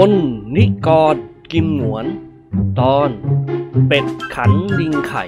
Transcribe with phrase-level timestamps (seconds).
[0.00, 0.14] พล
[0.56, 1.16] นิกร
[1.52, 2.06] กิมหนวน
[2.80, 3.10] ตอน
[3.86, 5.24] เป็ดขันลิงไข่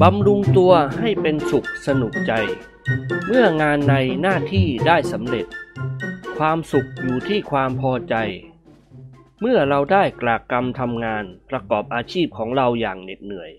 [0.00, 2.32] บำรุงตัวให้เป็นสุขสนุกใจ
[3.26, 5.46] เมื่องานในหน้าที่ได้สำเร็จ
[6.38, 8.14] ความสุขอยู่ที่ความพอใจ
[9.40, 13.50] เมื่อเราได้กลากกรรมทำงานประกอบอาชีพของเราอย่างเหน็ดเหนื่อย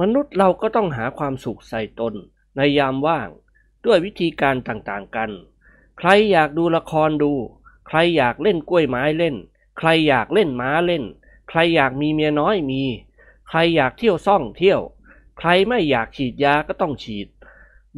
[0.00, 2.14] มนุษย์เราก็ต้องหาความสุขใส่ตน
[2.56, 3.28] ในยามว่าง
[3.86, 5.30] ด้วยวิธีการต่างๆกัน
[5.98, 7.32] ใครอยากดูละครดู
[7.86, 9.36] ใครอยากเล่นกล้วยไม้เล่น
[9.78, 11.04] ใครอยากเล่นม้าเล่น
[11.48, 12.82] ใครอยากมีเมียน้อยมี
[13.48, 14.80] ใครอยากเที่ยวซ่องเที่ยว
[15.38, 17.28] ใครไม่อยากฉีดยาก็ต้องฉีด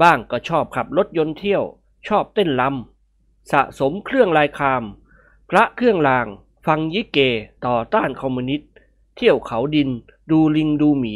[0.02, 1.62] บ้างก็ชอบขับรถยนต์เที่ยว
[2.08, 4.82] ชอบเต้นลำสะสมเครื่องลายคาม
[5.50, 6.26] พระเครื่องราง
[6.66, 7.18] ฟังยิเก
[7.66, 8.70] ต่อต้านคอมมิวนิสต์
[9.16, 9.90] เที่ยวเขาดิน
[10.30, 11.14] ดูลิงดูหมี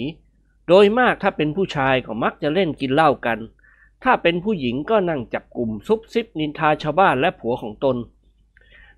[0.68, 3.38] โดยมากถ้าเป็นผู้ชายก็มักจะเล่นกินเหล้ากัน
[4.04, 7.96] ถ้าเป็นผู้หญิงก็นั่งจับกลุ่มซุบซิบนินทาชาวบ้านและผัวของตน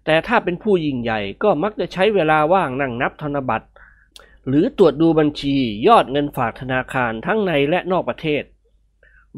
[0.04, 3.68] แต่ถ้าเป็นผู้ยิ่งใหญ่ก็มักจะใช้เวลาว่างนั่งนับธนบัตร
[4.48, 8.44] หรือตรวจดูบัญชียอดเงินฝากธนาคารทั้งในและนอกประเทศ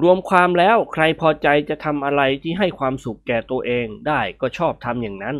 [0.02, 5.36] รวมความแล้วใครพอใจจะทำอะไรที่ให้ความสุขแก่ตัวเองได้ก็ชอบทำอย่างนั้น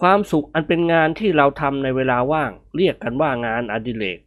[0.00, 4.18] ความสุขอันเป็นงานที่เราทำในเวลาว่าง เรียกกันว่างานอดิเรก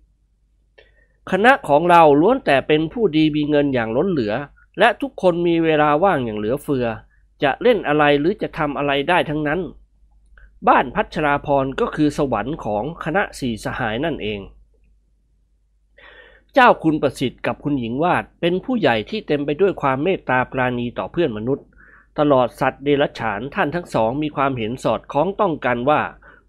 [1.32, 4.34] คณะของเราล้วนแต่เป็นผู้ดีมีเงินอย่างล้นเหลือ
[4.80, 6.86] และทุกคนมีเวลาว่างอย่างเหลือเฟือ
[7.44, 9.60] จะเล่นอะไรหรือจะทำอะไรได้ทั้งนั้น
[10.68, 14.40] บ้านพัชราพรก็คือสวรรค์ของคณะสี่สหายนั่นเอง
[16.54, 21.66] เจ้าคุณประสิทธิ์กับคุณหญิงวาดเป็นผู้ใหญ่ที่เต็มไปด้วยความเมตตาปราณีต่อเพื่อนมนุษย์
[22.20, 26.02] ตลอดสัตว์เดรัจฉานท่านทั้งสองมีความเห็นสอดคล้องต้องกันว่า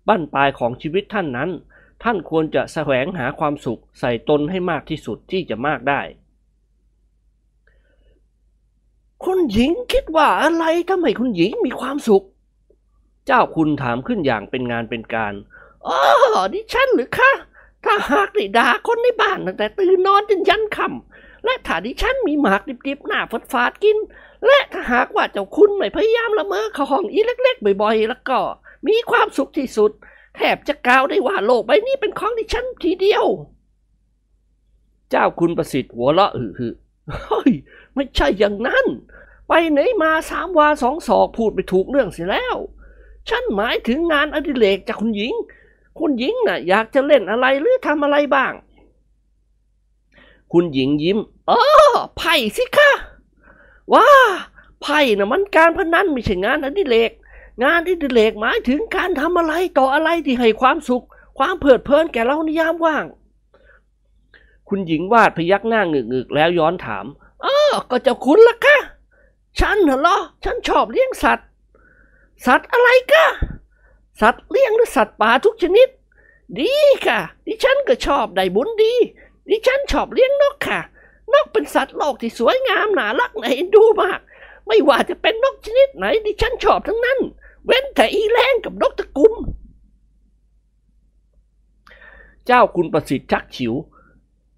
[0.08, 1.50] บั้นปลายของชีวิตท่านนั้น
[2.02, 6.00] ท่านควรจะแสวงหาความสุขใส่ตนให้มากที่สุดที่จะมากได้
[9.24, 12.24] คุณหญิงคิดว่าอะไรทำให้คุณหญิงมีความสุข
[13.26, 15.34] เจ้าคุณถามขึ้นอย่างเป็นงานเป็นการ
[15.86, 15.98] อ๋อ
[16.54, 17.32] ดิฉันหรือคะ
[17.84, 23.98] ถ้าหากได้ด่าคนในบ้านตั้งแต่ตื่นนอนจนยันค่ำและถ้าดิฉันมีหมากดิบๆหน้าฟดฟาดกิน
[24.46, 28.38] และถ้าหากว่าเจ้าคุณไม่พยายามละเมอข้าห้องอีเล็ก ๆ บ่อยๆ แล้วก็
[28.88, 29.92] มีความสุขที่สุด
[30.38, 33.24] แทบจะกล่าวได้ว่าโลกใบนี้เป็นของดิฉันทีเดียว
[35.10, 36.72] เจ้าคุณประสิทธิ์หัวเราะอือหือ
[37.28, 37.52] เฮ้ย
[37.94, 38.86] ไม่ใช่อย่างนั้น
[39.48, 42.56] ไปไหนมาสามวาสองศอกพูดไปถูกเรื่องเสียแล้ว
[43.28, 45.32] ฉันหมายถึงงานอดิเรกจากคุณหญิง
[45.98, 48.52] คุณหญิงน่ะ อยากจะเล่นอะไรหรือทำอะไรบ้าง
[50.52, 51.52] คุณหญิงยิ้มเอ
[51.92, 52.90] อไพ่สิคะ
[53.92, 54.06] ว้า
[54.82, 57.12] ไพ่น่ะมันการพนันไม่ใช่งานอดิเรก
[57.62, 61.04] งานอดิเรกหมายถึงการทำอะไรต่ออะไรที่ให้ความสุข
[61.38, 63.04] ความเพลิดเพลินแก่เราในยามว่าง
[64.68, 67.06] คุณหญิงวาดพยักหน้าหงึกๆแล้วย้อนถาม
[67.42, 68.78] เออก็เจ้าคุณล่ะคะ
[69.60, 71.46] ฉันเหรอ ฉันชอบเลี้ยงสัตว์
[72.46, 73.26] สัตว์อะไรกะ
[74.20, 75.88] สัตว์เลี้ยงหรือสัตว์ป่าทุกชนิด
[76.60, 76.72] ดี
[77.06, 78.94] ค่ะ ดิฉันก็ชอบได้บุญดี
[79.48, 80.80] ดิฉันชอบเลี้ยงนกค่ะ
[81.32, 84.20] นกเป็นสัตว์โลกที่สวยงามน่ารักน่าเอ็นดูมาก
[84.66, 87.18] ไม่ว่าจะเป็นนกชนิดไหน ดิฉันชอบทั้งนั้น
[87.68, 89.34] เว้นแต่อีแรงกับนกตะกุม
[92.46, 93.74] เจ้าคุณประสิทธิ์ชักฉิว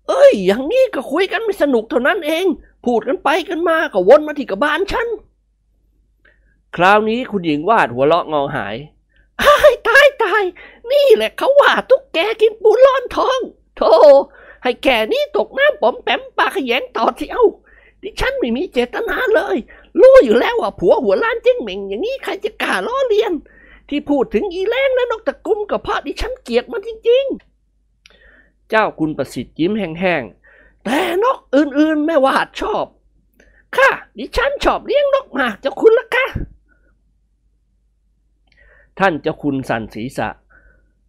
[0.09, 2.47] เอ้ย อย่างนี้ก็คุยกันไม่สนุกเท่านั้นเอง
[2.84, 5.09] พูดกันไปกันมาก็วนมาที่กระบาลฉัน
[6.76, 8.76] คราวนี้คุณหญิงวาดหัวเราะงอหาย
[9.43, 10.43] อ้ายตายตาย
[10.93, 13.41] นี่แหละเขาว่าตุ๊กแกกินปูร้อนท้อง
[13.76, 13.93] โธ่
[14.62, 17.47] ให้แกนี่ตกน้ำป๋อมแปมปลาขยงต่อที่เอ้า
[18.03, 19.56] ดิฉันไม่มีเจตนาเลย
[20.00, 23.32] รู้อยู่แล้วว่าผัวหัวล้านเจ้งเหม่งอย่างนี้ใครจะกล้าล้อเลียน
[23.88, 32.87] ที่พูดถึงอีแรงและนกตะกุมก็เพราะดิฉันเกลียดมันจริงๆ เจ้าคุณประสิทธิ์ยิ้มแห้งๆ แต่นกอื่นๆแม่วาดชอบ
[33.76, 36.26] ค่ะ ดิฉันชอบเลี้ยงนกมากเจ้าคุณละคะ
[38.98, 40.28] ท่านเจ้าคุณสันศีษะ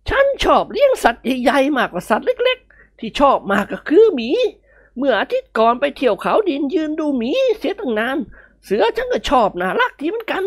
[0.09, 4.29] ฉันชอบเลี้ยงสัตว์ใหญ่ๆมากกว่าสัตว์เล็ก ๆ ที่ชอบมากก็คือหมี
[4.97, 8.17] เมื่ออาทิตย์ก่อนไปเที่ยวเขาดินยืนดูหมีเสียตั้งนาน
[8.63, 10.43] เสือฉันก็ชอบน่ารักทีเหมือนกัน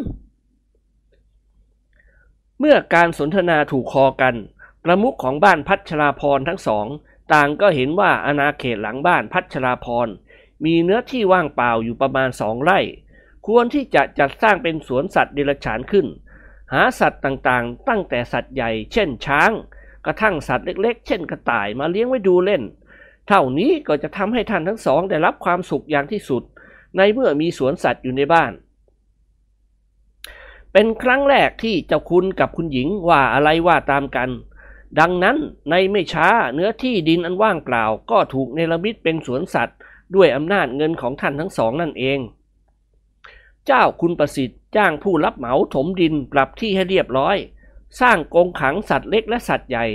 [2.61, 4.34] เมื่อการสนทนาถูกคอกัน
[4.84, 6.87] ประมุขของบ้านพัชราพรทั้งสอง
[7.32, 10.08] ต่างก็เห็นว่าอาณาเขตหลังบ้านพัชราพร
[10.64, 12.81] มีเนื้อที่ว่างเปล่าอยู่ประมาณสองไร่
[13.46, 16.06] ควรที่จะจัดสร้างเป็นสวนสัตว์เดรัจฉานขึ้น
[16.72, 19.50] หาสัตว์ต่างๆ ตั้งแต่สัตว์ใหญ่ เช่นช้าง
[20.06, 22.62] กระทั่งสัตว์เล็ก ๆ เช่นกระต่ายมาเลี้ยงไว้ดูเล่น
[23.28, 26.43] เท่านี้ก็จะทำให้ท่านทั้งสองได้รับความสุขอย่างที่สุด
[26.96, 28.52] ในเมื่อมีสวนสัตว์อยู่ในบ้าน
[30.73, 34.31] เป็นครั้งแรกที่เจ้าคุณกับคุณหญิงว่าอะไรว่าตามกัน
[35.00, 35.37] ดังนั้น
[35.70, 39.76] ในไม่ช้าเนื้อที่ดินอันว่างเปล่า ก็ถูกเนรมิตเป็นสวนสัตว์
[40.14, 42.19] ด้วยอำนาจเงินของท่านทั้งสองนั่นเอง
[43.67, 47.37] เจ้าคุณประสิทธิ์จ้างผู้รับเหมาถมดินปรับที่ให้เรียบร้อย
[48.00, 49.87] สร้างกรงขังสัตว์เล็กและสัตว์ใหญ่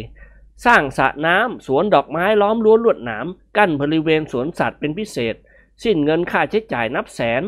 [0.66, 3.26] สร้างสระน้ำสวนดอกไม้ล้อมรั้วลวดหนาม
[3.58, 5.36] กั้นบริเวณสวนสัตว์เป็นพิเศษ
[5.84, 7.44] สิ้นเงินค่าใช้จ่ายนับแสน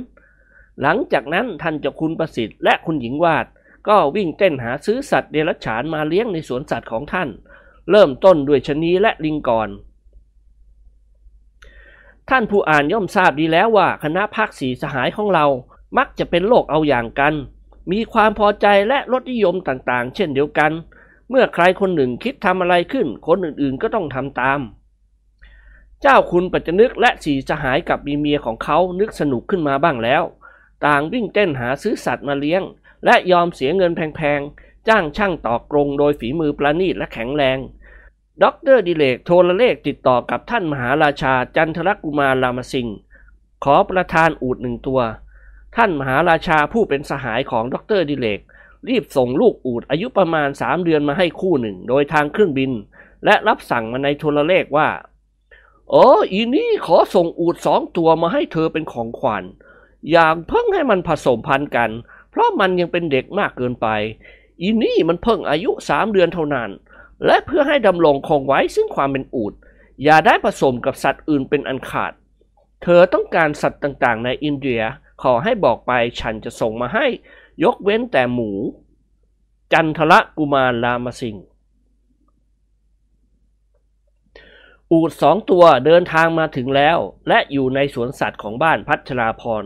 [0.81, 3.45] หลังจากนั้นท่านเจ้าคุณประสิทธิ์และคุณหญิงวาด
[3.87, 7.29] ก็วิ่งเต้นหาซื้อสัตว์เดรัจฉานมาเลี้ยงในสวนสัตว์ของท่าน
[7.91, 9.69] เริ่มต้นด้วยชะนีและลิงก่อน
[12.29, 15.45] ท่านผู้อ่านย่อมทราบดีแล้วว่าคณะพักสีสหายของเรา
[15.97, 17.33] มักจะเป็นโลกเอาอย่างกัน
[17.91, 20.71] มีความพอใจและรสนิยมต่างๆ เช่นเดียวกัน
[21.29, 24.59] เมื่อใครคนหนึ่งคิดทำอะไรขึ้น คนอื่นๆก็ต้องทำตาม
[26.03, 30.23] เจ้าคุณปัจจนึกและสีสหายกับมีเมียของเขานึกสนุกขึ้นมาบ้างแล้ว
[30.85, 32.63] ต่างวิ่งเต้นหาซื้อสัตว์มาเลี้ยง
[33.05, 37.57] และยอมเสียเงินแพงๆ จ้างช่างต่อกรงโดยฝีมือประณีตและแข็งแรง
[38.43, 42.97] ด็อกเตอร์ดิเลกโทรเลขติดต่อกับท่านมหาราชาจันทรกุมารรามสิงห์
[43.63, 45.01] ขอประทานอูดหนึ่งตัว
[45.75, 48.39] ท่านมหาราชาผู้เป็นสหายของด็อกเตอร์ดิเลก
[48.89, 52.71] รีบส่งลูกอูดอายุประมาณสามเดือนมาให้คู่หนึ่ง โดยทางเครื่องบิน
[53.25, 54.87] และรับสั่งมาในโทรเลขว่า
[55.93, 59.43] อ้อีนี่ขอส่งอูดสองตัวมาให้เธอเป็นของขวัญ
[60.11, 61.91] อย่างเพิ่งให้มันผสมพันธุ์กัน
[62.31, 63.87] เพราะมันยังเป็นเด็กมากเกินไป
[64.61, 66.69] อีนี่มันเพิ่งอายุสามเดือนเท่านั้น
[67.25, 69.53] และเพื่อให้ดำรงคงไว้ซึ่งความเป็นอูด
[70.03, 72.13] อย่าได้ผสมกับสัตว์อื่นเป็นอันขาด
[72.83, 74.81] เธอต้องการสัตว์ต่างๆ ในอินเดีย
[75.21, 77.05] ขอให้บอกไปฉันจะส่งมาให้
[77.63, 78.51] ยกเว้นแต่หมู
[79.73, 81.45] จันทละกุมารลามสิงห์
[84.93, 86.97] อูดสองตัวเดินทางมาถึงแล้ว
[87.27, 89.63] และอยู่ในสวนสัตว์ของบ้านพัชราพร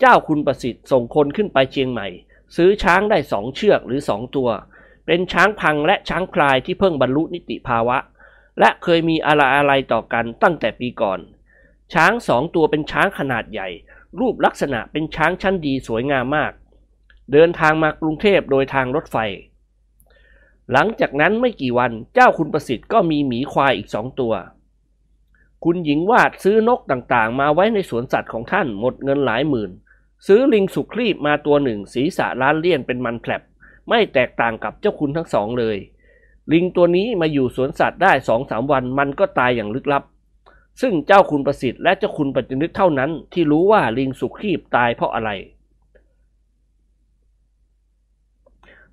[0.00, 2.08] เจ้าคุณประสิทธิ์ส่งคนขึ้นไปเชียงใหม่
[2.56, 4.48] ซื้อช้างได้สองเชือกหรือสองตัว
[5.06, 7.98] เป็นช้างพังและช้างพลายที่เพิ่งบรรลุนิติภาวะ
[8.58, 11.20] และเคยมีอะไรอะไรต่อกันตั้งแต่ปีก่อน
[11.94, 13.68] ช้างสองตัวเป็นช้างขนาดใหญ่
[14.18, 16.52] รูปลักษณะเป็นช้างชั้นดีสวยงามมาก
[17.32, 19.16] เดินทางมากรุงเทพโดยทางรถไฟ
[20.72, 24.34] หลังจากนั้นไม่กี่วันเจ้าคุณประสิทธิ์ก็มีหมีควายอีกสองตัว
[25.64, 29.70] คุณหญิงวาดซื้อนกต่างๆ มาไว้ในสวนสัตว์ของท่านหมดเงินหลายหมื่น
[30.26, 33.42] ซื้อลิงสุครีบมาตัวหนึ่งศีรษะล้านเลี่ยนเป็นมันแผลบ
[33.88, 35.76] ไม่แตกต่างกับเจ้าคุณทั้งสองเลย
[36.52, 40.04] ลิงตัวนี้มาอยู่สวนสัตว์ได้สองสามวันมันก็ตายอย่างลึกลับ
[40.80, 45.30] ซึ่งเจ้าคุณประสิทธิ์และเจ้าคุณปัจจุนึกเท่านั้น ที่รู้ว่าลิงสุครีบตายเพราะอะไร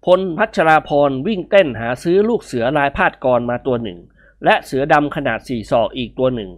[0.06, 4.00] พลพัชราพรวิ่งเต้นหาซื้อลูกเสือลายพาดกรมาตัวหนึ่ง
[4.46, 6.52] และเสือดำขนาดสี่ศอกอีกตัวหนึ่ง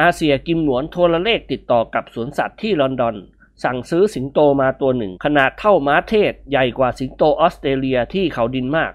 [0.00, 3.16] อาเซียกิมหนวนโทรเลขติดต่อกับสวนสัตว์ที่ลอนดอน
[3.64, 8.92] สั่งซื้อสิงโตมาตัวหนึ่ง ขนาดเท่าม้าเทศใหญ่กว่าสิงโตออสเตรเลียที่เขาดินมาก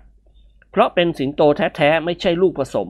[0.71, 1.41] เพราะเป็นสิงโต
[1.75, 2.89] แท้ๆไม่ใช่ลูกผสม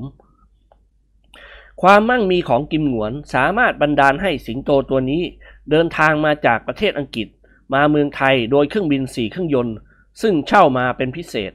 [1.82, 5.24] ความมั่งมีของกิมหนวนสามารถบันดาลให้สิงโตตัวนี้
[5.70, 7.28] เดินทางมาจากประเทศอังกฤษ
[7.74, 9.76] มาเมืองไทยโดยเครื่องบินสี่เครื่องยนต์
[10.22, 11.52] ซึ่งเช่ามาเป็นพิเศษ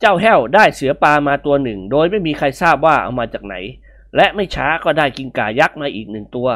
[0.00, 3.54] เจ้าแห้วได้เสือปลามาตัวหนึ่ง โดยไม่มีใครทราบว่าเอามาจากไหน
[4.16, 6.48] และไม่ช้าก็ได้กิงก่ายักษ์มาอีกหนึ่งตัว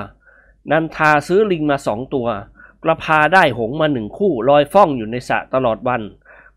[0.70, 2.28] นันทาซื้อลิงมาสองตัว
[2.84, 6.02] กระพาได้หงส์มาหนึ่งคู่ลอยฟ้องอยู่ในสระตลอดวัน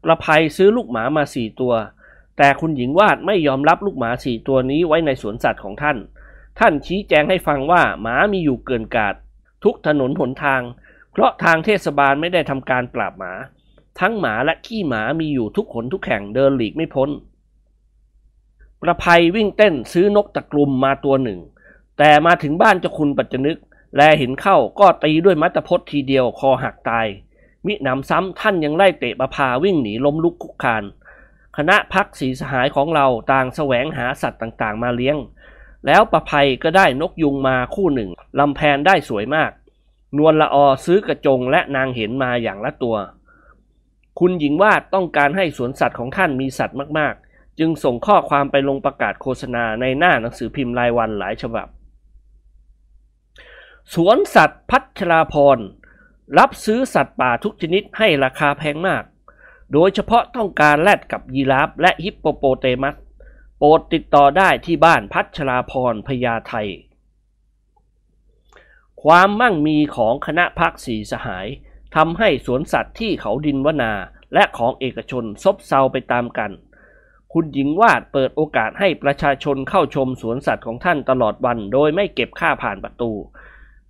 [0.04, 1.74] กระภัยซื้อลูกหมามาสี่ตัว
[2.38, 5.98] แต่คุณหญิงวาดไม่ยอมรับลูกหมาสี่ตัวนี้ไว้ในสวนสัตว์ของท่าน
[6.60, 9.16] ท่านชี้แจงให้ฟังว่าหมามีอยู่เกินกาด
[9.64, 10.62] ทุกถนนหนทาง
[11.12, 13.34] เพราะทางเทศบาลไม่ได้ทำการปราบหมา
[14.00, 17.10] ทั้งหมาและขี้หมามีอยู่ทุกขนทุกแห่งเดินหลีกไม่พ้น
[18.82, 21.40] ประภัยวิ่งเต้นซื้อนกตะกลุ่มมาตัวหนึ่ง
[21.98, 23.58] แต่มาถึงบ้านเจ้าคุณปัจจนึก
[23.96, 27.08] แลเห็นเข้าก็ตีด้วยมัตตพดทีเดียวคอหักตาย
[27.66, 30.84] มิหนำซ้ำท่านยังไล่เตะประพาวิ่งหนีล้มลุกคุกคาน
[31.58, 35.18] คณะพักสีสหายของเราต่างแสวงหาสัตว์ต่างๆ มาเลี้ยง
[35.86, 38.10] แล้วประภัยก็ได้นกยุงมาคู่หนึ่ง
[38.40, 39.52] ลำแพนได้สวยมาก
[40.18, 42.96] นวลละออซื้อกระจงและนางเห็นมาอย่างละตัว
[44.20, 51.68] คุณหญิงวาดต้องการให้สวนสัตว์ของท่านมีสัตว์มากๆ จึงส่งข้อความไปลงประกาศโฆษณาในหน้าหนังสือพิมพ์รายวันหลายฉบับ
[53.94, 55.60] สวนสัตว์พัชราพร
[56.38, 59.04] รับซื้อสัตว์ป่าทุกชนิดให้ราคาแพงมาก
[59.74, 62.96] โดยเฉพาะต้องการแรดกับยีราฟและฮิปโปโปเตมัส
[63.58, 66.54] โปรดติดต่อได้ที่บ้านพัชราพรพญาไท
[69.04, 71.48] ความมั่งมีของคณะพักสีสหาย
[71.96, 73.94] ทำให้สวนสัตว์ที่เขาดินวนา
[74.34, 76.52] และของเอกชนซบเซาไปตามกัน
[77.34, 83.12] คุณหญิงวาดเปิดโอกาสให้ประชาชนเข้าชมสวนสัตว์ของท่านตลอดวันโดยไม่เก็บค่าผ่านประตู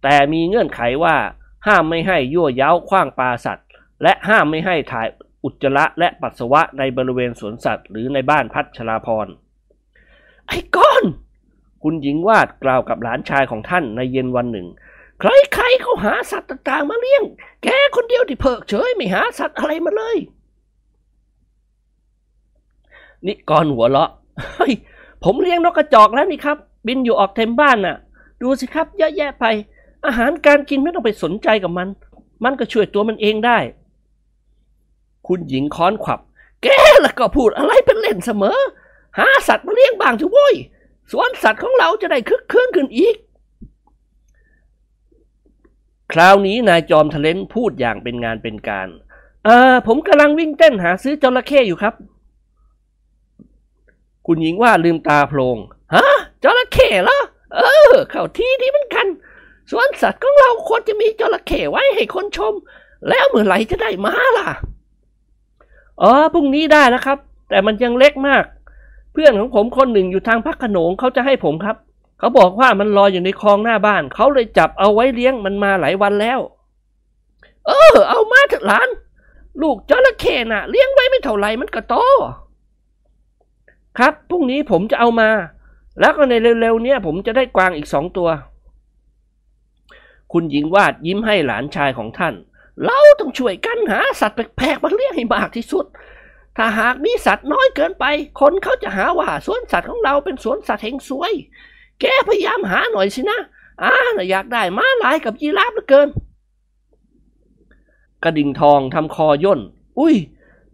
[0.03, 1.15] แต่มีเงื่อนไขว่า
[1.67, 3.67] ห้ามไม่ให้ยั่วเย้าคว้างปลาสัตว์
[4.03, 5.07] และห้ามไม่ให้ถ่าย
[5.43, 9.27] อุจจาระและปัสสาวะในบริเวณสวนสัตว์ หรือในบ้านพัชราพร
[10.47, 11.03] ไอ้ก้อน
[11.83, 14.67] คุณหญิงวาดกล่าวกับหลานชายของท่านในเย็นวันหนึ่ง
[15.19, 17.23] ใครๆเขาหาสัตว์ต่างๆมาเลี้ยง
[17.63, 20.17] แกคนเดียวที่เพิกเฉยไม่หาสัตว์อะไรมาเลย
[23.25, 24.09] นิกรหัวเราะ
[24.57, 24.73] เฮ้ย
[25.23, 26.57] ผมเลี้ยงนกกระจอกแล้วนี่ครับ
[26.87, 27.97] บินอยู่ออกเต็มบ้านน่ะ
[28.41, 29.45] ดูสิครับเยอะแยะไป
[30.05, 31.87] อาหารการกินไม่ต้องไปสนใจกับมัน
[32.43, 33.59] มันก็ช่วยตัวมันเองได้
[35.27, 36.19] คุณหญิงค้อนขวับ
[36.63, 36.67] แก
[37.05, 38.59] ล่ะก็พูดอะไรเป็นเล่นเสมอ
[39.19, 40.55] หาสัตว์มาเลี้ยงบ้างสิโว้ย
[41.11, 43.15] สวนสัตว์ของเราจะได้คึกคืนขึ้นอีก
[46.11, 48.87] คราวนี้นายจอมทะเลนพูดอย่างเป็นงานเป็นการ
[49.45, 51.93] เอ่อผมกำลังวิ่งเต้นหาซื้อจระเข้อยู่ครับ
[54.27, 55.57] คุณหญิงว่าลืมตาโพลง
[55.93, 56.05] ฮะ
[56.43, 57.19] จระเข้เหรอ
[57.55, 59.07] เออ เข้าที่ที่มันกัน
[59.71, 62.53] สวนสัตว์ของเราควรจะมีจระเข้ไว้ให้คนชม
[63.09, 64.49] แล้วเมื่อไหร่จะได้มาล่ะ
[66.01, 67.17] อ๋อพรุ่งนี้ได้แล้วครับ
[67.49, 68.43] แต่มันยังเล็กมาก
[69.13, 71.77] เพื่อนของผมคนหนึ่งอยู่ทางพักขนงเขาจะให้ผมครับ
[72.19, 76.39] เขาบอกว่ามันลอยอยู่ในคลองหน้าบ้าน เขาเลยจับเอาไว้เลี้ยงมันมาหลายวันแล้ว
[77.67, 78.89] เออ เอามาเถอะหลาน
[79.61, 81.95] ลูกจระเข้น่ะ เลี้ยงไว้ไม่เท่าไหร่มันก็โต
[83.97, 85.29] ครับพรุ่งนี้ผมจะเอามา
[85.99, 88.29] แล้วก็ในเร็วๆเนี้ยผมจะได้กวางอีกสองตัว
[90.31, 92.33] คุณหญิงวาดยิ้มให้หลานชายของท่าน
[92.85, 95.85] เราต้องช่วยกันหาสัตว์แปลกๆมาเลี้ยงให้มากที่สุด
[96.57, 98.05] ถ้าหากมีสัตว์น้อยเกินไป
[98.39, 101.33] คนเขาจะหาว่าสวนสัตว์ของเราเป็นสวนสัตว์แห่งสวย
[102.01, 103.39] แกพยายามหาหน่อยสินะ
[103.81, 106.07] อ่านะอยากได้ม้าลายกับยีราฟเหลือเกิน
[108.23, 109.59] กระดิ่งทองทำคอย่น
[109.99, 110.15] อุ้ย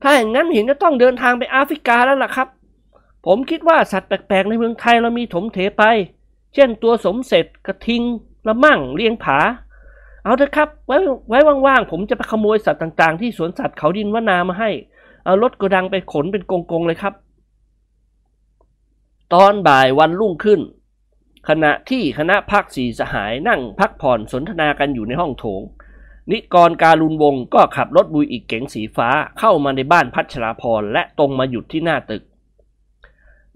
[0.01, 2.47] ถ้าอย่างนั้นเห็นจะต้องเดินทางไปแอฟริกาแล้วล่ะครับ
[3.25, 5.83] ผมคิดว่าสัตว์แปลกๆในเมืองไทยเรามีถมเถไป
[6.53, 8.01] เช่นตัวสมเสร็จกระทิง
[8.47, 9.37] ละมั่งเลียงผา
[10.23, 10.97] เอาเถอะครับ ไว้
[11.27, 14.69] ไว้ว่างๆ ผมจะไปขโมยสัตว์ต่างๆ ที่สวนสัตว์เขาดินวนามาให้
[15.25, 17.13] เอารถกระดังไปขนเป็นกงๆเลยครับ
[19.33, 20.59] ตอนบ่ายวันรุ่งขึ้น
[21.49, 25.61] ขณะที่คณะพักสี่สหายนั่งพักผ่อนสนทนากันอยู่ในห้องโถง
[26.31, 32.23] นิกรการุณวงศ์ก็ขับรถบุยอีกเก๋งสีฟ้าเข้ามาในบ้านพัชราพรและตรงมาหยุดที่หน้าตึก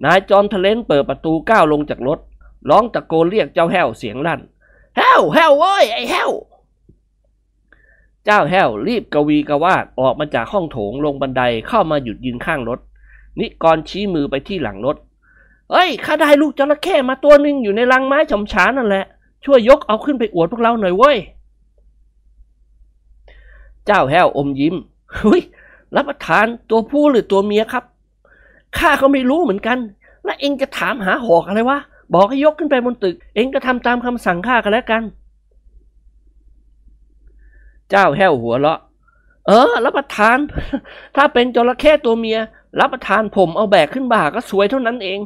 [0.05, 2.19] นายจอมทะเลนเปิดประตูก้าวลงจากรถ
[2.69, 4.41] ร้องตะโกนเรียกเจ้าแห้วเสียงลั่น
[4.97, 6.31] แห้วแห้วเว้ยไอ้แห้ว
[8.25, 12.79] เจ้าแห้วรีบกวีกวาดออกมาจากห้องโถงลงบันไดเข้ามาหยุดยืนข้างรถ
[13.39, 14.97] นิกรชี้มือไปที่หลังรถ
[15.71, 19.05] เอ้ยข้าได้ลูกจระเข้มาตัวหนึ่งอยู่ในรังไม้ฉำฉานั่นแหละ
[19.45, 21.17] ช่วยยกเอาขึ้นไปอวดพวกเราหน่อยเว้ย
[23.85, 24.75] เจ้าแห้วอมยิ้ม
[25.15, 25.41] เฮ้ย
[25.95, 27.83] รับประทานตัวผู้หรือตัวเมียครับ
[28.77, 29.77] ข้าก็ไม่รู้เหมือนกัน
[30.23, 31.79] แล้วเองจะถามหาหอกอะไรวะ
[32.13, 35.03] บอกให้ยกขึ้นไปบนตึก เองก็ทำตามคำสั่งข้ากันแล้วกัน
[37.89, 38.79] เจ้าแห้วหัวเราะ
[39.47, 40.37] เออ รับประทาน
[41.15, 42.39] ถ้าเป็นจระเข้ตัวเมีย
[42.79, 45.19] รับประทานผมเอาแบกขึ้นบ่าก็สวยเท่านั้นเอง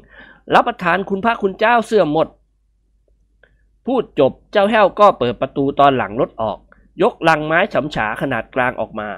[0.53, 2.27] รับประทานคุณพระคุณเจ้าเสื่อมหมด
[3.85, 6.57] พูดจบเจ้าแห้วก็เปิดประตูตอนหลังรถออก
[7.01, 9.09] ยกลังไม้ฉำฉาขนาดกลางออกมา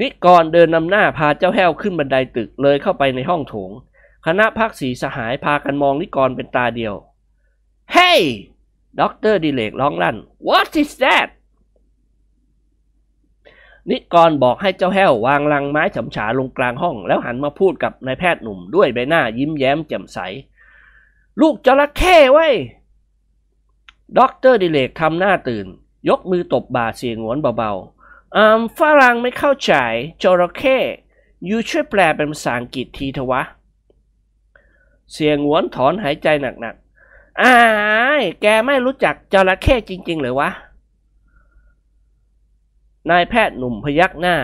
[0.00, 3.70] นิกรเดินนำหน้าพาเจ้าแห้วขึ้นบันไดตึกเลยเข้าไปในห้องโถง
[4.26, 6.94] คณะพรรคสี่สหายพากันมองนิกรเป็นตาเดียว
[7.96, 8.20] Hey
[9.00, 10.16] ด็อกเตอร์ดิเลกร้องลั่น
[10.48, 11.28] What is that
[13.90, 20.18] นิกรบอกให้เจ้าแห้ววางลังไม้ฉำฉาลงกลางห้อง แล้วหันมาพูดกับนายแพทย์หนุ่มด้วยใบหน้ายิ้มแย้มแจ่มใส
[21.40, 22.48] ลูกจระเข้โว้ย
[24.18, 25.66] ด็อกเตอร์ดิเลกทำหน้าตื่น
[26.08, 29.72] ยกมือตบบ่าเสี่ยหงวนเบาๆอ่าฝรั่งไม่เข้าใจ
[30.22, 30.76] จระเข้
[31.48, 33.42] you ช่วยแปลเป็นภาษาอังกฤษทีเถอะวะ
[35.12, 37.56] เสี่ยหงวนถอนหายใจหนักๆอ้า
[38.20, 40.50] ยแกไม่รู้จักจระเข้จริงๆเหรอวะ
[43.10, 44.36] นายแพทย์หนุ่มพยักหน้า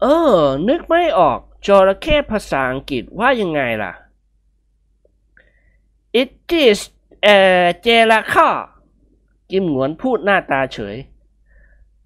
[0.00, 0.34] เออ
[0.68, 3.92] นึกไม่ออกจระเข้ภาษาอังกฤษว่ายังไงล่ะ
[6.20, 6.30] It
[6.62, 6.80] is
[7.22, 8.46] เอ่อจระเข้
[9.50, 10.96] กิมหงวนพูดหน้าตาเฉย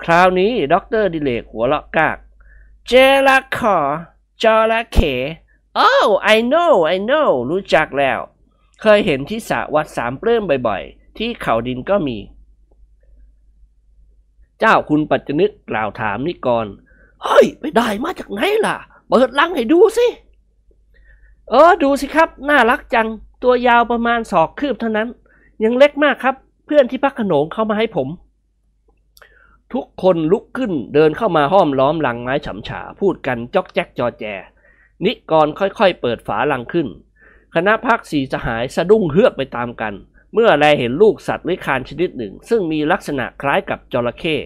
[0.02, 2.92] คราวนี้ด็อกเตอร์ดิเรกหัวเราะก๊าก จ
[3.26, 3.72] ระเข้
[4.42, 5.14] จระเข้
[5.86, 8.18] Oh I know I know รู้จักแล้ว
[8.80, 12.18] เคยเห็นที่สระวัดสามปลื้มบ่อยๆ ที่เขาดินก็มี
[14.64, 16.66] เจ้าคุณปัจจนึกกล่าวถามนิกร
[17.22, 18.76] เฮ้ย ไปได้มาจากไหนล่ะ
[19.08, 20.06] เปิดลังให้ดูสิ
[21.50, 23.08] เออ ดูสิครับ น่ารักจัง
[23.42, 25.08] ตัวยาวประมาณศอกคืบเท่านั้น
[25.64, 26.34] ยังเล็กมากครับ
[26.66, 28.08] เพื่อนที่พักขนงเข้ามาให้ผม
[29.72, 34.24] ทุกคนลุกขึ้นเดินเข้ามาห้อมล้อมลังไม้ฉำฉา พูดกันจอกแจ๊กจอแจ
[35.04, 36.88] นิกรค่อยๆ เปิดฝาลังขึ้น
[37.54, 39.94] คณะพักสีสหายสะดุ้งเฮือกไปตามกัน
[40.34, 44.36] เมื่อแลเห็นลูกสัตว์เลื้อยคานชนิดหนึ่ง ซึ่งมีลักษณะคล้ายกับจระเข้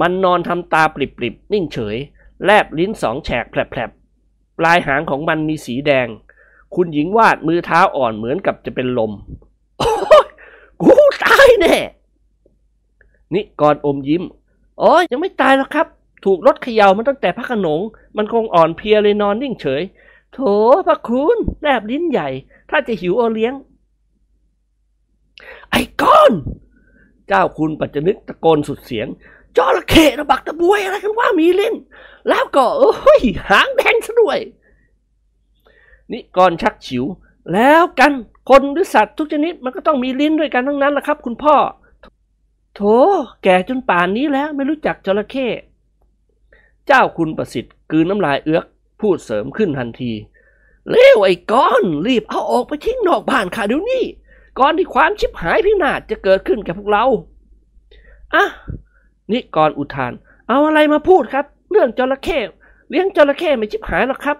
[0.00, 1.96] มันนอนทำตาปริบๆ นิ่งเฉย
[2.44, 6.08] แลบลิ้นสองแฉกแผลบๆ ปลายหางของมันมีสีแดง
[6.74, 9.12] คุณหญิงวาดมือเท้าอ่อนเหมือนกับจะเป็นลม
[9.78, 9.92] โอ้
[10.24, 10.26] ย
[10.82, 10.92] กู
[11.24, 11.76] ตายแน่
[13.34, 14.22] นิกรอมยิ้ม
[14.82, 15.86] อ้ยยังไม่ตายหรอกครับ
[16.24, 17.80] ถูกรถเขย่ามันตั้งแต่พระขนง
[18.16, 19.82] มันคงอ่อนเพลียเลยนอนนิ่งเฉย
[20.32, 20.38] โถ
[20.86, 22.28] พระคุณแลบลิ้นใหญ่
[22.70, 23.54] ถ้าจะหิวเอาเลี้ยง
[25.70, 26.32] ไอ้ก้อน
[27.28, 29.06] เจ้าคุณปัจจนึกตะโกนสุดเสียง
[29.56, 31.74] จระเข้ระบักตะบวยอะไรกันว่ามีลิ้น
[32.28, 34.38] แล้วก็เอ้ยหางแดงซะด้วย
[36.10, 37.04] นิกรชักฉิว
[37.52, 38.12] แล้วกัน
[38.48, 41.56] คนหรือสัตว์ทุกชนิดมันก็ต้องมีลิ้นด้วยกันทั้งนั้นแหละครับ คุณพ่อ
[42.74, 42.80] โถ
[43.42, 45.48] แก่จนป่านนี้แล้วไม่รู้จักจระเข้
[46.86, 48.64] เจ้าคุณประสิทธิ์กืนน้ำลายเอื้อก
[49.00, 50.12] พูดเสริมขึ้นทันที
[50.90, 54.04] เลวไอ้ก้อน รีบเอาออกไปทิ้งนอกบ้านข้าเดี๋ยวนี้
[54.58, 57.04] ก่อนที่ความชิบหายพินาศจะเกิดขึ้นกับพวกเรา
[58.34, 58.44] อะ
[59.32, 60.12] นิกรอุทาน
[60.48, 62.38] เอาอะไรมาพูดครับ เรื่องจระเข้
[62.90, 64.38] เลี้ยงจระเข้ไม่ชิบหายหรอกครับ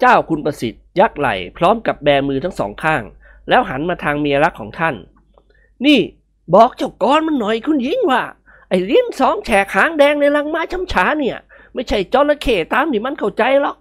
[0.00, 3.02] เจ้าคุณประสิทธิ์ยักไหล่พร้อมกับแบมือทั้งสองข้าง
[3.48, 4.94] แล้วหันมาทางเมียรักของท่าน
[5.86, 6.00] นี่
[6.54, 8.22] บอกเจ้ากรมันหน่อยคุณหญิงว่า
[8.68, 11.38] ไอ้ลิ้นสองแฉกหางแดงในลังไม้ช้ำฉาเนี่ย
[11.74, 13.76] ไม่ใช่จระเข้ตามที่มันเข้าใจหรอก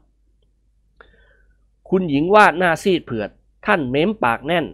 [1.89, 3.29] คุณหญิงวาดหน้าซีดเผือด
[3.69, 4.65] ท่านเม้มปากแน่น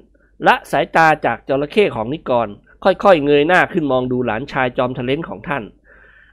[0.47, 2.47] ละสายตาจากจระเข้ของนิกร
[2.83, 5.63] ค่อยๆ เงยหน้าขึ้นมองดูหลานชายจอมทะเลนของท่าน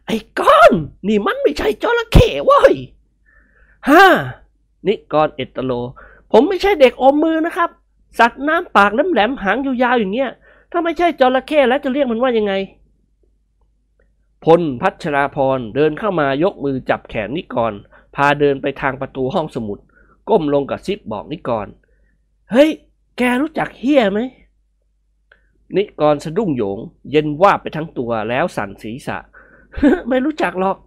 [0.07, 0.73] ไอ้ก้อน
[1.09, 2.75] นี่มันไม่ใช่จระเข้เว้ย
[3.89, 4.05] ฮ่า
[4.87, 5.73] นิกรเอตโล
[6.33, 7.71] ผมไม่ใช่เด็กอมมือนะครับ
[8.19, 10.31] สัตว์น้ำปากแหลมๆหางยาวๆอย่างเงี้ย
[10.71, 12.53] ถ้าไม่ใช่จระเข้แล้วจะเรียกมันว่ายังไง
[14.45, 17.73] พลพัชราพรเดินเข้ามายกมือจับแขนนิกร
[18.17, 19.79] พาเดินไปทางประตูห้องสมุด
[20.29, 21.67] ก้มลงกับซิบบอกนิกร
[22.53, 22.71] เฮ้ย
[23.19, 24.21] แกรู้จักเฮียไหม
[25.77, 26.79] นิกรสะดุ้งโหยง
[27.11, 29.19] เย็นว่าไปทั้งตัวแล้วสั่นศีรษะ
[30.09, 30.79] ไม่รู้จักหรอก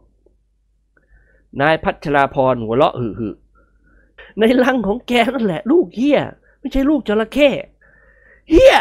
[1.61, 3.29] นายพัชราพรหัวเราะหึหึ
[4.39, 6.19] ในลังของแกนั่นแหละ ลูกเฮีย
[6.59, 7.49] ไม่ใช่ลูกจระเข้
[8.49, 8.75] เฮีย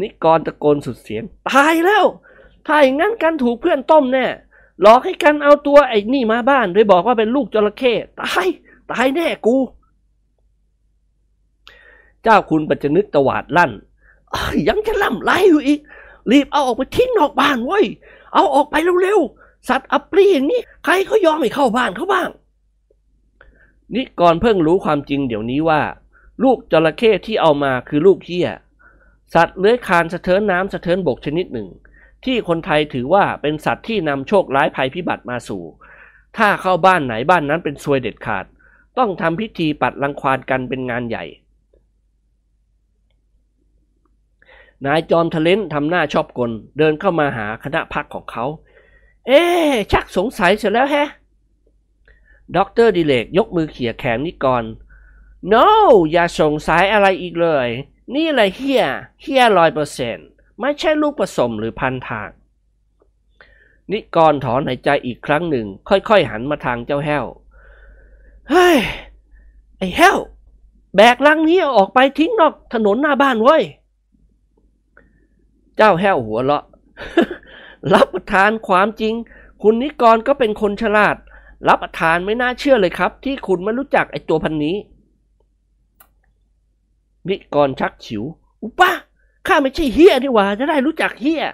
[0.00, 2.04] นิกรตะโกนสุดเสียง ตายแล้ว
[2.66, 4.26] ถ้าอย่างนั้นกันถูกเพื่อนต้มแน่
[4.80, 8.46] หลอกให้กันเอาตัวไอ้นี่มาบ้าน โดยบอกว่าเป็นลูกจระเข้ตาย
[8.92, 9.56] ตายแน่กู
[12.24, 13.72] เจ้าคุณปัจจนึกตวาดลั่น
[14.68, 15.80] ยังจะล่ำไรอยู่อีก
[16.30, 17.86] รีบเอาออกไปทิ้งนอกบ้านเว้ย
[18.34, 22.28] เอาออกไปเร็วๆ สัตว์อัปรีอย่างนี้ ใครเขายอมให้เข้าบ้านเขาบ้าง
[23.94, 25.82] นิกรเพิ่งรู้ความจริงเดี๋ยวนี้ว่า
[26.42, 28.48] ลูกจระเข้ที่เอามาคือลูกเหี้ย
[29.34, 31.68] สัตว์เลื้อยคลานสะเทินน้ำสะเทินบกชนิดหนึ่ง
[32.24, 35.62] ที่คนไทยถือว่าเป็นสัตว์ที่นำโชคร้ายภัยพิบัติมาสู่
[36.36, 38.44] ถ้าเข้าบ้านไหนบ้านนั้นเป็นซวยเด็ดขาด
[38.98, 41.24] ต้องทำพิธีปัดรังควานกันเป็นงานใหญ่
[44.86, 48.44] นายจอมทะเล้นทำหน้าชอบกลเดินเข้ามาหาคณะพรรคของเขา
[49.26, 51.08] เอ๊ะชักสงสัยเสียแล้วแฮะ
[52.56, 54.64] ด็อกเตอร์ดิเรกยกมือเขี่ยแขนนิกร
[55.52, 55.66] no
[56.12, 57.68] อย่าสงสัยอะไรอีกเลย
[58.14, 58.84] นี่แหละเฮีย
[59.22, 60.28] เฮียร้อยเปอร์เซ็นต์
[60.60, 62.30] ไม่ใช่ลูกผสมหรือพันทาง
[63.92, 67.24] นิกรถอนหายใจอีกครั้งหนึ่ง ค่อยๆหันมาทางเจ้าแห้ว
[68.50, 68.78] เฮ้ย
[69.78, 70.18] ไอ้แห้ว
[70.96, 73.62] แบกลังนี้อออกไปทิ้งนอกถนนหน้าบ้านเว้ย
[75.76, 76.64] เจ้าแห้วหัวเราะ
[77.94, 79.14] รับประทานความจริง
[79.62, 81.16] คุณนิกรก็เป็นคนฉลาด
[81.68, 84.76] รับประทานไม่น่าเชื่อเลยครับ ที่คุณไม่รู้จักไอตัวพันนี้
[87.28, 88.22] นิกรชักฉิว
[88.62, 88.90] อุป้า
[89.46, 91.44] ข้าไม่ใช่เฮียนี่หว่า จะได้รู้จักเฮีย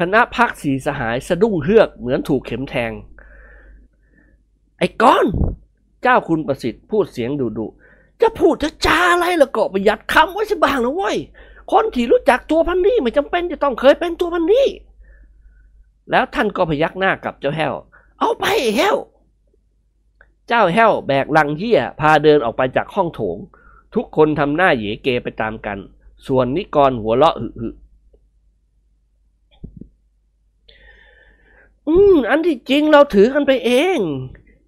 [0.00, 2.92] คณะพักสีสหายสะดุ้งเฮือกเหมือนถูกเข็มแทง
[4.78, 5.26] ไอ้ก้อน
[6.02, 7.66] เจ้าคุณประสิทธิ์พูดเสียงดุดุ
[8.20, 11.16] จะพูดจะจาอะไรละก็ประหยัดคำไว้สักบ้างนะเว้ย
[11.72, 14.66] คนที่รู้จักตัวพันนี้ไม่จำเป็นจะต้องเคยเป็นตัวพันนี้
[16.10, 17.74] แล้วท่านก็พยักหน้ากับเจ้าแห้ว
[18.18, 18.44] เอาไป
[18.76, 18.96] แห้ว
[20.48, 23.36] เจ้าแห้วแบกลังเหี้ยพาเดินออกไปจากห้องโถง
[23.94, 25.78] ทุกคนทำหน้าเหยเกไปตามกัน
[26.26, 27.68] ส่วนนิกรหัวเราะหึหึ
[31.88, 33.98] อืม อันที่จริงเราถือกันไปเอง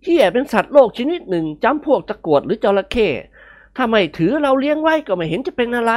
[0.04, 3.08] เหี้ยเป็นสัตว์โลกชนิดหนึ่งจำพวกตะกรวดหรือจระเข้
[3.76, 5.92] ถ้าไม่ถือเราเลี้ยงไว้ก็ไม่เห็นจะเป็นอะไร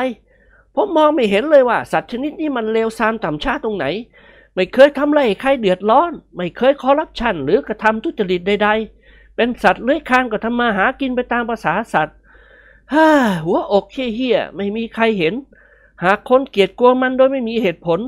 [0.76, 3.86] ผมมองไม่เห็นเลยว่า สัตว์ชนิดนี้มันเลวซามต่ำช้าตรงไหน
[4.56, 8.70] ไม่เคยทำอะไรใครเดือดร้อน ไม่เคยคอร์รัปชันหรือกระทำทุจริตใด
[9.02, 12.16] ๆ เป็นสัตว์เลื้อยคลานก็ทำมาหากินไปตามภาษาสัตว์
[12.94, 13.10] ฮ่า
[13.46, 15.34] หัวอกเฮี้ยไม่มีใครเห็น
[16.04, 18.00] หากคนเกลียดกลัวมันโดยไม่มีเหตุผล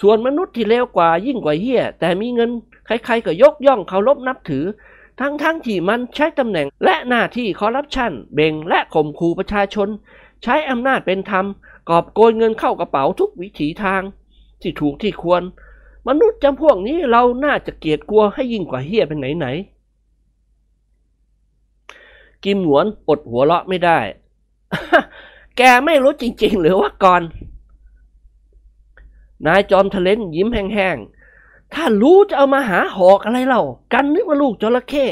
[0.00, 2.50] ส่วนมนุษย์ที่เลวกว่ายิ่งกว่าเฮี้ยแต่มีเงิน
[2.86, 4.64] ใครๆก็ยกย่องเคารพนับถือ
[5.20, 9.88] ทั้งๆทที่มันใช้ตำแหน่งและหน้าที่คอร์รัปชันเบ่งและข่มขู่ประชาชน
[10.42, 11.46] ใช้อำนาจเป็นธรรม
[11.88, 14.02] กอบโกยเงินเข้ากระเป๋าทุกวิถีทาง
[14.60, 15.42] ที่ถูกที่ควร
[16.08, 23.98] มนุษย์จำพวกนี้เราน่าจะเกลียดกลัวให้ยิ่งกว่าเฮียเป็นไหนๆกิมหวนอดหัวเราะไม่ได้
[25.56, 27.22] แกแกไม่รู้จริงๆ หรือว่าก่อน
[29.46, 35.06] นายจอมทะเลนยิ้มแห้งๆ ถ้ารู้จะเอามาหาหอกอะไรเล่า กันนึกว่าลูกจระเข้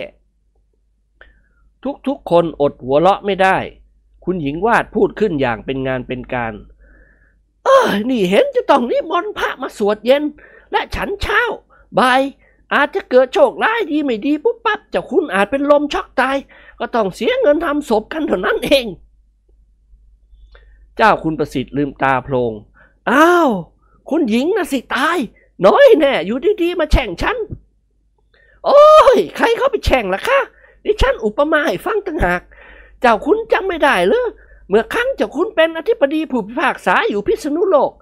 [2.06, 3.56] ทุกๆคนอดหัวเราะไม่ได้
[4.30, 6.54] คุณหญิงวาดพูดขึ้นอย่างเป็นงานเป็นการ
[7.64, 10.22] เออนี่เห็นจะต้องนิมนต์พระมาสวดเย็น
[10.72, 11.42] และฉันเช้า
[11.98, 12.20] บาย
[12.74, 16.36] อาจจะเกิดโชคร้ายดีไม่ดีปุ๊บปั๊บเจ้าคุณอาจเป็นลมช็อกตาย
[16.78, 18.86] ก็ต้องเสียเงินทำศพกันเท่านั้นเอง
[20.96, 22.52] เจ้าคุณประสิทธิ์ลืมตาโพลง
[23.10, 23.50] อ้าว
[24.10, 25.18] คุณหญิงน่ะสิตาย
[25.66, 27.36] น้อยแน่ อยู่ดีๆ มาแช่งฉัน
[28.66, 28.82] โอ้
[29.16, 30.40] ย ใครเขาไปแช่งล่ะคะ
[30.84, 32.42] ดิฉันอุปมาให้ฟังต่างหาก
[33.00, 34.28] เจ้าคุณจำไม่ได้เลย
[34.68, 37.92] เมื่อครั้งเจ้าคุณเป็นอธิบดีผู้พิพากษาอยู่พิษณุโลก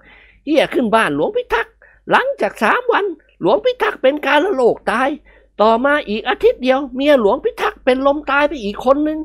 [0.45, 1.73] เฮียขึ้นบ้านหลวงพิทักษ์
[2.09, 3.05] หลังจากสามวัน
[3.41, 5.09] หลวงพิทักษ์เป็นการละโลกตาย
[5.61, 9.19] ต่อมาอีกอาทิตย์เดียวเมียหลวงพิทักษ์เป็นลมตายไปอีกคนนึง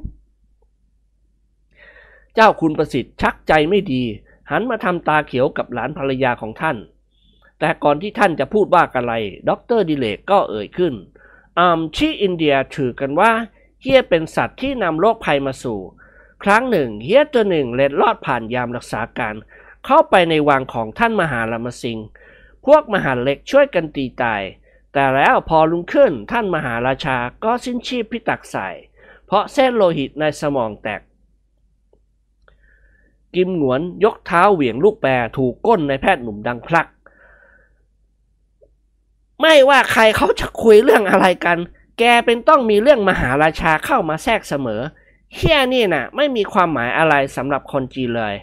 [2.34, 4.02] เจ้าคุณประสิทธิ์ชักใจไม่ดี
[4.50, 6.76] หันมาทำตาเขียวกับหลานภรรยาของท่าน
[7.58, 9.12] แต่ก่อนที่ท่านจะพูดว่าอะไร
[9.48, 10.94] ด็อกเตอร์ดิเรกก็เอ่ยขึ้น
[11.58, 13.30] อ่าที่อินเดียถือกันว่า
[13.82, 15.80] เหี้ยเป็นสัตว์ที่นำโรคภัยมาสู่
[16.44, 19.34] ครั้งหนึ่งเหี้ยตัวหนึ่งเล็ดลอดผ่านยามรักษาการ
[19.86, 22.06] เข้าไปในวังของท่านมหาลามสิงห์
[22.66, 24.42] พวกมหาดเล็กช่วยกันตีตาย
[24.92, 28.68] แต่แล้วพอรุ่งขึ้นท่านมหาราชาก็สิ้นชีพิตักษัย
[29.26, 31.02] เพราะเส้นโลหิตในสมองแตก
[33.34, 36.86] กิมหงวนยกเท้าเหวี่ยงลูกแปรถูกก้นในแพทย์หนุ่มดังพลัก
[39.40, 41.58] ไม่ว่าใครเขาจะคุยเรื่องอะไรกัน
[41.98, 44.80] แกเป็นต้องมีเรื่องมหาราชาเข้ามาแทรกเสมอ
[45.34, 48.34] เฮียนี่นะ่ะไม่มีความหมายอะไรสำหรับคนจีนเลย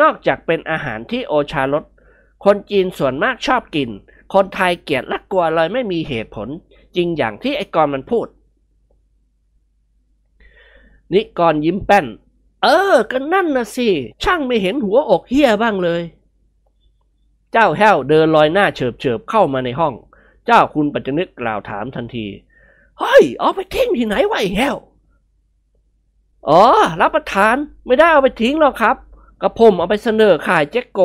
[0.00, 1.84] นอกจากเป็นอาหารที่โอชารส
[2.44, 3.88] คนจีนส่วนมากชอบกิน
[4.34, 6.48] คนไทยเกลียดและกลัวเลยไม่มีเหตุผล
[6.96, 8.26] จริงอย่างที่ไอ้กรมันพูด
[11.12, 12.06] นิกรยิ้มแป้น
[12.62, 13.88] เออ ก็นั่นนะสิ
[14.22, 16.02] ช่างไม่เห็นหัวอกเฮียบ้างเลย
[17.52, 19.94] เจ้าแห้วเดินลอยหน้าเฉิบเฉิบเข้ามาในห้อง
[20.46, 22.26] เจ้าคุณปัจจนึกกล่าวถามทันที
[23.00, 24.76] เฮ้ยเอาไปทิ้งที่ไหนวะไอ้แห้ว
[26.48, 26.62] อ๋อ
[27.00, 28.96] รับประทานไม่ได้เอาไปทิ้งหรอกครับ
[29.42, 31.00] กระผมเอาไปเสนอขายแจ็คโก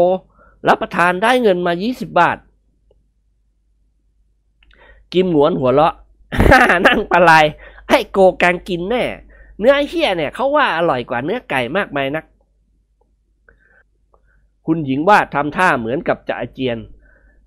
[0.67, 2.37] รับประทานได้เงินมา 20 บาท
[5.13, 5.93] กิมหนวนหัวเราะ
[6.87, 7.31] นั่งปลาไหล
[7.87, 9.03] ไอ้โกการกินแน่
[9.59, 12.25] เนื้อเฮียเนี่ยเขาว่าอร่อยกว่าเนื้อไก่มากมายนัก
[14.65, 16.77] คุณหญิงว่าทำท่าเหมือนกับจะอาเจียน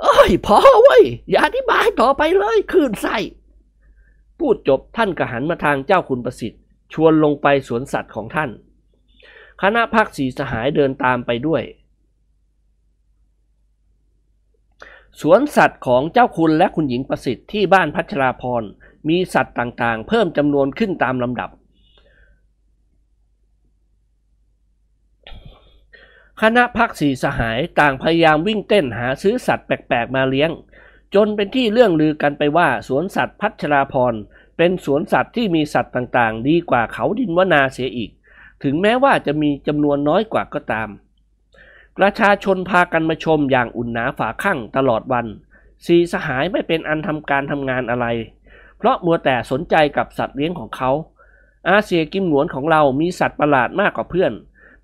[0.00, 3.16] เอ้ยพอเว้ย อย่าอธิบายต่อไปเลยคืนไส้
[4.42, 8.50] พูดจบท่านก็หันมาทางเจ้าคุณประสิทธิ์ ชวนลงไปสวนสัตว์ของท่าน
[9.62, 11.62] คณะพักสีสหายเดินตามไปด้วย
[15.20, 18.62] สวนสัตว์ของเจ้าคุณและคุณหญิงประสิทธิ์ที่บ้านพัชราพร
[19.09, 21.50] มีสัตว์ต่างๆ เพิ่มจำนวนขึ้นตามลำดับ
[26.42, 30.50] คณะพักสีสหายต่างพยายามวิ่งเต้นหาซื้อสัตว์แปลกๆมาเลี้ยง
[31.14, 34.14] จนเป็นที่เรื่องลือกันไปว่าสวนสัตว์พัชราพร
[34.57, 38.11] เป็นสวนสัตว์ที่มีสัตว์ต่างๆ ดีกว่าเขาดินวนาเสียอีก
[38.62, 40.88] ถึงแม้ว่าจะมีจำนวนน้อยกว่าก็ตาม
[41.98, 45.27] ประชาชนพากันมาชมอย่างอุ่นหนาฝาข้างตลอดวัน
[45.87, 48.07] สีสหายไม่เป็นอันทำการทำงานอะไร
[48.79, 50.90] เพราะมัวแต่สนใจกับสัตว์เลี้ยงของเขา
[51.68, 54.33] อาเซียกิมหนวนของเรามีสัตว์ประหลาดมากกว่าเพื่อน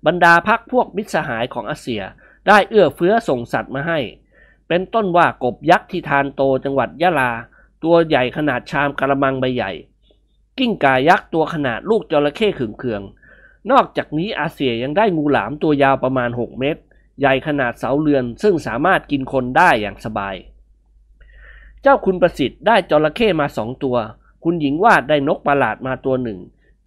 [0.05, 2.01] บรรดาพักพวกมิตรสหายของอาเซีย
[2.47, 3.99] ได้เอื้อเฟื้อส่งสัตว์มาให้
[4.69, 7.31] เป็นต้นว่ากบยักษ์ที่ทานโตจังหวัดยะลา
[7.83, 9.71] ตัวใหญ่ขนาดชามกระมังใบใหญ่
[10.57, 13.01] กิ้งก่ายักษ์ตัวขนาดลูกจระเข้ขึงเคือง
[13.71, 16.81] นอกจากนี้อาเซียยังได้งูหลามตัวยาวประมาณ 6 เมตร
[17.19, 20.35] ใหญ่ขนาดเสาเรือนซึ่งสามารถกินคนได้อย่างสบาย
[21.81, 23.97] เจ้าคุณประสิทธิ์ได้จระเข้มาสองตัว
[24.43, 26.39] คุณหญิงวาดได้นกประหลาดมาตัวหนึ่ง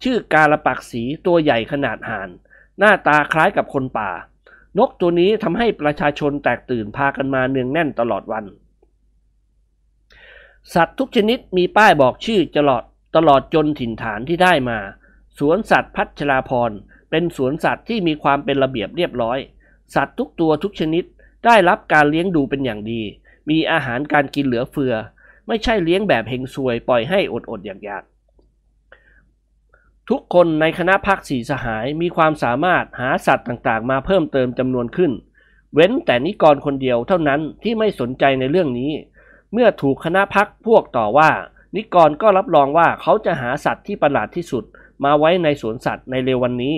[0.03, 2.29] ชื่อกาลปักสีตัวใหญ่ขนาดห่าน
[2.79, 4.11] หน้าตาคล้ายกับคนป่า
[4.77, 8.45] นกตัวนี้ทำให้ประชาชนแตกตื่นพากันมาเนืองแน่นตลอดวัน
[10.73, 12.83] สัตว์ทุกชนิดมีป้ายบอกชื่อตลอด
[13.15, 14.79] ตลอดจนถิ่นฐานที่ได้มา
[15.39, 16.71] สวนสัตว์พัชราพร
[17.09, 19.39] เป็นสวนสัตว์ที่มีความเป็นระเบียบเรียบร้อย
[19.95, 21.03] สัตว์ทุกตัวทุกชนิด
[21.45, 23.01] ได้รับการเลี้ยงดูเป็นอย่างดี
[23.49, 24.93] มีอาหารการกินเหลือเฟือ
[25.47, 28.12] ไม่ใช่เลี้ยงแบบเฮงซวยปล่อยให้อดอดอยากๆ
[30.09, 35.11] ทุกคนในคณะพักสีสหายมีความสามารถหาสัตว์ต่างๆ มาเพิ่มเติมจำนวนขึ้น
[35.73, 38.91] เว้นแต่นิกรคนเดียวเท่านั้นที่ไม่สนใจในเรื่องนี้
[39.53, 41.31] เมื่อถูกคณะพักพวกต่อว่า
[41.75, 44.63] นิกรก็รับรองว่าเขาจะหาสัตว์ที่ประหลาดที่สุด
[45.03, 46.77] มาไว้ในสวนสัตว์ในเร็ววันนี้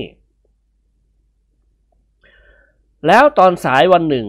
[3.07, 4.27] แล้วตอนสายวันหนึ่ง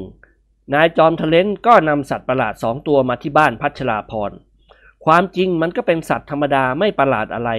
[0.75, 4.31] นายจอมทะเลนก็นำสัตว์ประหลาดสองตัวมาที่บ้านพัชราพร
[5.05, 7.51] ความจริงมันก็เป็นสัตว์ธรรมดาไม่ประหลาดอะไร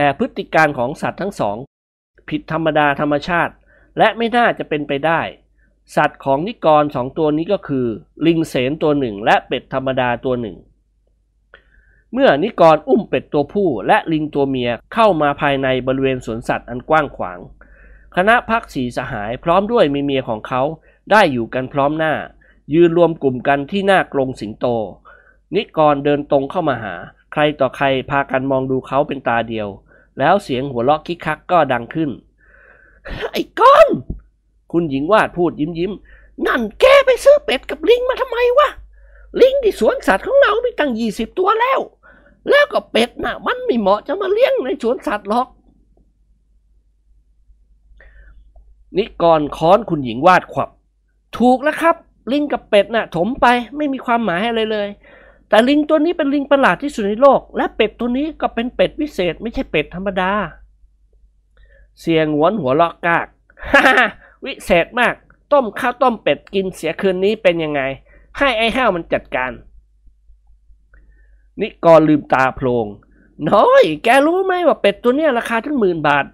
[0.00, 1.56] แต่พฤติการของสัตว์ทั้งสอง
[2.28, 3.54] ผิดธรรมดาธรรมชาติ
[3.98, 5.20] และไม่น่าจะเป็นไปได้
[5.96, 7.86] สัตว์ของนิกรสองตัวนี้ก็คือ
[8.26, 10.56] ลิงเสนตัวหนึ่งและเป็ดธรรมดาตัวหนึ่ง
[12.12, 17.38] เมื่อนิกรอุ้มเป็ดตัวผู้และลิงตัวเมียเข้ามาภายในบริเวณสวนสัตว์อันกว้างขวาง
[18.16, 20.62] คณะพักสีสหายพร้อมด้วยมีเมียของเขา
[21.10, 22.14] ได้อยู่กันพร้อมหน้า
[22.74, 24.66] ยืนรวมกลุ่มกันที่หน้ากรงสิงโต
[25.54, 26.94] นิกรเดินตรงเข้ามาหา
[27.32, 29.68] ใครต่อใครพากันมองดูเขาเป็นตาเดียว
[30.18, 32.10] แล้วเสียงหัวเราะคิกคักก็ดังขึ้น
[33.32, 33.88] ไอ้ก้อน
[34.72, 35.92] คุณหญิงวาดพูดยิ้มยิ้ม
[36.46, 38.68] นั่นแกไปซื้อเป็ดกับลิงมาทำไมวะ
[39.40, 41.80] ลิงที่สวนสัตว์ของเรามีตั้งยี่สิบตัวแล้ว
[42.50, 45.48] แล้วก็เป็ดน่ะ มันไม่เหมาะจะมาเลี้ยงในสวนสัตว์หรอก
[48.96, 50.68] นิกรค้อนคุณหญิงวาดขวับ
[51.38, 51.96] ถูกแล้วครับ
[52.32, 54.88] ลิงกับเป็ดน่ะ ถมไปไม่มีความหมายอะไรเลย
[55.48, 60.32] แต่ลิงตัวนี้เป็นลิงประหลาดที่สุดในโลก และเป็ดตัวนี้ก็เป็นเป็ดวิเศษไม่ใช่เป็ดธรรมดา
[62.00, 63.26] เสียงหวนหัวเราะกาก
[63.72, 63.84] ฮ่า
[64.44, 65.14] วิเศษมาก
[65.52, 67.80] ต้มข้าวต้มเป็ดกินเสียคืนนี้เป็นยังไง
[68.38, 69.52] ให้ไอ้ห้าวมันจัดการ
[71.60, 72.86] นิกรลืมตาโพลง
[73.50, 76.26] น้อย แกรู้ไหมว่าเป็ดตัวเนี้ยราคาถึงหมื่นบาท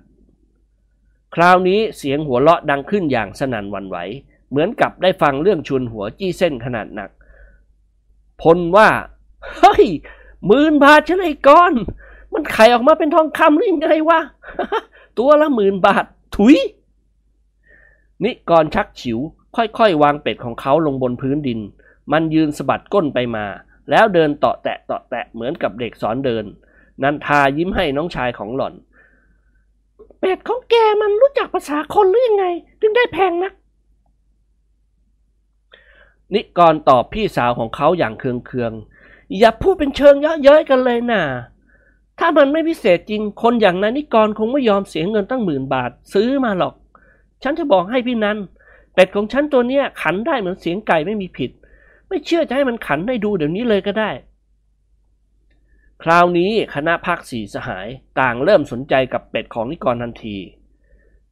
[1.35, 3.97] คราวนี้เสียงหัวเราะดังขึ้นอย่างสนั่นวันไหว
[4.51, 7.11] เหมือนกับได้ฟังเรื่องชวนหัวจี้เส้นขนาดหนัก
[8.43, 8.89] พลว่า
[9.59, 9.87] เฮ้ย
[10.47, 11.73] หมื่นบาทใช่ไหมก้อน
[12.33, 14.21] มันไข่ออกมาเป็นทองคำหรือยังไงวะ
[15.19, 16.57] ตัวละหมื่นบาท ถุย
[18.25, 19.19] นิกรชักฉิว
[19.57, 21.61] ค่อยๆ วางเป็ดของเขาลงบนพื้นดิน
[22.13, 23.47] มันยืนสะบัดก้นไปมา
[23.91, 26.45] แล้วเดินเตาะแตะเตาะแตะเหมือนกับเด็กสอนเดิน
[27.03, 28.75] นันทายิ้มให้น้องชายของหล่อน
[30.21, 32.45] เป็ดของแกมันรู้จักภาษาคนหรือยังไง
[32.81, 33.53] ถึงได้แพงนัก
[36.35, 41.23] นิกรตอบพี่สาวของเขาอย่างเคืองๆ อย่าพูดเป็นเชิงเยาะเย้ยกันเลยน่ะ
[42.19, 46.75] ถ้ามันไม่พิเศษจริง คนอย่างนายนิกรคงไม่ยอมเสียเงินตั้งหมื่นบาทซื้อมาหรอก
[47.43, 48.39] ฉันจะบอกให้พี่นัน
[48.95, 51.51] เป็ดของฉันตัวเนี้ยขันได้เหมือนเสียงไก่ไม่มีผิด
[52.09, 54.11] ไม่เชื่อจะให้มันขันให้ดูเดี๋ยวนี้เลยก็ได้
[56.03, 57.89] คราวนี้คณะพักสีสหาย
[58.21, 60.37] ต่างเริ่มสนใจกับเป็ดของนิกรทันที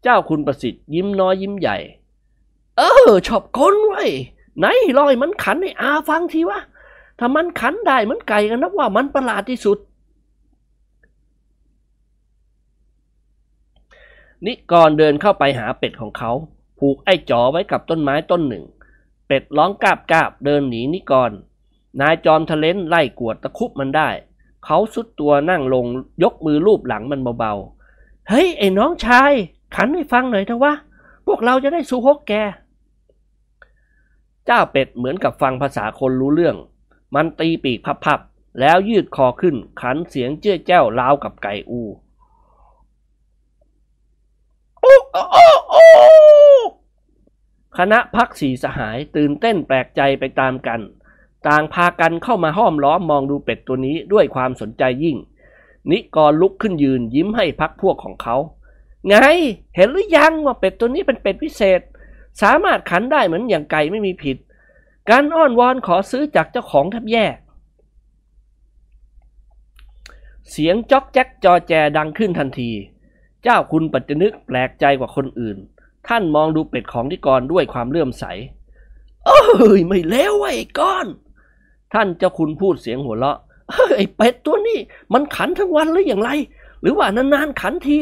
[0.03, 1.79] เจ้าคุณประสิทธิ์ยิ้มน้อยยิ้มใหญ่
[2.77, 4.11] เออชอบคนไว้ย
[4.59, 4.67] ไหน
[4.99, 6.61] ลอยมันขันให้อาฟังทีวะ
[7.19, 9.79] ถ้ามันขันได้มันไก่กันนับว่ามันประหลาดที่สุด
[14.47, 16.33] นิกรเดินเข้าไปหาเป็ดของเขา
[16.79, 18.65] ผูกไอ้จอไว้กับต้นไม้ต้นหนึ่ง
[19.27, 21.31] เป็ดร้องกาบกาบเดินหนีนิกร
[22.01, 24.09] นายจอมทะเลนไล่กวดตะคุบมันได้
[24.65, 25.87] เขาสุดตัวนั่งลง
[26.23, 29.33] ยกมือลูบหลังมันเบาๆ เฮ้ย ไอ้น้องชาย
[29.77, 30.75] ขันให้ฟังหน่อยเถอะวะ
[31.27, 32.35] พวกเราจะได้สู้ฮกแก
[34.47, 36.57] เจ้าเป็ดเหมือนกับฟังภาษาคนรู้เรื่อง
[37.15, 41.81] มันตีปีกพับๆแล้วยืดคอขึ้นขันเสียงเจ้ยเจ้าราวกับไก่อู
[44.81, 45.85] โอ้โอ้โอ้โอ้
[47.79, 50.81] คณะพักสีสหายตื่นเต้นแปลกใจไปตามกัน
[51.49, 55.17] ต่างพากันเข้ามาห้อมล้อมมองดูเป็ดตัวนี้ด้วยความสนใจยิ่ง
[55.91, 58.37] นิกรลุกขึ้นยืนยิ้มให้พักพวกของเขา
[59.07, 59.15] ไง
[59.77, 61.81] เห็นหรือยังว่าเป็ดตัวนี้เป็นเป็ดพิเศษ
[62.40, 64.37] สามารถขันได้เหมือนอย่างไก่ไม่มีผิด
[65.11, 67.27] การอ้อนวอนขอซื้อจากเจ้าของแทบแย่
[70.51, 72.71] เสียงจ๊อกแจ๊กจอแจดังขึ้นทันที
[73.42, 75.57] เจ้าคุณปัจจนึกแปลกใจกว่าคนอื่น
[76.09, 78.25] ท่านมองดูเป็ดของนิกรด้วยความเลื่อมใส
[79.27, 81.07] เอ้ยไม่แล้วไอ้ก้อน
[81.92, 83.38] ท่านเจ้าคุณพูดเสียงหัวเราะ
[83.73, 84.79] เฮ้ยไอ้เป็ดตัวนี้
[85.12, 86.31] มันขันทั้งวันหรืออย่างไร
[86.81, 87.99] หรือว่านานๆขันที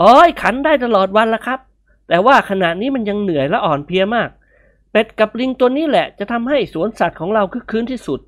[0.00, 1.60] อ๋อยขันได้ตลอดวันละครับ
[2.08, 4.30] แต่ว่าขณะนี้มันยังเหนื่อยและอ่อนเพลียมาก
[4.92, 8.20] เป็ดกับลิงตัวนี้แหละจะทำให้สวนสัตว์ของเราคึกคืนที่สุด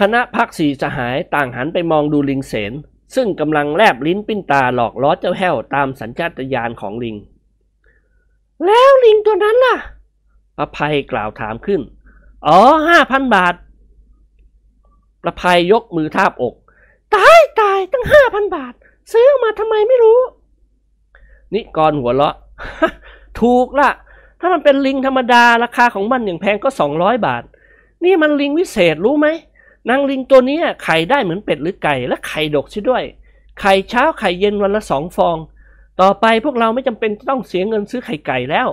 [0.00, 2.72] คณะพักสีสหายต่างหันไปมองดูลิงเสน
[3.14, 7.16] ซึ่งกำลังแลบลิ้นปิ้นตาหลอกล้อเจ้าแห้วตามสัญชาตญาณของลิง
[8.64, 9.76] แล้วลิงตัวนั้นล่ะ
[10.56, 11.80] ประภัยกล่าวถามขึ้น
[12.46, 12.58] อ๋อ
[12.88, 13.54] ห้าพันบาท
[15.22, 16.54] ประภัยยกมือทาบอก
[17.14, 18.74] ตายตายตั้งห้าพันบาท
[19.12, 20.18] ซื้อมาทำไมไม่รู้
[21.54, 22.34] นิกรหัวเราะ
[23.40, 23.90] ถูกละ
[24.40, 27.42] ถ้ามันเป็นลิงธรรมดาราคาของมันอย่างแพงก็สองร้อยบาท
[28.04, 29.26] นี่มันลิงวิเศษรู้ไหม
[29.88, 33.02] นางลิงตัวนี้ไข่ได้เหมือนเป็ดหรือไก่และไข่ดกใช่ด้วย
[33.60, 35.36] ไข่เช้าไข่เย็นวันละสองฟอง
[36.00, 38.68] ต่อไปพวกเราไม่จำเป็นต้องเสียเงินซื้อไข่ไก่แล้ว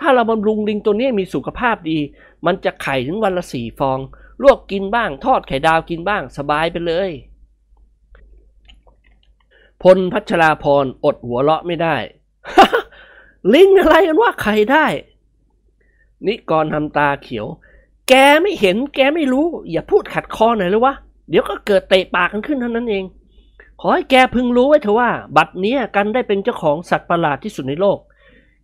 [0.00, 1.98] ถ้าเราบำรุงลิงตัวนี้มีสุขภาพดี
[2.46, 3.98] มันจะไข่ถึงวันละสี่ฟอง
[4.42, 7.10] ลวกกินบ้าง ทอดไข่ดาวกินบ้างสบายไปเลย
[9.84, 11.96] พลพัชราพรอดหัวเราะไม่ได้
[13.54, 14.86] ลิงอะไรกันว่าไข่ได้
[16.26, 17.46] นิกรทำตาเขียว
[18.08, 20.94] แกไม่เห็นแกไม่รู้ อย่าพูดขัดคอหน่อยเลยวะ
[21.28, 23.04] เดี๋ยวก็เกิดเตะปากกันขึ้นเท่านั้นเอง
[23.80, 27.98] ขอให้แกพึงรู้ไว้เถอะว่า บัดเนี้ยกันได้เป็นเจ้าของสัตว์ประหลาดที่สุดในโลก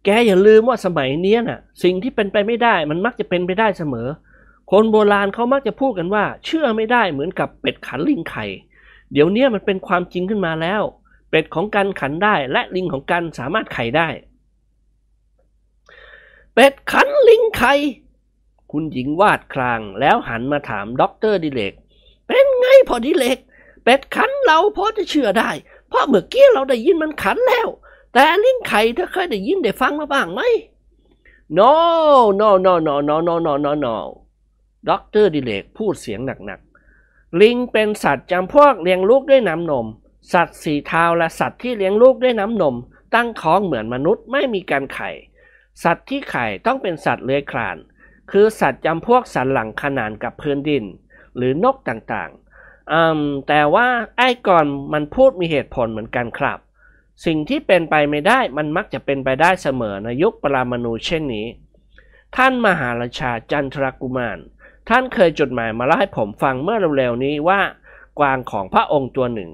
[0.04, 4.09] แกอย่าลืมว่าสมัยเนี้ยน่ะ สิ่งที่เป็นไปไม่ได้มันมักจะเป็นไปได้เสมอ
[4.70, 8.44] คนโบราณเขามักจะพูดกันว่า เชื่อไม่ได้เหมือนกับเป็ดขันลิงไข่
[9.12, 10.83] เดี๋ยวนี้มันเป็นความจริงขึ้นมาแล้ว
[11.30, 14.08] เป็ดของกันขันได้และลิงของกันสามารถไข่ได้
[16.54, 17.72] เป็ดขันลิงไข่
[18.70, 21.72] คุณหญิงวาดครางแล้วหันมาถามด็อกเตอร์ดิเรก
[22.26, 23.38] เป็นไงพ่อดิเรก
[23.84, 25.50] เป็ดขันเราพอจะเชื่อได้
[25.88, 27.68] เพราะเมื่อกี้เราได้ยินมันขันแล้ว
[28.12, 30.40] แต่ลิงไข่เธอเคยได้ยินได้ฟังมาบ้างไหม
[31.58, 31.72] no
[32.40, 33.96] no no no no no no no no
[34.88, 39.86] ด็อกเตอร์ดิเรกพูดเสียงหนักๆ ลิงเป็นสัตว์จำพวกเลี้ยงลูกด้วยน้ำนม
[40.33, 42.76] สัตว์สี่เท้าและสัตว์ที่เลี้ยงลูกด้วยน้ำนม
[43.14, 45.11] ตั้งท้องเหมือนมนุษย์ไม่มีการไข่
[45.85, 47.76] สัตว์ที่ไข่ต้องเป็นสัตว์เลื้อยคลาน
[48.30, 50.85] คือสัตว์จำพวกสันหลังขนานกับพื้นดิน
[51.37, 56.59] หรือนกต่างๆแต่ว่าไอ้ก่อนมันพูดมีเหตุผลเหมือนกันครับ
[57.26, 61.46] สิ่งที่เป็นไปไม่ได้มันมักจะเป็นไปได้เสมอในยุคปรามาณูเช่นนี้
[62.37, 64.38] ท่านมหาราชาจันทรกุมาร
[64.88, 67.61] ท่านเคยจดหมายมาเล่าให้ผมฟังเมื่อเร็วๆนี้ว่า
[68.18, 69.50] กวางของพระองค์ตัวหนึ่ง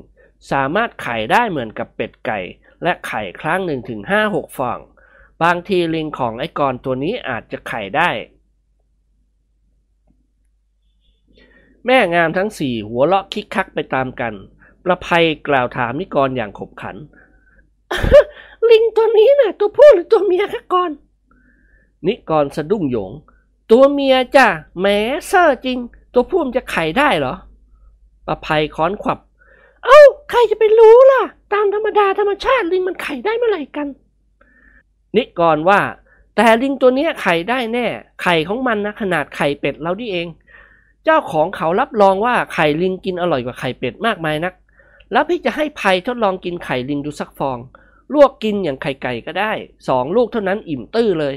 [0.50, 2.38] สามารถไข่ได้เหมือนกับเป็ดไก่
[2.82, 4.78] และไข่ครั้งหนึ่งถึงห้าหกฟอง
[5.42, 8.10] บางทีลิงของไอ้กรตัวนี้อาจจะไข่ได้
[11.86, 14.34] แม่งามทั้งสี่หัวเราะคิกคักไปตามกัน
[14.84, 16.96] ประภัยกล่าวถามนิกรอย่างขบขัน
[18.70, 20.90] ลิงตัวนี้น่ะ ตัวผู้หรือตัวเมียคะก่อน
[22.06, 23.12] นิกรสะดุ้งโยง
[23.70, 24.46] ตัวเมียจ้ะ
[24.80, 24.86] แหม
[25.26, 25.78] เซอร์จริง
[26.12, 27.34] ตัวผู้มันจะไข่ได้เหรอ
[28.26, 29.18] ประภัยค้อนขวับ
[29.86, 31.22] เอ้าใครจะไปรู้ล่ะ
[31.52, 33.86] ตามธรรมดาธรรมชาติลิงมันไข่ได้เมื่อไหร่กัน
[35.16, 35.80] นิกรว่า
[36.34, 37.86] แต่ลิงตัวนี้ไข่ได้แน่
[38.22, 40.26] ไข่ของมันนะขนาดไข่เป็ดเรานี่เอง
[41.04, 44.54] เจ้าของเขารับรองว่าไข่ลิงกินอร่อยกว่าไข่เป็ดมากมายนัก
[45.12, 47.58] แล้วพี่จะให้ภัยทดลองกินไข่ลิงดูสักฟอง
[48.12, 49.52] ลวกกินอย่างไข่ไก่ก็ได้
[49.88, 51.34] สองลูกเท่านั้นอิ่มตื้อเลย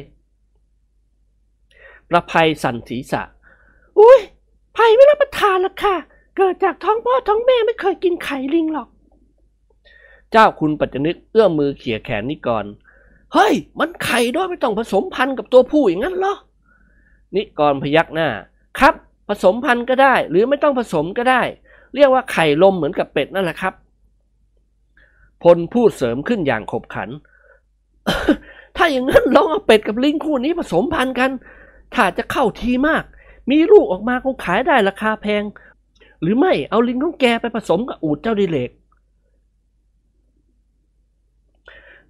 [2.10, 3.22] ประภัยสันศีษะ
[4.00, 4.20] อุ้ย
[4.78, 5.96] ภัยไม่รับประทานหรอกค่ะ
[6.40, 8.88] เกิดจากท้องพ่อท้องแม่ไม่เคยกินไข่ลิงหรอก
[10.32, 12.66] เจ้าคุณปัจจนึกเอื้อมมือเขี่ยแขนนิกร
[13.34, 16.36] เฮ้ย มันไข่ด้วยไม่ต้องผสมพันธุ์กับตัวผู้อย่างนั้นเหรอ
[17.36, 18.30] นิกรพยักหน้า
[18.80, 18.94] ครับ
[19.30, 21.42] ผสมพันธุ์ก็ได้ หรือไม่ต้องผสมก็ได้
[21.96, 23.74] เรียกว่าไข่ลมเหมือนกับเป็ดนั่นแหละครับ
[25.44, 27.10] พลพูดเสริมขึ้นอย่างขบขัน
[28.76, 31.32] ถ้าอย่างนั้นลองเอาเป็ดกับลิงคู่นี้ผสมพันธุ์กัน
[31.96, 33.04] ถ้าจะเข้าทีมาก
[33.50, 35.44] มีลูกออกมาคงขายได้ราคาแพง
[36.22, 38.72] หรือไม่เอาลิงของแกไปผสมกับอูดเจ้าดิเลก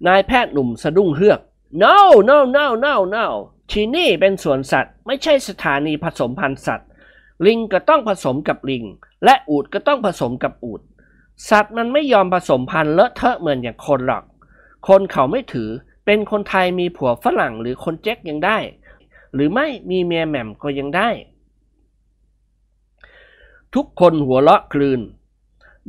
[0.06, 1.40] นายแพทย์หนุ่มสะดุ้งเฮือก
[1.82, 1.96] no
[2.28, 3.26] no no no no
[3.70, 6.88] ที่นี่เป็นสวนสัตว์ ไม่ใช่สถานีผสมพันธุ์สัตว์
[7.46, 8.84] ลิงก็ต้องผสมกับลิง
[9.24, 10.80] และอูดก็ต้องผสมกับอูด
[11.50, 14.24] สัตว์มันไม่ยอมผสมพันธุ์เลอะเทอะเหมือนอย่างคนหรอก
[14.88, 15.68] คนเขาไม่ถือ
[16.06, 18.58] เป็นคนไทยมีผัวฝรั่งหรือคนเจ๊กยังได้
[19.34, 21.08] หรือไม่มีเมียแหม่มก็ยังได้
[23.76, 25.00] ทุกคนหัวเราะคลืน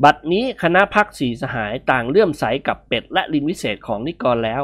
[0.03, 4.63] บัดนี้คณะพักสีสหายต่างเลื่อมใสกับเป็ดและลิงวิเศษของนิกรแล้ว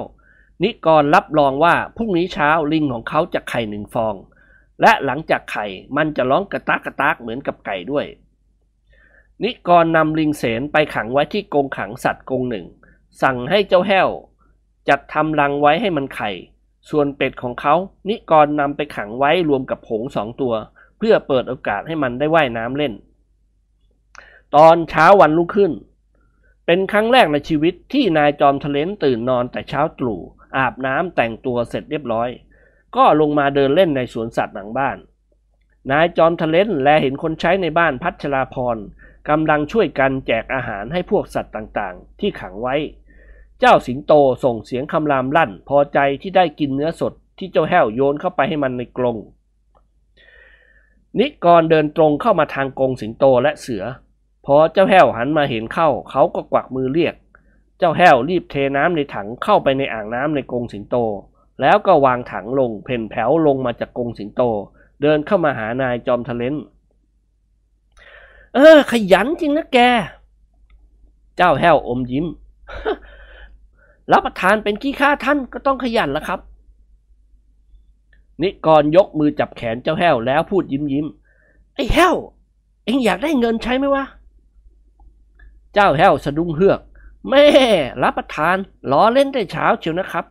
[0.63, 4.15] นิกรรับรองว่าพรุ่งนี้เช้าลิงของเขาจะไข่หนึ่งฟอง
[4.82, 5.65] และหลังจากไข่
[5.97, 8.06] มันจะร้องกระตากกระตากเหมือนกับไก่ด้วย
[9.43, 12.65] นิกรนำลิงเสนไปขังไว้ที่กรงขังสัตว์กรงหนึ่ง
[13.21, 14.10] สั่งให้เจ้าแห้ว
[14.89, 16.30] จัดทำรังไว้ให้มันไข่
[16.89, 17.75] ส่วนเป็ดของเขา
[18.10, 20.53] นิกรนำไปขังไว้รวมกับผงสองตัว
[20.97, 22.93] เพื่อเปิดโอกาสให้มันได้ว่ายน้ำเล่น
[24.55, 25.71] ตอนเช้าวันรุ่งขึ้น
[26.65, 30.19] เป็นครั้งแรกในชีวิตที่นายจอมทะเลนตื่นนอนแต่เช้าตรู่
[30.57, 32.29] อาบน้ำแต่งตัวเสร็จเรียบร้อย
[32.95, 34.97] ก็ลงมาเดินเล่นในสวนสัตว์หลังบ้าน
[35.91, 38.78] นายจอมทะเลนแลเห็นคนใช้ในบ้านพัชราพร
[39.30, 42.76] กำลังช่วยกันแจกอาหารให้พวกสัตว์ต่างๆ ที่ขังไว้
[43.59, 44.13] เจ้าสิงโต
[44.43, 49.17] ส่งเสียงคำรามลั่น พอใจที่ได้กินเนื้อสดที่เจ้าแห้วโยนเข้าไปให้มันในกรง
[51.19, 53.84] นิกรเดินตรงเข้ามาทางกรงสิงโตและเสือ
[54.50, 57.16] พอเจ้าแห้วหันมาเห็นเข้า เขาก็กวักมือเรียก
[57.80, 60.95] เจ้าแห้วรีบเทน้ำในถังเข้าไปในอ่างน้ำในกรงสิงโต
[61.62, 64.41] แล้วก็วางถังลงเพ่นแผวลงมาจากกรงสิงโต
[65.02, 66.56] เดินเข้ามาหานายจอมทะเลน
[68.56, 69.78] เออ ขยันจริงนะแก
[71.38, 72.26] เจ้าแห้วอมยิ้ม
[74.12, 76.39] รับประทานเป็นขี้ข้าท่านก็ต้องขยันละครับ
[78.41, 81.06] นิกรยกมือจับแขนเจ้าแห้วแล้วพูดยิ้มยิ้ม
[81.76, 82.16] ไอ้แห้ว
[82.86, 84.06] เอ็งอยากได้เงินใช้ไหมวะ
[85.74, 86.80] เจ้าแห้วสะดุ้งเฮือก
[87.30, 87.45] แม่
[88.03, 88.57] รับประทาน
[88.91, 90.26] ล้อเล่นได้เช้าเชียวนะครับ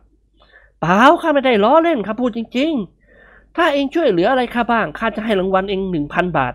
[0.79, 2.71] เปล่าข้าไม่ได้ล้อเล่นครับพูดจริง
[3.13, 6.53] ๆ ถ้าเองช่วยเหลืออะไรข้าบ้างข้าจะให้รางวัลเองหนึ่งพันบาท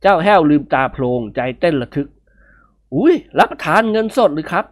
[0.00, 2.08] เจ้าแห้วลืมตาโพลงใจเต้นระทึก
[2.94, 4.64] อุ้ยรับประทานเงินสดหรือครับ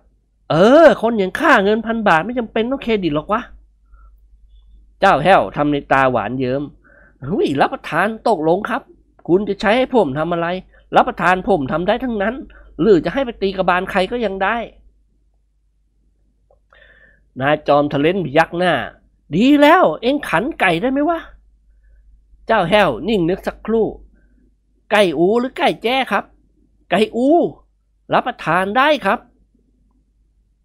[0.51, 0.55] เอ
[0.85, 3.41] อ คนอย่างค่าเงินพันบาทไม่จำเป็นต้องเครดิตหรอกวะ
[5.01, 6.63] เจ้าแห้วทำในตาหวานเยิ้ม
[7.31, 8.83] อุ้ยรับประทานตกลงครับ
[9.29, 10.47] คุณจะใช้ให้ผมทำอะไร
[10.97, 12.35] รับประทานผมทำได้ทั้งนั้น
[12.81, 14.57] หรือจะให้ไปตีกระบาลใครก็ยังได้
[17.41, 18.75] นายจอมทะเลนพยักหน้า
[19.37, 21.21] ดีแล้วเอ็งขันไก่ได้ไหมวะ
[22.47, 23.87] เจ้าแห้วนิ่งนึกสักครู่
[24.93, 26.25] ไก่อูหรือไก่แจ้ครับ
[26.91, 27.29] ไก่อู
[28.13, 29.19] รับประทานได้ครับ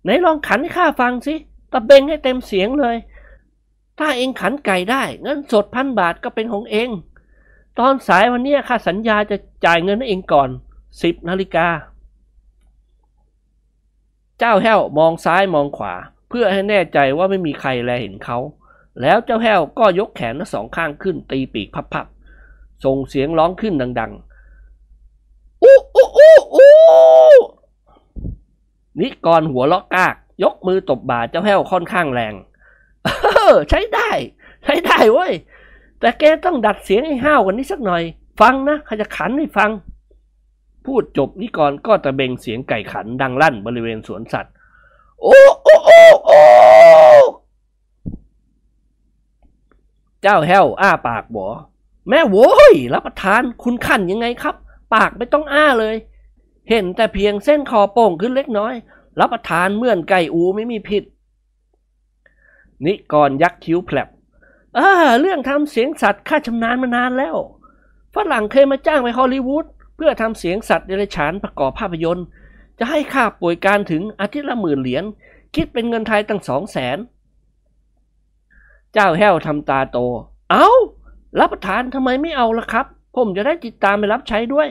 [0.04, 1.36] ไหนลองขันให้ข้าฟังสิ
[1.72, 2.98] ตะเบงให้เต็มเสียงเลย
[4.00, 6.90] ถ้าเองขันไก่ได้ เงินสดพันบาทก็เป็นของเอง
[7.80, 10.50] ตอนสายวันนี้ข้าสัญญาจะจ่ายเงินให้เองก่อน
[11.04, 11.68] สิบนาฬิกา
[14.40, 15.94] เจ้าแห้วมองซ้ายมองขวา
[16.30, 18.38] เพื่อให้แน่ใจว่าไม่มีใครแลเห็นเขา
[19.02, 24.12] แล้วเจ้าแห้วก็ยกแขนทั้งสองข้างขึ้นตีปีกพับๆ ส่งเสียงร้องขึ้นดัง
[24.88, 26.74] ๆ อู้อู้อู้อู้
[29.00, 32.34] นิกรหัวเลาะกาก ยกมือตบบ่าเจ้าแห้วค่อนข้างแรง
[33.04, 33.10] เอ
[33.52, 34.10] อ ใช้ได้
[34.64, 35.34] ใช้ได้เว้ย
[36.00, 38.04] แต่แกต้องดัดเสียงให้ห้าวกว่านี้สักหน่อย
[38.40, 39.72] ฟังนะข้าจะขันให้ฟัง
[40.86, 44.54] พูดจบนิกรก็ตะเบงเสียงไก่ขันดังลั่นบริเวณสวนสัตว์
[45.22, 46.42] โอ้โอ้โอ้โอ้
[50.22, 51.48] เจ้าแห้วอ้าปากบอ
[52.10, 54.56] แม่โว้ยรับประทานคุณขันยังไงครับ
[54.94, 55.96] ปากไม่ต้องอ้าเลย
[56.70, 58.74] เห็นแต่เพียงเส้นคอโป่งขึ้นเล็กน้อย
[59.20, 61.04] รับประทานเมื่อนไก่อูไม่มีผิด
[62.86, 64.10] นิกรยักคิ้วแผลบ
[64.78, 67.36] ออเรื่องทำเสียงสัตว์ข้าชำนาญมานานแล้ว
[68.16, 69.66] ฝรั่งเคยมาจ้างไปฮอลลีวูด
[69.96, 72.26] เพื่อทำเสียงสัตว์เดรัจฉานประกอบภาพยนตร์
[72.80, 75.04] จะให้ค่าป่วยการถึงอาทิตย์ละหมื่นเหรียญ
[75.56, 76.98] คิดเป็นเงินไทยตั้งสองแสน
[78.94, 79.98] เจ้าแห้วทำตาโต
[80.52, 80.70] เอา้า
[81.40, 84.68] รับประทานทำไมไม่เอาล่ะครับ ผมจะได้ติดตามไปรับใช้ด้วย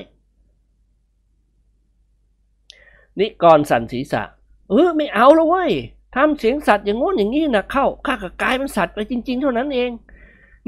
[3.19, 4.23] นิกรสันศีรษะ
[4.71, 5.73] เออไม่เอาแล้วเว้ย
[6.15, 9.91] ทำเสียงสัตว์อย่างงู้นอย่างนี้นะเข้าข้าก็กลายเป็นสัตว์ไปจริง ๆ เท่านั้นเอง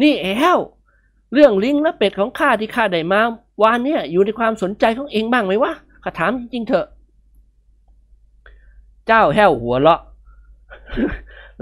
[0.03, 0.27] นี่แอ
[0.59, 0.61] ล
[1.35, 3.21] เรื่องลิงและเป็ดของข้าที่ข้าได้มา
[3.63, 5.73] วานเนี่ยอยู่ในความสนใจของเองบ้างไหมวะ
[6.03, 6.87] ข้าถามจริง ๆ เถอะ
[9.07, 10.01] เจ้าแห้วหัวเราะ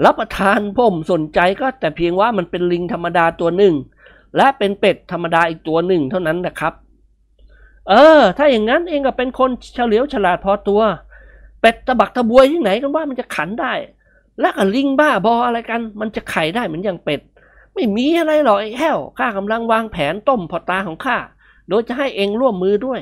[0.05, 3.73] รับประทานผมสนใจก็แต่เพียงว่ามันเป็นลิงธรรมดาตัวหนึ่ง
[4.37, 6.73] และเป็นเป็ดธรรมดาอีกตัวหนึ่งเท่านั้นนะครับ
[7.89, 10.81] เออ ถ้าอย่างนั้นเองก็เป็นคนเฉลียวฉลาดพอตัว
[11.61, 13.73] เป็ดตะบักตะบวยที่ไหนกันว่ามันจะขันได้
[14.39, 17.21] แล้วกับลิงบ้าบออะไรกัน มันจะไข่ได้เหมือนอย่างเป็ด
[17.73, 21.17] ไม่มีอะไรหรอกไอ้แห้วข้ากำลังวางแผนต้มพอตาของข้า
[21.69, 23.01] โดยจะให้เองร่วมมือด้วย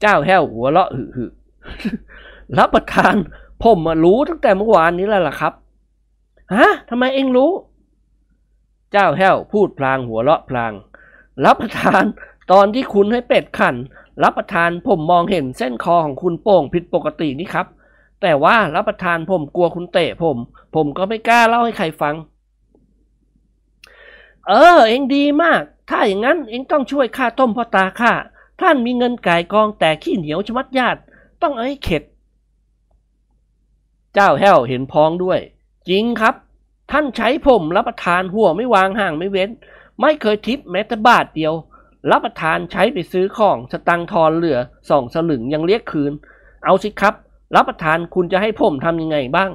[0.00, 1.24] เจ้าแห้วหัวเราะหึหึ
[2.58, 3.14] รับประทาน
[3.62, 5.52] ผมมารู้ตั้งแต่เมื่อวานนี้แล้วล่ะครับ
[6.54, 7.50] ฮะทำไมเองรู้
[8.92, 10.72] เจ้าแห้วพูดพลางหัวเราะพลาง
[11.44, 12.04] รับประทาน
[12.52, 13.74] ตอนที่คุณให้เป็ดขัน
[14.22, 17.66] รับประทานผมมองเห็นเส้นคอของคุณโป่งผิดปกตินี่ครับ
[18.22, 20.36] แต่ว่ารับประทานผมกลัวคุณเตะผม
[20.74, 22.14] ผมก็ไม่กล้าเล่าให้ใครฟัง
[24.48, 28.12] เออ เองดีมาก ถ้าอย่างนั้นเองต้องช่วยข้าต้มพ่อตาข้า
[28.60, 31.00] ท่านมีเงินก่ายกองแต่ขี้เหนียวชมัดญาติ
[31.42, 32.02] ต้องเอาให้เข็ด
[34.14, 35.40] เจ้าแห้วเห็นพ้องด้วย
[35.88, 36.34] จริงครับ
[36.90, 39.50] ท่านใช้ผมรับประทานหัวไม่วางห่างไม่เว้น
[40.00, 41.54] ไม่เคยทิปแม้แต่บาทเดียว
[42.10, 44.58] รับประทานใช้ไปซื้อของสตังทอนเหลือ
[44.90, 46.12] สองสลึงยังเรียกคืน
[46.64, 47.14] เอาสิครับ
[47.56, 49.50] รับประทานคุณจะให้ผมทำยังไงบ้าง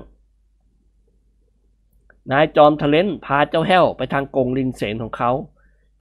[2.31, 5.31] นายจอมทะเลนพาเจ้าแห้วไปทางกรงลิงเสนของเขา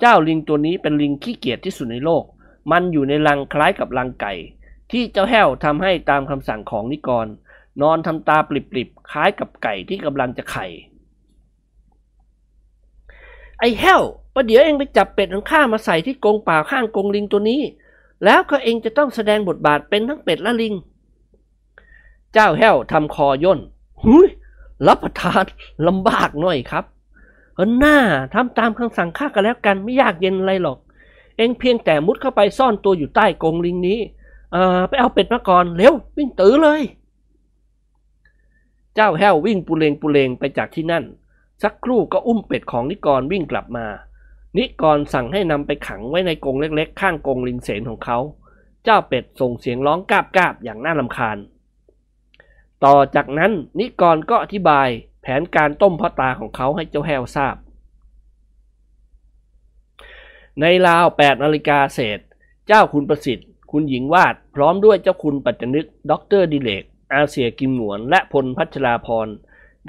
[0.00, 2.24] เจ้าลิงตัวนี้เป็นลิงขี้เกียจที่สุดในโลก
[2.70, 4.34] มันอยู่ในรังคล้ายกับรังไก่
[4.92, 7.26] ที่เจ้าแห้วทำให้ตามคำสั่งของนิกร
[7.82, 10.66] นอนทำตาปลิบๆคล้ายกับไก่ที่กำลังจะไข่
[13.80, 14.02] แห้ว
[14.34, 17.60] ประเดี๋ยวเองไปจับเป็ดของข้ามาใส่ที่กรงป่าข้างกรงลิงตัวนี้
[18.24, 20.74] แล้วก็เองจะต้องแสดงบทบาทเป็นทั้งเป็ดและลิง
[22.32, 23.60] เจ้าแห้วทำคอย่น
[24.02, 24.28] หุย
[24.86, 25.44] รับประทาน
[25.86, 26.84] ลำบากหน่อยครับ
[27.54, 27.98] เออหน้า
[28.34, 30.78] ทำตามคำสั่งข้ากันแล้วกันไม่ยากเย็นอะไรหรอก
[31.36, 33.98] เองเพียงแต่มุดเข้าไปซ่อนตัวอยู่ใต้กรงลิงนี้
[34.52, 36.82] เอ่อไปเอาเป็ดมาก่อนเร็ววิ่งตื้อเลย
[38.94, 41.04] เจ้าแห้ววิ่งปูเลงปูเลงไปจากที่นั่น
[41.62, 43.86] สักครู่ก็อุ้มเป็ดของนิกรวิ่งกลับมา
[44.58, 48.18] นิกรสั่งให้นำไปขังไว้ในกรงเล็กๆ ข้างกรงลิงเสนของเขา
[48.84, 51.38] เจ้าเป็ดส่งเสียงร้องกาบกาบอย่างน่ารำคาญ
[52.84, 54.88] ต่อจากนั้นนิกรก็อธิบาย
[55.22, 57.56] แผนการต้มพ่อตาของเขาให้เจ้าแห้วทราบ
[60.60, 62.20] ในราว8นาฬิกาเศษ
[62.66, 66.84] เจ้าคุณประสิทธิ์ คุณหญิงวาด พร้อมด้วยเจ้าคุณปัจจนึกด็อกเตอร์ดิเรก
[67.14, 69.28] อาเสี่ยกิมหงวน และพลพัชราพร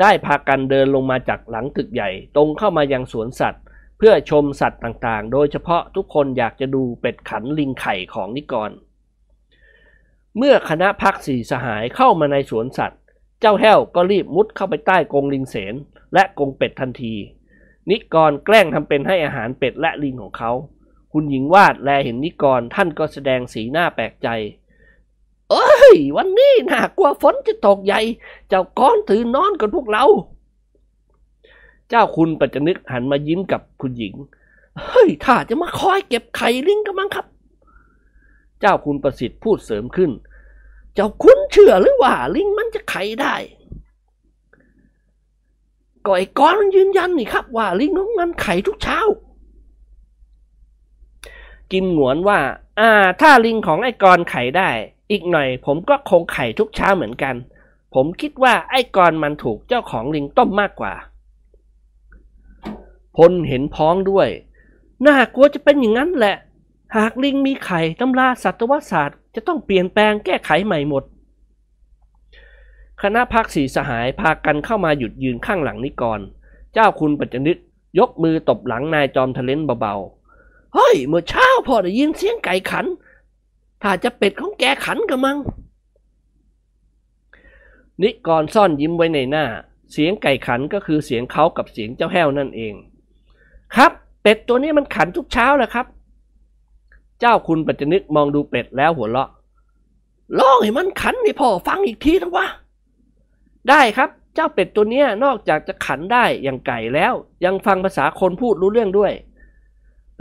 [0.01, 3.63] ได้พากันเดินลงมาจากหลังตึกใหญ่ ตรงเข้ามายังสวนสัตว์
[3.97, 8.71] เพื่อชมสัตว์ต่างๆ โดยเฉพาะทุกคนอยากจะดูเป็ดขันลิงไข่ของนิกร
[10.37, 13.01] เมื่อคณะพักสี่สหายเข้ามาในสวนสัตว์
[13.39, 15.75] เจ้าแห้วก็รีบมุดเข้าไปใต้กรงลิงเสน
[16.13, 17.15] และกรงเป็ดทันที
[17.89, 20.51] นิกรแกล้งทำเป็นให้อาหารเป็ดและลิงของเขา
[21.13, 24.27] คุณหญิงวาดแลเห็นนิกรท่านก็แสดงสีหน้าแปลกใจ
[25.51, 28.01] เอ้ย วันนี้น่ากลัวฝนจะตกใหญ่
[28.49, 30.05] เจ้าก้อนถือนอนกับพวกเรา
[31.89, 34.15] เจ้าคุณปัจจนึกหันมายิ้มกับคุณหญิง
[34.81, 37.25] เฮ้ยถ้าจะมาคอยเก็บไข่ลิงกันมั้งครับ
[38.59, 40.11] เจ้าคุณประสิทธิ์พูดเสริมขึ้น
[40.93, 43.35] เจ้าคุณเชื่อหรือว่าลิงมันจะไข่ได้
[46.05, 49.01] ก็ไอ้ก้อนมันยืนยันนี่ครับ ว่าลิงของมันไข่ทุกเช้า
[51.71, 52.39] กินหงวนว่า
[52.79, 52.89] อ่า
[53.21, 54.69] ถ้าลิงของไอ้กรไข่ได้
[55.11, 57.35] อีกหน่อยผมก็คงไข่ทุกเช้าเหมือนกัน
[57.93, 60.93] ผมคิดว่าไอ้กรมันถูกเจ้าของลิงต้มมากกว่า
[63.17, 64.29] พลเห็นพ้องด้วย
[65.07, 66.35] น่ากลัวจะเป็นอย่างนั้นแหละ
[66.95, 71.03] หากลิงมีไข่ตำราสัตวศาสตร์ จะต้องเปลี่ยนแปลงแก้ไขใหม่หมด
[73.01, 76.19] คณะพักสีสหายพากันเข้ามาหยุดยืนข้างหลังนิกร
[76.73, 77.57] เจ้าคุณปัจจนึก
[77.99, 82.85] ยกมือตบหลังนายจอมทะเลนเบาๆ เฮ้ย เมื่อเช้าพอได้ยินเสียงไก่ขัน
[83.81, 85.37] ถ้าจะเป็ดของแกขันกันมัง
[88.01, 89.45] นิกรซ่อนยิ้มไว้ในหน้า
[89.91, 92.73] เสียงไก่ขันก็คือเสียงเขากับเสียงเจ้าแห้วนั่นเอง
[93.75, 95.85] ครับ เป็ดตัวนี้มันขันทุกเช้าแหละครับ
[97.19, 99.29] เจ้าคุณปัจจนึกมองดูเป็ดแล้วหัวเราะ
[100.39, 102.47] ลองให้มันขันให้พ่อฟังอีกทีนะวะ
[103.69, 107.13] ได้ครับเจ้าเป็ดตัวนี้นอกจากจะขันได้อย่างไก่แล้ว
[107.45, 109.13] ยังฟังภาษาคนพูดรู้เรื่องด้วย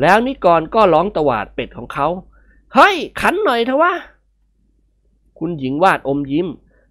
[0.03, 2.09] แล้วนิกรก็ร้องตวาดเป็ดของเขา
[2.77, 3.93] เฮ้ย ขันหน่อยเถอะวะ
[5.39, 6.49] คุณหญิงวาดอมยิ้ม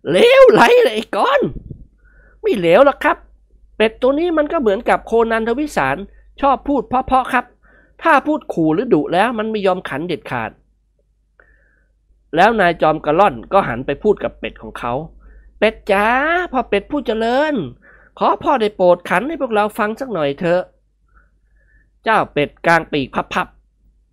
[0.10, 1.42] เลวไหลเลยไอ้ก้อน
[2.42, 3.18] ไม่เหลวหรอกครับ
[3.78, 5.98] เป็ดตัวนี้มันก็เหมือนกับโคนันทวิสาร
[6.42, 7.46] ชอบพูดเพาะๆครับ
[8.04, 10.52] ถ้าพูดขู่หรือดุแล้วมันไม่ยอมขันเด็ดขาด
[12.36, 14.94] แล้วนายจอมกระล่อนก็หันไปพูดกับเป็ดของเขา
[15.60, 16.08] เป็ดจ๋า
[16.52, 17.54] พ่อเป็ดผู้เจริญ
[18.20, 20.62] ขอพ่อได้โปรดขันให้พวกเราฟังสักหน่อยเถอะ
[22.04, 23.48] เจ้าเป็ดกลางปีกพับ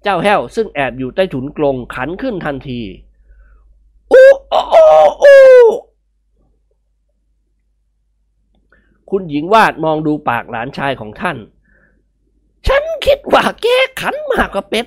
[0.02, 2.80] เจ้าแห้วซึ่งแอบอยู่ใต้ถุนกรงขันขึ้นทันที
[4.12, 4.62] อู้โอ้
[5.22, 5.40] อู้
[9.10, 11.36] คุณหญิงวาดมองดูปากหลานชายของท่าน
[12.66, 13.66] ฉันคิดว่าแก
[14.00, 14.86] ขันมากกว่าเป็ด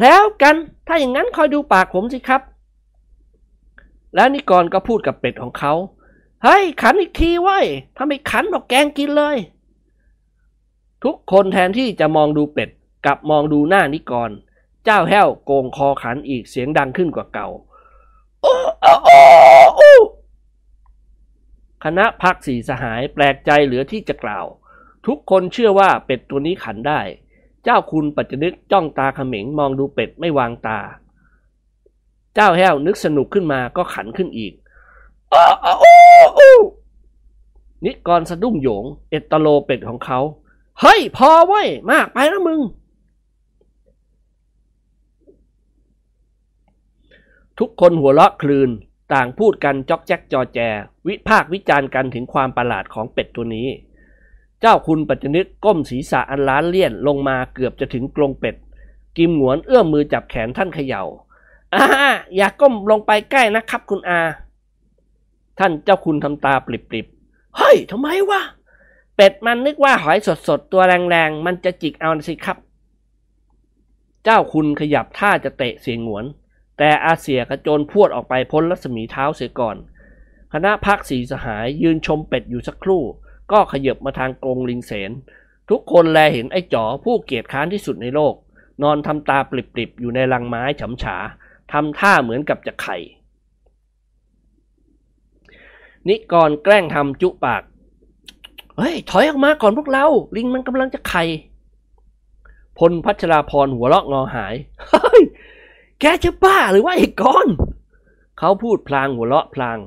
[0.00, 0.56] แล้วกัน
[0.86, 2.42] ถ้าอย่างนั้นคอยดูปากผมสิครับ
[4.14, 5.72] แล้วนิกรก็พูดกับเป็ดของเขา
[6.44, 7.58] เฮ้ยขันอีกทีไว้
[7.96, 9.36] ถ้าไม่ขันบอกแกงกินเลย
[11.04, 12.68] ทุกคนแทนที่จะมองดูเป็ด
[13.04, 14.30] กลับมองดูหน้านิกร
[14.84, 17.48] เจ้าแห้วโกงคอขันอีกเสียงดังขึ้นกว่าเก่า
[18.42, 18.54] โอ้
[19.04, 19.18] โอ้
[19.78, 20.00] อู้
[21.84, 24.46] คณะพักสีสหายแปลกใจเหลือที่จะกล่าว
[25.06, 27.00] ทุกคนเชื่อว่าเป็ดตัวนี้ขันได้
[27.64, 30.78] เจ้าคุณปัจจนึกจ้องตาเขม็งมองดูเป็ดไม่วางตา
[32.34, 34.52] เจ้าแห้วนึกสนุกขึ้นมาก็ขันขึ้นอีก
[35.30, 35.42] โอ้
[35.80, 35.96] โอ้
[36.38, 36.58] อู้
[37.84, 40.18] นิกรสะดุ้งโหยง เอตโลเป็ดของเขา
[40.80, 42.60] เฮ้ย พอไว้ย มากไปแล้วมึง
[47.58, 48.70] ทุกคนหัวเราะคลืน
[49.12, 50.58] ต่างพูดกันจอกแจ๊กจอแจ
[51.06, 53.68] วิพากวิจารณ์กันถึงความประหลาดของเป็ดตัวนี้
[54.60, 58.56] เจ้าคุณปัจจนึกก้มศีรษะอันล้านเลี่ยนลงมาเกือบจะถึงกรงเป็ด
[59.16, 61.04] กิมหวนเอื้อมมือจับแขนท่านเขยา่า
[61.74, 61.84] อ่า
[62.36, 64.20] อย่าก้มลงไปใกล้นะครับคุณอา
[65.58, 68.40] ท่านเจ้าคุณทำตาปริบๆเฮ้ยทำไมวะ
[69.16, 72.58] เป็ดมันนึกว่าหอยสดๆ ตัวแรงๆ มันจะจิกเอาสิครับ
[74.24, 76.24] เจ้าคุณขยับท่าจะเตะเสียงหวน
[76.84, 79.76] แต่อาเสียกระโจนพวดออกไปพ้นรัศมีเท้าเสียก่อน
[80.52, 83.02] คณะพักสีสหายยืนชมเป็ดอยู่สักครู่
[83.52, 85.10] ก็ขยับมาทางกรงลิงเสน
[85.70, 88.34] ทุกคนแลเห็นไอ้จ๋อผู้เกียจค้านที่สุดในโลก
[88.82, 91.16] นอนทำตาปริบๆ อยู่ในรังไม้ฉำฉา
[91.72, 92.96] ทำท่าเหมือนกับจะไข่
[96.08, 97.62] นิกรแกล้งทำจุปาก
[98.76, 100.06] เฮ้ย ถอยออกมาก่อนพวกเรา
[100.36, 101.24] ลิงมันกำลังจะไข่
[102.78, 104.54] พลพัชราพรหัวเราะงอหาย
[104.88, 105.22] เฮ้ย
[106.02, 107.48] แกจะบ้าหรือว่าไอ้กอน
[108.38, 109.78] เขาพูดพลางหัวเราะพลาง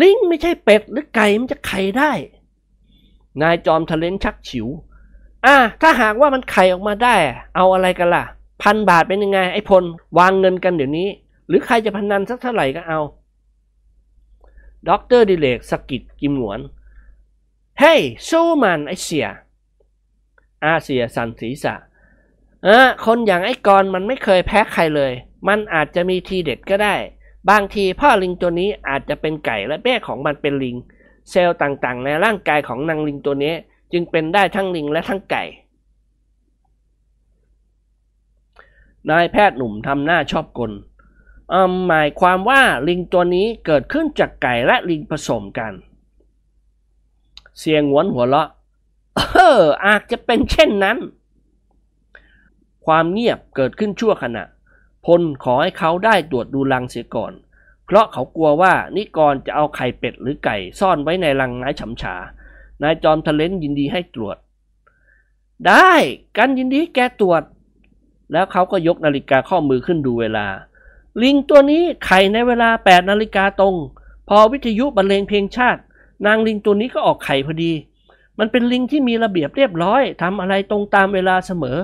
[0.00, 2.12] ลิงไม่ใช่เป็ดหรือไก่มันจะไข่ได้
[3.42, 4.66] นายจอมทะเล้นชักฉิว
[5.46, 7.16] อะถ้าหากว่ามันไข่ออกมาได้
[7.56, 8.24] เอาอะไรกันล่ะ
[8.62, 9.84] พันบาทเป็นยังไง ไอ้พล
[10.18, 11.08] วางเงินกันเดี๋ยวนี้
[11.48, 13.00] หรือใครจะพนันสักเท่าไหร่ก็เอา
[14.88, 16.60] ด็อกเตอร์ดิเรกสะกิดกิมหงวน
[17.80, 19.26] เฮ้ยสู้มันไอ้เสี่ย
[20.64, 21.74] อาเสี่ยสั่นศีรษะ
[22.64, 25.12] เออคนอย่างไอ้กรมันไม่เคยแพ้ใครเลย
[25.48, 26.94] มันอาจจะมีทีเด็ดก็ได้
[27.50, 30.76] บางทีพ่อลิงตัวนี้อาจจะเป็นไก่และแม่ของมันเป็นลิง
[31.30, 33.54] เซลล์ต่างๆ ในร่างกายของนางลิงตัวนี้
[33.92, 35.44] จึงเป็นได้ทั้งลิงและทั้งไก่
[39.10, 40.72] นายแพทย์หนุ่มทำหน้าชอบกล
[41.52, 45.72] อืมหมายความว่าลิงตัวนี้เกิดขึ้นจากไก่และลิงผสมกัน
[47.58, 48.48] เสียงหวนหัวเราะ
[49.16, 49.20] เอ
[49.58, 50.98] ออาจจะเป็นเช่นนั้น
[52.86, 54.44] ความเงียบเกิดขึ้นชั่วขณะ
[55.06, 57.32] พลขอให้เขาได้ตรวจดูรังเสียก่อน
[57.86, 62.14] เพราะเขากลัวว่านิกรจะเอาไข่เป็ดหรือไก่ซ่อนไว้ในรังไม้ฉำฉา
[62.82, 64.36] นายจอมทะเลนยินดีให้ตรวจ
[65.66, 65.92] ได้
[66.36, 67.42] กันยินดีแกตรวจ
[68.32, 70.46] แล้วเขาก็ยกนาฬิกาข้อมือขึ้นดูเวลา
[71.22, 73.74] ลิงตัวนี้ไข่ในเวลา 8 นาฬิกาตรง
[74.28, 75.80] พอวิทยุบรรเลงเพลงชาติ
[76.26, 77.72] นางลิงตัวนี้ก็ออกไข่พอดี
[78.38, 81.78] มันเป็นลิงที่มีระเบียบเรียบร้อยทำอะไรตรงตามเวลาเสมอ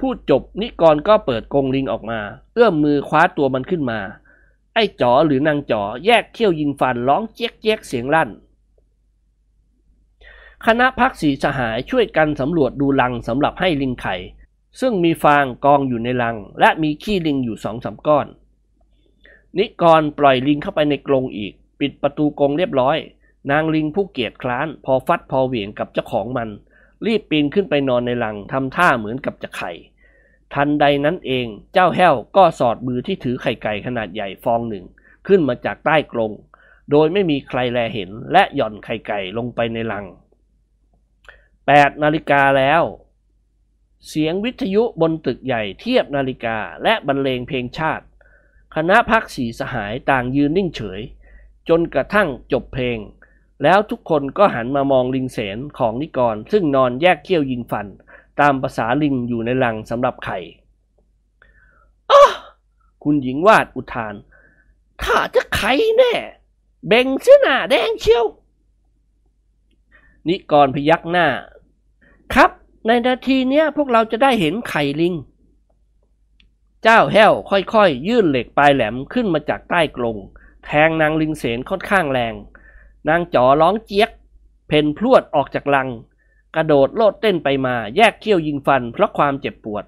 [0.00, 2.20] พูดจบนิกรก็เปิดกรงลิงออกมา
[2.54, 4.00] เอื้อมมือคว้าตัวมันขึ้นมา
[4.74, 8.30] ไอ้จ๋อหรือนางจ๋อแยกเขี้ยวยิงฟันร้องเจ๊กเจ๊กเสียงลั่น
[10.66, 14.16] คณะพักสีสหายช่วยกันสำรวจดูรังสำหรับให้ลิงไข่
[14.80, 18.26] ซึ่งมีฟางกองอยู่ในรัง และมีขี้ลิงอยู่สองสามก้อน
[19.58, 22.96] นิกรปล่อยลิงเข้าไปในกรงอีก ปิดประตูกรงเรียบร้อย
[23.50, 26.48] นางลิงผู้เกียจคร้าน พอฟัดพอเหวี่ยงกับเจ้าของมัน
[27.06, 29.72] รีบปีนขึ้นไปนอนในรังทำท่าเหมือนกับจะไข่
[30.54, 34.84] ทันใดนั้นเองเจ้าแห้วก็สอดมือที่ถือไข่ไก่ขนาดใหญ่ฟองหนึ่ง
[35.26, 36.32] ขึ้นมาจากใต้กรง
[36.90, 40.06] โดยไม่มีใครแลเห็นและหย่อนไข่ไก่ลงไปในรัง
[41.24, 42.82] 8นาฬิกาแล้ว
[44.08, 48.04] เสียงวิทยุบนตึกใหญ่เทียบนาฬิกาและบรรเลงเพลงชาติ
[48.74, 51.00] คณะพักสีสหายต่างยืนนิ่งเฉย
[51.68, 52.98] จนกระทั่งจบเพลง
[53.62, 57.86] แล้วทุกคนก็หันมามองลิงเสนของนิกร ซึ่งนอนแยกเขี้ยวยิงฟัน
[58.40, 60.38] ตามภาษาลิงอยู่ในรังสำหรับไข่
[62.10, 62.12] อ
[63.04, 64.14] คุณหญิงวาดอุทาน
[65.02, 66.14] ถ้าจะไข่แน่
[66.86, 68.24] เบ่งเสื้อหน้าแดงเชียว
[70.28, 71.28] นิกรพยักหน้า
[72.32, 72.50] ครับ
[72.86, 75.14] ในนาทีเนี้ยพวกเราจะได้เห็นไข่ลิง
[76.82, 80.16] เจ้าแห้วค่อยๆยื่นเหล็กปลายแหลมขึ้นมาจากใต้กรง
[80.64, 82.34] แทงนางลิงเสนค่อนข้างแรง
[83.08, 84.10] นางจ๋อร้องเจี๊ยก
[84.68, 85.88] เพนพรวดออกจากลัง
[86.54, 89.84] กระโดดโลดเต้นไปมา แยกเขี้ยวยิงฟันเพราะความเจ็บปวด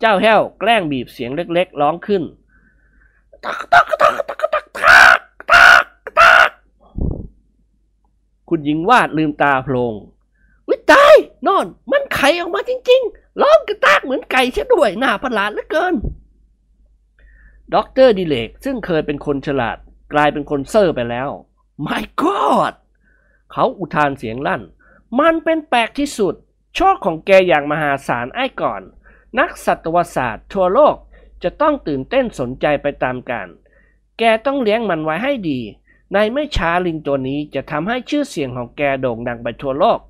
[0.00, 2.22] เจ้าแห้วแกล้งบีบเสียงเล็กๆ ร้องขึ้น
[3.44, 5.84] ตักตักตักตักตักตักตัก
[6.18, 6.50] ตัก
[8.48, 9.94] คุณหญิงวาดลืมตาโพลง
[10.68, 11.14] วิตาย
[11.46, 15.94] นอน มันไข่ออกมาจริงๆ ร้องกะต๊ากเหมือนไก่เช่ด้วยหน้าประหลาดเหลือเกิน
[17.74, 19.76] ด็อกเตอร์ดิเรกซึ่งเคยเป็นคนฉลาด
[20.12, 21.28] กลายเป็นคนเซ่อไปแล้ว
[21.86, 22.74] My God
[23.52, 24.62] เขาอุทานเสียงลั่น
[25.20, 26.34] มันเป็นแปลกที่สุด
[26.74, 28.82] โชคของแกอย่างมหาศาลไอ้ก่อน
[29.38, 30.96] นักสัตวศาสตร์ทั่วโลก
[31.42, 33.46] จะต้องตื่นเต้นสนใจไปตามกัน
[34.18, 35.60] แกต้องเลี้ยงมันไว้ให้ดี
[36.12, 40.00] ในไม่ช้าลิงตัวนี้จะทำให้ชื่อเสียงของแกโด่งดังไปทั่วโลก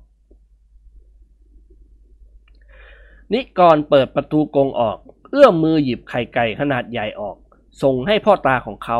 [3.33, 4.97] นิกรเปิดประตูกรงออก
[5.31, 7.37] เอื้อมมือหยิบไข่ไก่ขนาดใหญ่ออก
[7.81, 8.99] ส่งให้พ่อตาของเขา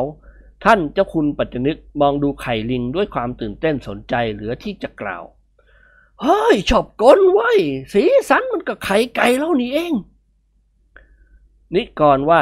[0.64, 5.24] ท่านเจ้าคุณปัจจนึกมองดูไข่ลิงด้วยความตื่นเต้นสนใจเหลือที่จะกล่าว
[6.22, 7.52] เฮ้ย ชอบกลไว้
[7.94, 9.94] สีสันมันก็ไข่ไก่แล้วนี่เอง
[11.74, 12.42] นิกรว่า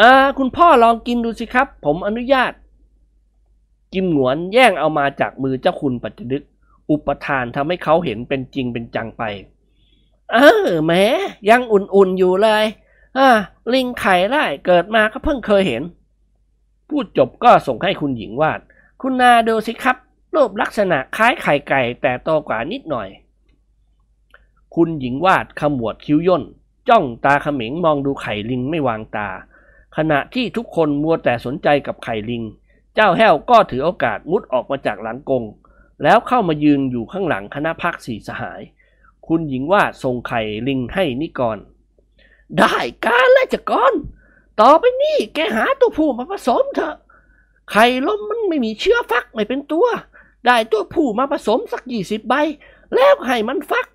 [0.00, 2.52] อ่า คุณพ่อลองกินดูสิครับ ผมอนุญาต
[3.92, 6.42] กิมหนวนแย่งเอามาจากมือเจ้าคุณปัจจนึก
[6.90, 9.22] อุปทานทำให้เขาเห็นเป็นจริงเป็นจังไป
[10.32, 10.36] เอ
[10.66, 10.92] อแหม
[11.48, 12.64] ยังอุ่นๆอยู่เลย
[13.18, 13.28] อ่า
[13.72, 15.82] ลิงไข่ได้เกิดมาก็เพิ่งเคยเห็น
[16.92, 18.60] พูดจบก็ส่งให้คุณหญิงวาด
[19.02, 19.96] คุณนาดูสิครับ
[20.34, 23.08] รูปลักษณะคล้ายไข่ไก่แต่โตกว่านิดหน่อย
[24.74, 26.44] คุณหญิงวาดขมวดคิ้วย่น
[26.88, 29.28] จ้องตาเขม็งมองดูไข่ลิงไม่วางตา
[29.96, 32.42] ขณะที่ทุกคนมัวแต่สนใจกับไข่ลิง
[32.94, 35.44] เจ้าแห้วก็ถือโอกาสมุดออกมาจากหลังกง
[36.02, 38.60] แล้วเข้ามายืนอยู่ข้างหลังคณะพักสี่สหาย
[39.26, 41.58] คุณหญิงว่าส่งไข่ลิงให้นิกร
[42.58, 43.94] ได้การแล้วจะก่อน
[44.62, 46.96] ต่อไปนี้แกหาตัวผู้มาผสมเถอะ
[47.70, 49.86] ไข่ล้มมันไม่มีเชื้อฟักไม่เป็นตัว
[50.46, 52.34] ได้ตัวผู้มาผสมสักยี่สิบใบ
[52.94, 53.86] แล้วให้มันฟัก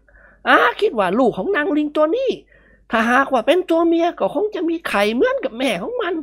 [0.47, 2.31] อาคิดว่าลูกของนางลิงตัวนี้
[2.91, 6.13] ถ้าหากว่าเป็นตัวเมียก็คงจะมีไข่เหมือนกับแม่ของมัน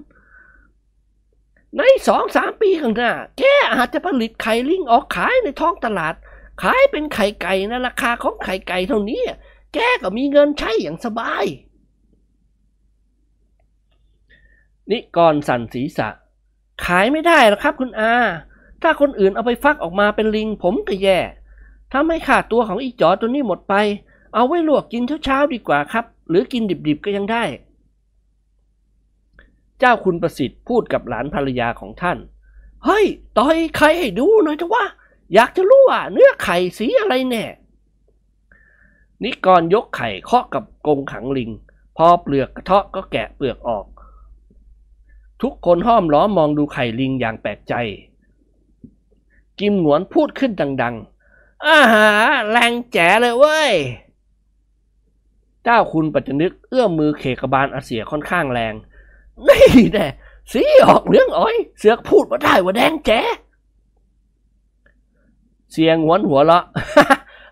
[1.76, 3.42] ในสองสามปีข้างหน้า แก
[3.74, 6.14] อาจจะผลิตไข่ลิงออกขายในท้องตลาด
[6.62, 9.22] ขายเป็นไข่ไก่นะราคาของไข่ไก่เท่านี้
[9.74, 11.44] แกก็มีเงินใช้อย่างสบาย
[14.90, 16.08] นิกรสั่นศีรษะ
[16.84, 18.12] ขายไม่ได้หรอกครับคุณอา
[18.82, 21.18] ถ้าคนอื่นเอาไปฟักออกมาเป็นลิงผมก็แย่
[21.92, 23.74] ถ้าไม่ขาดตัวของอีจอตัวนี้หมดไป
[24.34, 27.44] เอาไว้ลวกกินเช้าๆดีกว่าครับ หรือกินดิบๆก็ยังได้
[29.78, 32.18] เจ้าคุณประสิทธิ์พูดกับหลานภรรยาของท่าน
[32.84, 33.06] เฮ้ย
[33.38, 34.84] ต่อยไข่ให้ดูหน่อยเถอะว่า
[35.34, 37.44] อยากจะรู้ว่าเนื้อไข่สีอะไรแน่
[39.22, 41.50] นิกรยกไข่เคาะกับกรงขังลิง
[41.96, 43.84] พอเปลือกกระเทาะก็แกะเปลือกออก
[45.42, 47.74] ทุกคนห้อมล้อมมองดูไข่ลิงอย่างแปลกใจ
[49.58, 50.94] กิมหนวนพูดขึ้นดัง
[51.30, 52.08] ๆอาหา
[52.50, 53.72] แรงแจ๋เลยเว้ย
[55.64, 58.74] เจ้าคุณปัจจนึกเอื้อมมือเขกบาลอาเสียค่อนข้างแรง
[59.46, 60.06] นี่แน่
[60.52, 63.20] สีออกเรื่องอ้อย เสือกพูดมาได้ว่าแดงแจ๋
[65.72, 66.64] เสียงหวนหัวเราะ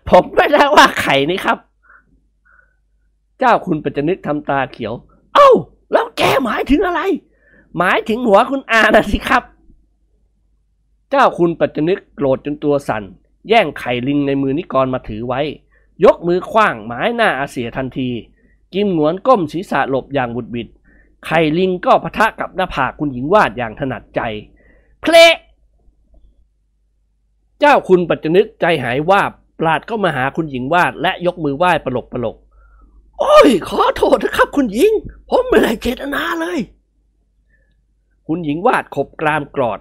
[0.09, 1.57] ผมไม่ได้ว่าไข่นี่ครับ
[3.39, 4.93] เจ้าคุณปัจจนึกทำตาเขียว
[5.35, 5.49] เอ้า
[5.91, 7.01] แล้วแกหมายถึงอะไร
[7.77, 9.43] หมายถึงหัวคุณอานะสิครับ
[11.09, 13.03] เจ้าคุณปัจจนึกโกรธจนตัวสั่น
[13.49, 15.41] แย่งไข่ลิงในมือนิกรมาถือไว้
[16.03, 18.09] ยกมือคว้างหมายหน้าอาเสียทันที
[18.73, 20.67] กิมหนวนก้มศีรษะหลบอย่างบุดบิด
[21.25, 24.21] ไข่ลิงก็พะทะกับหน้าผากคุณหญิงวาดอย่างถนัดใจ
[25.01, 25.15] เพล
[27.59, 32.35] เจ้าคุณปัจจนึกใจหายวาบปลาดเข้ามาหาคุณหญิงวาด และยกมือไหว้ปลกปลก
[33.19, 34.91] โอ้ย ขอโทษนะครับคุณหญิง
[35.29, 36.59] ผมไม่ได้เจตนาเลย
[38.27, 39.79] คุณหญิงวาดขบกรามกรอด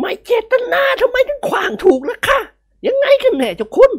[0.00, 2.38] ไม่เจตนาทำไมถึงขวางถูกล่ะคะ
[2.86, 3.92] ยังไงกันแน่เจ้าคุณ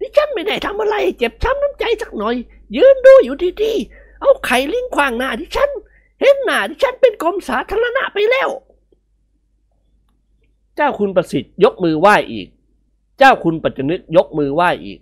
[0.00, 2.36] ดิฉันไม่ได้ทำอะไร เจ็บช้ำน้ำใจสักหน่อย
[2.76, 5.70] ยืนดูอยู่ดีๆเอาไข่ลิงขวางหน้าดิฉัน
[6.20, 8.48] เห็นหน้าดิฉันเป็นกรมสาธารณะไปแล้ว
[10.76, 12.48] เจ้าคุณประสิทธิ์ยกมือไหว้อีก
[13.18, 14.98] เจ้าคุณปัจจนึกยกมือไหว้อีก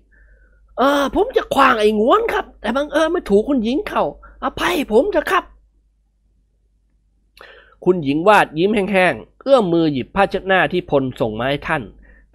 [0.78, 4.02] เออผมจะขวางไอ้งวนครับ แต่บังเอิญไม่ถูกคุณหญิงเขา
[4.44, 5.44] อภัยผมเถอะครับ
[7.84, 11.82] คุณหญิงวาดยิ้มแห้งๆ เอื้อมมือหยิบผ้าเช็ดหน้าที่พลส่งมาให้ท่าน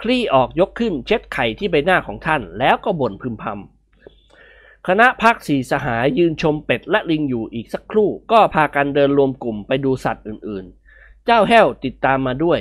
[0.01, 12.59] คลี่ออกยกขึ้นเช็ดไข่ที่ใบหน้าของท่าน แล้วก็บ่นพึมพำ คณะพักสีสหายยืนชมเป็ดและลิงอยู่อีกสักครู่ ก็พากันเดินรวมกลุ่มไปดูสัตว์อื่นๆ เจ้าแห้วติดตามมาด้วย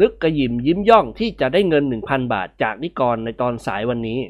[0.00, 4.20] นึกกระยิมยิ้มย่องที่จะได้เงิน 1,000 บาทจากนิกรในตอนสายวันนี้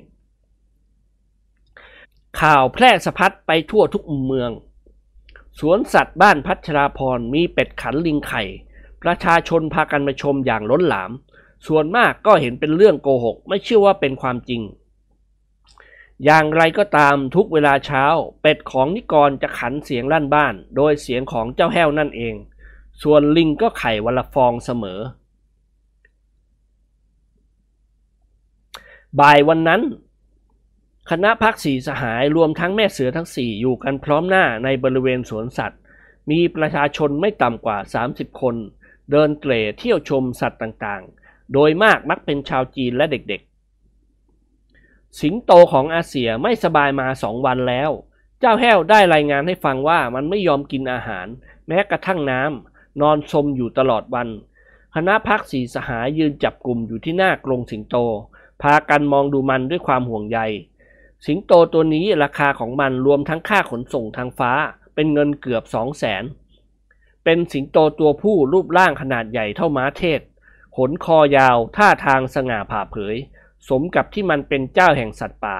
[2.40, 4.50] ข่าวแพร่สะพัดไปทั่วทุกมุมเมือง
[5.60, 8.42] สวนสัตว์บ้านพัชราพรมีเป็ดขันลิงไข่
[9.02, 11.10] ประชาชนพากันมาชมอย่างล้นหลาม
[11.66, 14.62] ส่วนมากก็เห็นเป็นเรื่องโกหก ไม่เชื่อว่าเป็นความจริง
[16.24, 18.04] อย่างไรก็ตามทุกเวลาเช้า
[18.42, 22.34] เป็ดของนิกรจะขันเสียงลั่นบ้าน โดยเสียงของเจ้าแห้วนั่นเอง
[23.02, 25.00] ส่วนลิงก็ไข่วันละฟองเสมอ
[29.20, 29.82] บ่ายวันนั้น
[31.10, 35.80] คณะพักสีสหายรวมทั้งแม่เสือทั้งสี่อยู่กันพร้อมหน้าในบริเวณสวนสัตว์
[36.30, 37.78] มีประชาชนไม่ต่ำกว่า
[38.08, 38.56] 30 คน
[39.10, 47.90] เดินเตร่เที่ยวชมสัตว์ต่างๆ โดยมากมักเป็นชาวจีนและเด็กๆ สิงโตของอาเซียไม่สบายมาสองวันแล้ว
[48.40, 51.26] เจ้าแห้วได้รายงานให้ฟังว่ามันไม่ยอมกินอาหาร
[51.68, 54.28] แม้กระทั่งน้ำนอนสมอยู่ตลอดวัน
[54.94, 57.96] คณะพักสีสหายยืนจับกลุ่มอยู่ที่หน้ากรงสิงโต
[58.62, 60.38] พากันมองดูมันด้วยความห่วงใย
[61.26, 64.52] สิงโตตัวนี้ราคาของมันรวมทั้งค่าขนส่งทางฟ้า
[64.94, 66.24] เป็นเงินเกือบสองแสน
[67.24, 70.20] เป็นสิงโตตัวผู้รูปร่างขนาดใหญ่เท่าม้าเทศ
[70.76, 73.16] ขนคอยาวท่าทางสง่าผ่าเผย
[73.68, 75.58] สมกับที่มันเป็นเจ้าแห่งสัตว์ป่า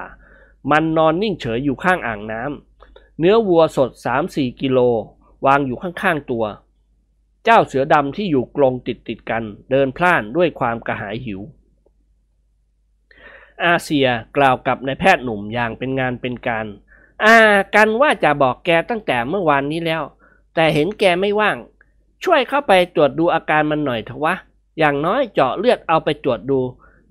[0.71, 3.89] มันนอนนิ่งเฉยอยู่ข้างอ่างน้ำเนื้อวัวสด
[4.25, 4.79] 3-4 กิโล
[5.45, 6.45] วางอยู่ข้างๆตัว
[7.43, 11.41] เจ้าเสือดำที่อยู่กรงติดติดๆกัน เดินพล่านด้วยความกระหายหิว
[13.65, 16.65] อาเซียกล่าวกับนายแพทย์หนุ่มอย่างเป็นงานเป็นการ
[17.23, 17.35] อ่า
[17.75, 20.03] กันว่าจะบอกแกตั้งแต่เมื่อวานนี้แล้ว
[20.55, 21.57] แต่เห็นแกไม่ว่าง
[22.23, 24.35] ช่วยเข้าไปตรวจดูอาการมันหน่อยเถอะวะ
[24.79, 26.59] อย่างน้อยเจาะเลือดเอาไปตรวจดู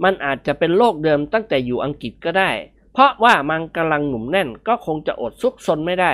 [0.03, 2.51] มันอาจจะเป็นโรคเดิมตั้งแต่อยู่อังกฤษก็ได้
[2.93, 6.13] เพราะว่ามันกำลังหนุ่มแน่นก็คงจะอดซุกซนไม่ได้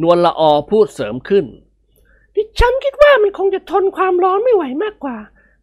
[0.00, 1.44] นวลละอพูดเสริมขึ้น
[2.34, 5.16] ดิฉันคิดว่ามันคงจะทนความร้อนไม่ไหวมากกว่า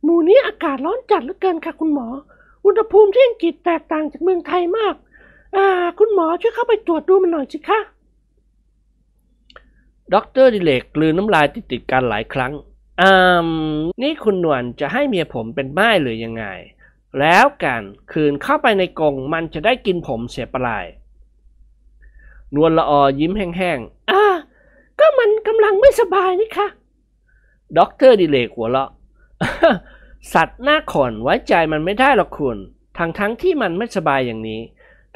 [0.04, 2.08] หมู่นี้อากาศร้อนจัดเหลือเกินค่ะคุณหมอ
[2.66, 4.96] อุณหภูมิที่อังกฤษแตกต่างจากเมืองไทยมาก
[5.56, 5.66] อ่า
[6.00, 7.80] คุณหมอช่วยเข้าไปตรวจดูมันหน่อยสิคะ
[10.14, 12.54] ด็อกเตอร์ดิเรกกลืนน้ำลายติดติดๆกันหลายครั้ง
[13.02, 13.48] อ่าม
[14.02, 16.46] นี่คุณหนวลจะให้เมียผมเป็นม่ายหรือยังไง
[17.20, 17.82] แล้วกัน
[18.12, 20.86] ขืนเข้าไปในกรงมันจะได้กินผมเสียเปล่า
[22.56, 24.24] นวลละออยิ้มแห้งๆอ่า
[25.00, 26.68] ก็มันกำลังไม่สบายนี่คะ
[27.78, 28.90] ด็อกเตอร์ดิเรกหัวเราะ
[30.34, 32.58] สัตว์หน้าขนไว้ใจมันไม่ได้หรอกคุณ
[32.98, 34.62] ทั้งทั้งที่มันไม่สบายอย่างนี้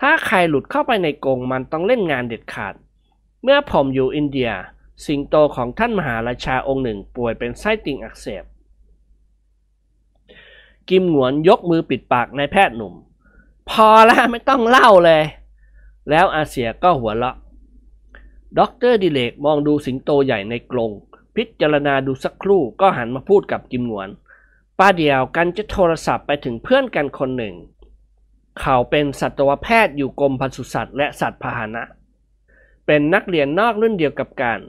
[0.02, 2.74] ถ้าใครหลุดเข้าไปในกรงมันต้องเล่นงานเด็ดขาด
[3.44, 4.52] เมื่อผมอยู่อินเดีย
[5.06, 8.44] สิงโตของท่านมหาราชาองค์หนึ่งป่วยเป็นไส้ติ่งอักเสบ
[10.90, 12.94] กิมหงวนยกมือปิดปากนายแพทย์หนุ่ม
[13.70, 15.24] พอแล้วไม่ต้องเล่าเลย
[16.10, 17.36] แล้วอาเสี่ยก็หัวเราะ
[18.58, 20.92] ด็อกเตอร์ดิเรกมองดูสิงโตใหญ่ในกรง
[21.36, 24.10] พิจารณาดูสักครู่ก็หันมาพูดกับกิมหงวน
[24.80, 27.56] ป้าเดียวกันจะโทรศัพท์ไปถึงเพื่อนกันคนหนึ่ง
[28.60, 31.84] เขาเป็นสัตวแพทย์อยู่กรมปศุสัตว์และสัตว์พาหนะ
[32.86, 34.60] เป็นนักเรียนนอกรุ่นเดียวกับกัน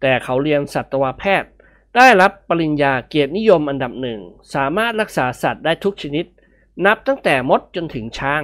[0.00, 1.50] แต่เขาเรียนสัตวแพทย์
[1.96, 4.20] ได้รับปริญญาเกียรตินิยมอันดับหนึ่ง
[4.54, 6.26] สามารถรักษาสัตว์ได้ทุกชนิด
[6.86, 8.42] นับตั้งแต่มดจนถึงช้าง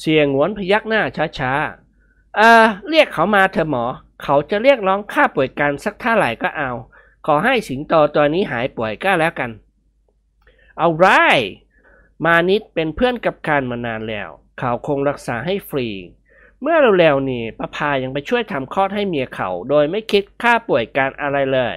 [0.00, 1.02] เสียงหวนพยักหน้า
[1.38, 1.85] ช้าๆ
[2.36, 3.84] เออเรียกเขามาเถอะหมอ
[4.22, 6.70] เขาจะเรียกร้องค่าป่วยกันสักเท่าไหร่ก็เอา
[7.26, 9.50] ขอให้สิงโตตัวนี้หายป่วยก็แล้วกัน
[10.78, 11.06] เอาไร
[12.24, 14.28] มานิดเป็นเพื่อนกับการมานานแล้ว
[14.58, 15.88] เขาคงรักษาให้ฟรี
[16.62, 21.76] เมื่อเร็วๆนี่ประพายังไปช่วยทำคลอดให้เมียเขา โดยไม่คิดค่าป่วยการอะไรเลย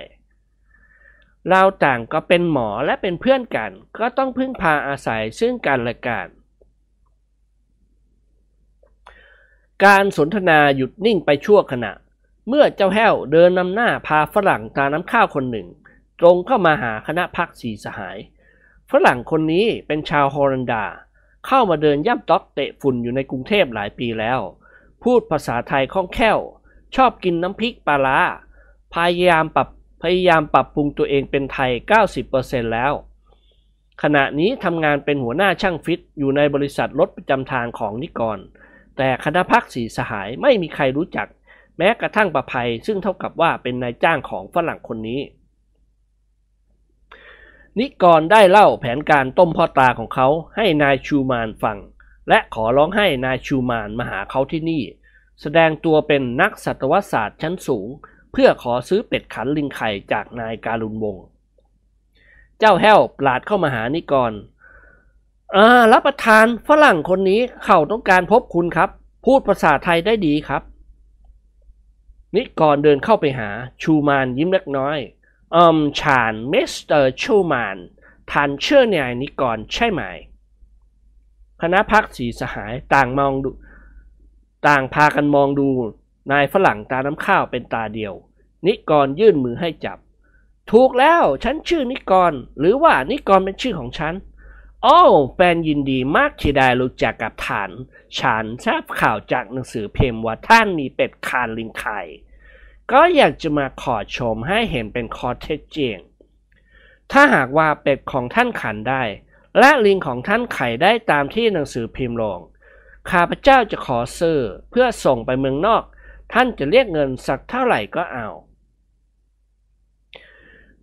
[1.49, 6.27] เราต่างก็เป็นหมอและเป็นเพื่อนกัน ก็ต้องพึ่งพาอาศัยซึ่งกันและกัน
[9.85, 11.91] การสนทนาหยุดนิ่งไปชั่วขณะ
[12.47, 15.67] เมื่อเจ้าแห้วเดินนำหน้าพาฝรั่งตาน้ำข้าวคนหนึ่ง
[16.19, 18.17] ตรงเข้ามาหาคณะพักสีสหาย
[18.91, 20.85] ฝรั่งคนนี้เป็นชาวฮอลันดา
[21.47, 24.39] เข้ามาเดินย่ำต๊อกเตะฝุ่นอยู่ในกรุงเทพหลายปีแล้ว
[25.03, 26.39] พูดภาษาไทยคล่องแคล่ว
[26.95, 28.19] ชอบกินน้ำพริกปลาร้า
[28.93, 29.67] พยายามปรับ
[30.01, 31.71] พยายามปรับปรุงตัวเองเป็นไทย
[32.21, 32.93] 90%แล้ว
[34.03, 38.39] ขณะนี้ทำงานเป็นหัวหน้าช่างฟิตอยู่ในบริษัทรถประจำทางของนิกร
[39.01, 41.27] แต่คณะพักสีสหายไม่มีใครรู้จัก
[41.77, 45.21] แม้กระทั่งประภัยซึ่งเท่ากับว่าเป็นนายจ้างของฝรั่งคนนี้
[47.79, 51.77] นิกรได้เล่าแผนการต้มพ่อตาของเขาให้นายชูมานฟัง
[52.29, 54.83] และขอร้องให้นายชูมานมาหาเขาที่นี่
[55.41, 57.87] แสดงตัวเป็นนักสัตวศาสตร์ชั้นสูง
[58.31, 61.25] เพื่อขอซื้อเป็ดขันลิงไข่จากนายการุณวงศ์
[62.59, 64.31] เจ้าแห้วปลาดเข้ามาหานิกร
[65.55, 68.89] อ่ารับประทานฝรั่งคนนี้เขาต้องการพบคุณครับ
[69.25, 70.61] พูดภาษาไทยได้ดีครับ
[72.35, 73.49] นิกรเดินเข้าไปหา
[73.81, 74.97] ชูมานยิ้มเล็กน้อย
[75.55, 77.77] อืมฉันมิสเตอร์ชูมาน
[78.31, 80.01] ท่านชื่อนายนิกรใช่ไหม
[81.61, 83.49] คณะพรรคสี่สหายต่างมองดู
[84.67, 85.69] ต่างพากันมองดู
[86.31, 88.13] นายฝรั่งตาน้ำข้าวเป็นตาเดียว
[88.67, 89.97] นิกรยื่นมือให้จับ
[90.71, 94.13] ถูกแล้วฉันชื่อนิกร หรือว่านิกรเป็นชื่อของฉัน
[94.83, 94.99] โอ้
[95.33, 97.69] แฟนยินดีมากที่ได้รู้จักกับท่าน
[98.17, 101.99] ฉันทราบข่าวจากหนังสือพิมพ์ว่าท่านมีเป็ดคานลิงไข่
[102.91, 105.97] ก็อยากจะมาขอชมให้เห็นเป็นข้อเท็จจริง
[107.11, 109.03] ถ้าหากว่าเป็ดของท่านขันได้
[109.59, 112.39] และลิงของท่านไข่ได้ตามที่หนังสือพิมพ์ลง
[113.09, 115.83] ข้าพเจ้าจะขอซื้อเพื่อส่งไปเมืองนอก
[116.33, 118.29] ท่านจะเรียกเงินสักเท่าไหร่ก็เอา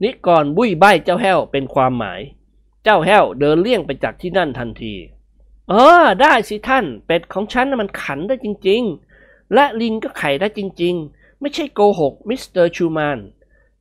[0.02, 2.20] นิกรบุ้ยใบ้เจ้าแห้วเป็นความหมาย
[2.88, 4.94] เจ้าแห้วเดินเลี่ยงไปจากที่นั่นทันที
[5.68, 8.82] เออ ได้สิท่าน เป็ดของฉันน่ะมันขันได้จริง
[9.18, 13.18] ๆ และลิงก็ไข่ได้จริง ๆ ไม่ใช่โกหกมิสเตอร์ชูมาน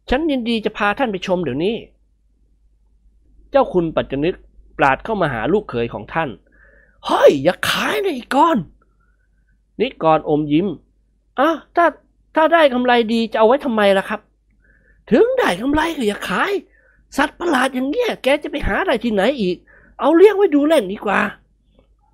[0.10, 1.76] ฉันยินดีจะพาท่านไปชมเดี๋ยวนี้
[3.52, 4.36] เจ้าคุณปัจจนึก
[4.78, 6.30] ปราดเข้ามาหาลูกเขยของท่าน
[7.06, 8.58] เฮ้ย อย่าขายนะอีกอน
[9.80, 10.68] นิกรอมยิ้ม
[11.40, 11.86] อะถ้า
[12.36, 14.22] ถ้าได้กำไรดีจะเอาไว้ทำไมล่ะครับ
[15.12, 16.52] ถึงได้กำไรก็อย่าขาย
[17.18, 19.58] สัตว์ประหลาดอย่างเงี้ยแกจะไปหาอะไรที่ไหนอีก
[20.00, 21.20] เอาเลี้ยงไว้ดูเล่นดีกว่า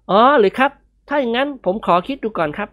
[0.09, 0.71] อ๋อเลยครับ
[1.07, 2.69] ถ้าอย่างนั้นผมขอคิดดูก่อนครับ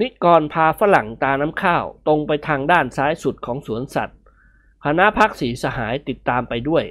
[0.00, 4.18] นิกรพาฝรั่งตาน้ำข้าว ตรงไปทางด้านซ้ายสุดของสวนสัตว์
[4.84, 6.84] คณะพักสีสหายติดตามไปด้วย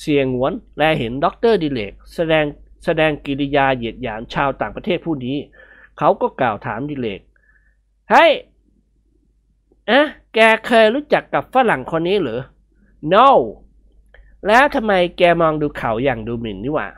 [0.00, 2.44] เสี่ยหงวนแลเห็นด็อกเตอร์ดิเรกแสดง
[2.84, 5.36] แสดงกิริยาเหยียดหยามชาวต่างประเทศผู้นี้
[5.98, 7.20] เขาก็กล่าวถามดิเรก
[8.10, 8.32] เฮ้ย
[9.90, 10.00] อะ
[10.34, 12.40] แกเคยรู้จักกับฝรั่งคนนี้หรือ
[13.14, 13.28] no
[14.46, 16.88] แล้วทำไมแกมองดูเขาอย่างดูหมิ่นนี่หว่า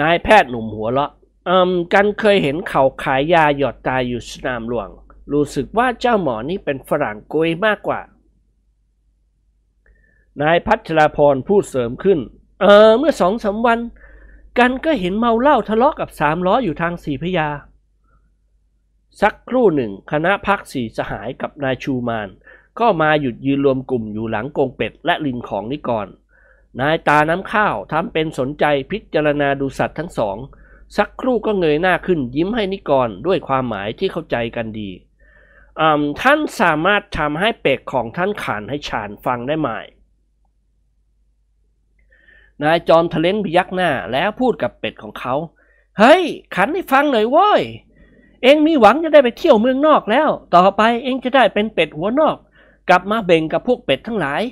[0.00, 1.10] นายแพทย์หนุ่มหัวเราะ
[1.48, 4.90] อืมกันเคยเห็นเขาขายยาหยอดตาอยู่สนามหลวง
[5.32, 8.00] รู้สึกว่าเจ้าหมอนี่เป็นฝรั่งกุยมากกว่า
[10.42, 12.18] นายพัชราพรพูดเสริมขึ้น
[12.60, 13.78] เออ เมื่อสองสามวัน
[14.58, 17.48] กันก็เห็นเมาเหล้าทะเลาะกับสามล้ออยู่ทางสีพยา
[19.20, 22.28] สักครู่หนึ่ง คณะพักสีสหายกับนายชูมาน
[22.80, 26.06] ก็มาหยุดยืนรวมกลุ่มอยู่หลังกงเป็ดและลิงของนิกร
[26.80, 30.36] นายตาน้ำข้าวทำเป็นสนใจพิจารณาดูสัตว์ทั้งสอง
[30.96, 34.90] สักครู่ก็เงยหน้าขึ้นยิ้มให้นิกรด้วยความหมายที่เข้าใจกันดี
[36.20, 39.68] ท่านสามารถทำให้เป็ดของท่านขานให้ฉานฟังได้ไหม
[42.62, 45.34] นายจอมทะเลนพยักหน้าแล้วพูดกับเป็ดของเขา
[45.98, 46.22] เฮ้ย
[46.56, 47.62] ขันให้ฟังหน่อยว้ย
[48.42, 52.36] เองมีหวังจะได้ไปเที่ยวเมืองนอกแล้ว ต่อไปเองจะได้เป็นเป็ดหัวนอก
[52.88, 54.42] กลับมาเบ่งกับพวกเป็ดทั้งหลาย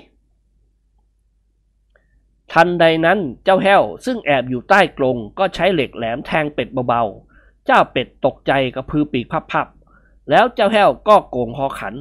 [2.53, 11.95] ทันใดนั้นเจ้าแห้วซึ่งแอบอยู่ใต้กรงก็ใช้เหล็กแหลมแทงเป็ดเบาๆ เจ้าเป็ดตกใจกระพือปีกพับๆ แล้วเจ้าแห้วก็โกงคอขัน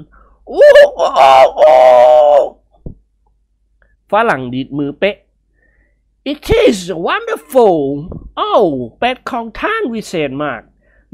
[0.51, 1.09] อู้โอ้
[1.55, 1.73] โอ้
[4.11, 5.17] ฝรั่งดีดมือเป๊ะ
[6.31, 7.79] It is wonderful
[8.35, 8.51] โอ้
[8.99, 10.61] เป็ดของท่านวิเศษมาก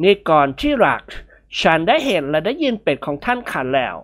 [0.02, 1.04] นี่ก่อนที่รัก
[1.60, 3.96] ฉันได้เห็นและได้ยินเป็ดของท่านขันแล้ว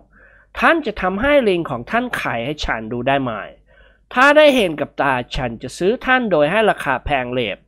[0.60, 3.30] ท่านจะทำให้ลิงของท่านไข่ให้ฉันดูได้ไหม
[4.14, 7.58] ถ้าได้เห็นกับตาฉันจะซื้อท่านโดยให้ราคาแพงลิบ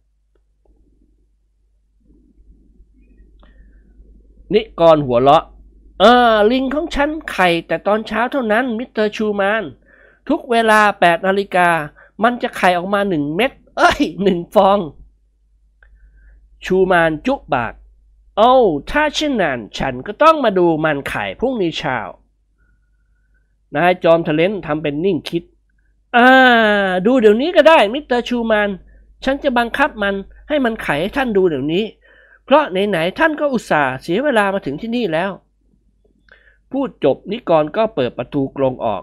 [4.53, 5.45] นิกรหัวเราะ
[6.01, 9.65] เออลิงของฉันไข่แต่ตอนเช้าเท่านั้นมิสเตอร์ชูมาน
[10.29, 11.71] ทุกเวลาแปดนาฬิกา
[12.23, 14.79] มันจะไข่ออกมาหนึ่งเม็ด เอ้ยหนึ่งฟอง
[16.65, 17.75] ชูมานจุปาก
[18.37, 18.55] โอ้
[18.91, 21.99] ถ้าเช่นนั้น ฉันก็ต้องมาดูมันไข่พรุ่งนี้เช้า
[23.77, 25.43] นายจอมทะเล้นทำเป็นนิ่งคิด
[26.17, 26.29] อ่า
[27.07, 28.69] ดูเดี๋ยวนี้ก็ได้มิสเตอร์ชูมาน
[29.25, 30.15] ฉันจะบังคับมัน
[30.49, 31.85] ให้มันไข่ให้ท่านดูเดี๋ยวนี้
[32.45, 35.31] เพราะไหนๆท่านก็อุตส่าห์เสียเวลามาถึงที่นี่แล้ว
[36.71, 39.03] พูดจบนิกรก็เปิดประตูกรงออก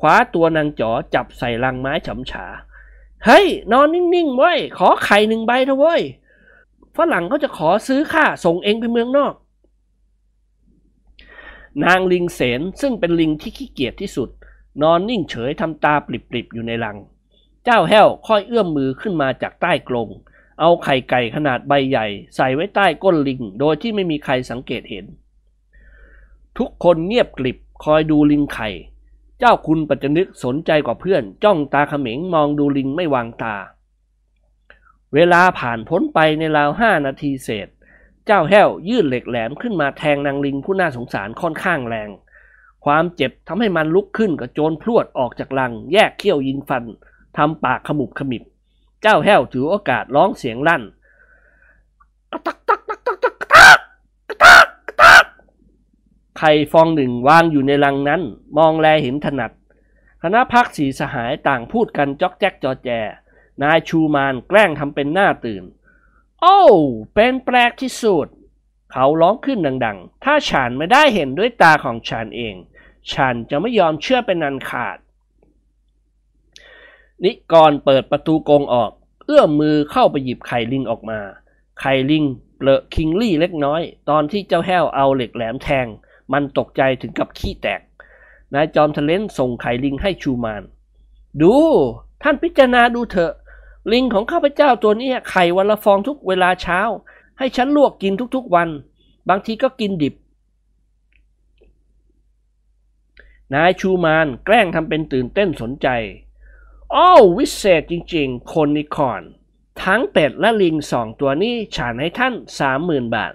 [0.00, 2.46] คว้าตัวนางจ๋อจับใส่ลังไม้ฉำฉา
[3.24, 6.02] เฮ้ย นอนนิ่งๆเว้ย ขอไข่หนึ่งใบนะเว้ย
[6.96, 9.34] ฝรั่งเขาจะขอซื้อค่าส่งเองไปเมืองนอก
[11.84, 14.28] นางลิงเสนซึ่งเป็นลิงที่ขี้เกียจที่สุด
[14.82, 16.96] นอนนิ่งเฉยทำตาปริบๆอยู่ในลัง
[17.64, 20.08] เจ้าแห้วค่อยเอื้อมมือขึ้นมาจากใต้กรง
[20.60, 22.06] เอาไข่ไก่ขนาดใบใหญ่
[22.36, 25.06] ใส่ไว้ใต้ก้นลิง โดยที่ไม่มีใครสังเกตเห็น
[26.58, 28.68] ทุกคนเงียบกริบคอยดูลิงไข่
[29.38, 33.56] เจ้าคุณปัจจนึกสนใจกว่าเพื่อน จ้องตาเขม็งมองดูลิงไม่วางตา
[35.14, 37.68] เวลาผ่านพ้นไปในราวห้านาทีเศษ
[38.32, 42.10] เจ้าแห้วยื่นเหล็กแหลมขึ้นมาแทงนางลิงผู้น่าสงสารค่อนข้างแรง
[42.84, 46.84] ความเจ็บทำให้มันลุกขึ้นกระโจนพรวดออกจากลัง แยกเขี้ยวยิงฟัน
[47.36, 48.42] ทำปากขมุบขมิบ
[49.02, 50.82] เจ้าแห้วถือโอกาสร้องเสียงลั่น
[52.32, 53.78] กระตักตักตักตักตักกระตัก
[54.28, 55.26] กระตักกระตัก
[56.38, 58.22] ไข่ฟองหนึ่งวางอยู่ในลังนั้น
[58.58, 59.52] มองแลเห็นถนัด
[60.22, 62.88] คณะพักสีสหายต่างพูดกันจอกแจ๊กจอแจ
[63.62, 65.64] นายชูมานแกล้งทำเป็นหน้าตื่น
[66.40, 66.58] โอ้
[67.14, 68.26] เป็นแปลกที่สุด
[68.92, 72.54] เขาร้องขึ้นดังๆ ถ้าฉันไม่ได้เห็นด้วยตาของฉันเอง
[73.12, 74.98] ฉันจะไม่ยอมเชื่อเป็นนันขาด
[77.24, 78.90] นิกรเปิดประตูกรงออก
[79.24, 81.20] เอื้อมมือเข้าไปหยิบไข่ลิงออกมา
[81.80, 82.24] ไข่ลิง
[82.56, 85.86] เปลอะคิงลี่เล็กน้อย ตอนที่เจ้าแห้วเอาเหล็กแหลมแทง
[86.32, 87.80] มันตกใจถึงกับขี้แตก
[88.54, 90.62] นายจอมทะเลนส่งไข่ลิงให้ชูมาน
[91.42, 91.54] ดู
[92.22, 93.32] ท่านพิจารณาดูเถอะ
[93.92, 96.80] ลิงของข้าพเจ้าตัวนี้ไข่วันละฟองทุกเวลาเช้า
[97.38, 98.68] ให้ฉันลวกกินทุกๆวัน
[99.28, 100.14] บางทีก็กินดิบ
[103.54, 105.88] นายชูมานแกล้งทำเป็นตื่นเต้นสนใจ
[106.96, 109.22] อ้าววิเศษจริงๆ คุณนิกร
[109.82, 113.32] ทั้งเป็ดและลิงสองตัวนี้ฉันให้ท่านสามหมื่นบาท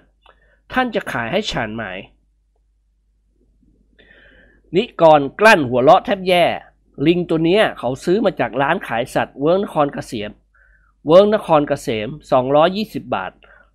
[0.72, 1.84] ท่านจะขายให้ฉันไหม
[4.76, 6.44] นิกรกลั้นหัวเราะแทบแย่
[7.06, 10.30] ลิงตัวนี้เขาซื้อมาจากร้านขายสัตว์เวิ้งนครเกษม
[11.06, 12.08] เวิ้งนครเกษม
[12.60, 13.32] 220 บาท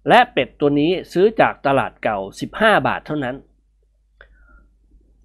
[0.10, 2.20] และเป็ดตัวนี้ซื้อจากตลาดเก่า
[2.52, 3.36] 15 บาทเท่านั้น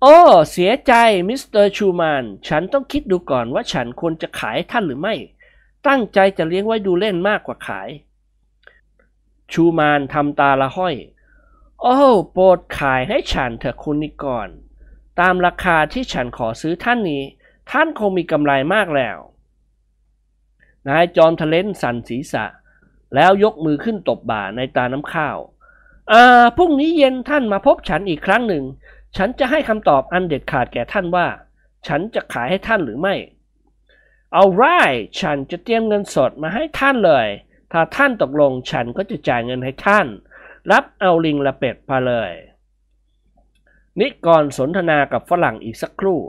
[0.03, 0.19] โอ้
[0.51, 0.93] เสียใจ
[1.29, 5.15] มิสเตอร์ชูมาน ฉันต้องคิดดูก่อนว่าฉันควรจะขายท่านหรือไม่
[5.87, 7.89] ตั้งใจจะเลี้ยงไว้ดูเล่นมากกว่าขาย
[9.53, 10.95] ชูมานทำตาละห้อย
[11.83, 11.97] โอ้
[12.33, 14.49] โปรดขายให้ฉันเถอะคุณนิกร
[15.21, 17.23] ตามราคาที่ฉันขอซื้อท่านนี้
[17.71, 19.19] ท่านคงมีกำไรมากแล้ว
[20.89, 22.45] นายจอมทะเล้นสั่นศีรษะ
[23.15, 25.37] แล้วยกมือขึ้นตบบ่านายตาน้ำข้าว
[26.13, 28.65] อ่าพรุ่งนี้เย็นท่านมาพบฉันอีกครั้งหนึ่ง
[29.17, 31.27] ฉันจะให้คำตอบอันเด็ดขาดแก่ท่านว่า
[31.87, 33.15] ฉันจะขายให้ท่านหรือไม่
[34.35, 34.63] เอาไร
[35.21, 37.27] ฉันจะเตรียมเงินสดมาให้ท่านเลย
[37.73, 40.07] ถ้าท่านตกลงฉันก็จะจ่ายเงินให้ท่าน
[40.71, 42.33] รับเอาลิงและเป็ดมาเลย
[44.01, 46.21] นิกรสนทนากับฝรั่งอีกสักครู่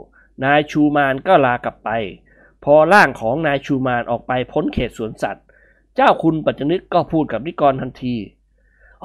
[0.44, 1.90] นายชูมานก็ลากลับไป
[2.64, 5.44] พอร่างของนายชูมานออกไปพ้นเขตสวนสัตว์
[5.96, 8.16] เจ้าคุณปัจจนึกก็พูดกับนิกรทันที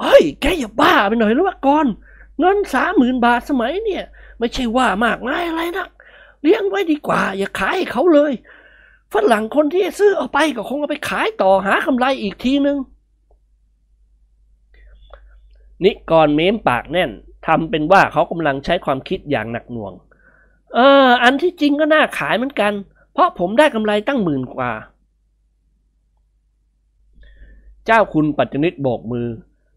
[0.00, 1.86] เฮ้ยแกอย่าบ้าไปหน่อยหรือว่ากร
[2.38, 4.04] เงินสามหมื่นบาทสมัยเนี่ย
[4.38, 5.88] ไม่ใช่ว่ามากมายอะไรนัก
[6.42, 8.32] เลี้ยงไว้ดีกว่า อย่าขายให้เขาเลย
[9.12, 12.78] ฝรั่งคนที่ซื้อเอาไปก็คงเอาไปขายต่อหากำไรอีกทีนึง
[15.84, 17.10] นิกรเม้มปากแน่น
[17.46, 19.92] ทำเป็นว่าเขากำลังใช้ความคิดอย่างหนักหน่วง
[20.74, 22.72] เออ อันที่จริงก็น่าขายเหมือนกัน
[23.12, 24.72] เพราะผมได้กำไรตั้งหมื่นกว่า
[27.86, 29.28] เจ้าคุณปัจจนิตโบกมือ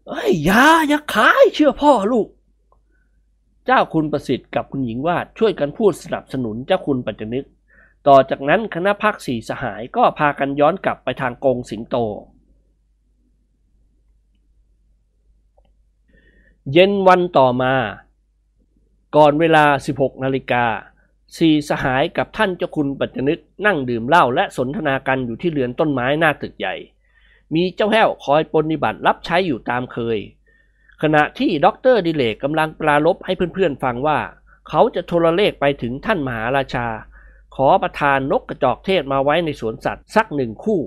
[0.08, 2.28] เอ้ยอย่าอย่าขายเชื่อพ่อลูก
[3.66, 7.44] เจ้าคุณประสิทธิ์กับคุณหญิงวาดช่วยกันพูดสนับสนุนเจ้าคุณปัจจนิต
[8.08, 11.96] ต่อจากนั้นคณะพักสี่สหายก็พากันย้อนกลับไปทางกรงสิงโต
[16.72, 17.74] เย็นวันต่อมา
[19.16, 20.64] ก่อนเวลา 16 นาฬิกา
[21.38, 26.74] สี่สหายกับท่านเจ้าคุณปัจจนึกนั่งดื่มเหล้าและสนทนากันอยู่ที่เรือนต้นไม้หน้าตึกใหญ่
[27.54, 30.18] มีเจ้าแห้วคอยปฏิบัติรับใช้อยู่ตามเคย
[31.02, 34.18] ขณะที่ด็อกเตอร์ดิเลกกำลังปรารภให้เพื่อนๆฟังว่า
[34.68, 36.86] เขาจะโทรเลขไปถึงท่านมหาราชา
[37.56, 40.80] ขอประทานนกกระจอกเทศมาไว้ในสวนสัตว์สักหนึ่งคู่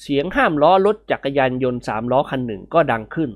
[0.00, 3.30] เสียงห้ามล้อรถจักรยานยนต์สามล้อคันหนึ่งก็ดังขึ้น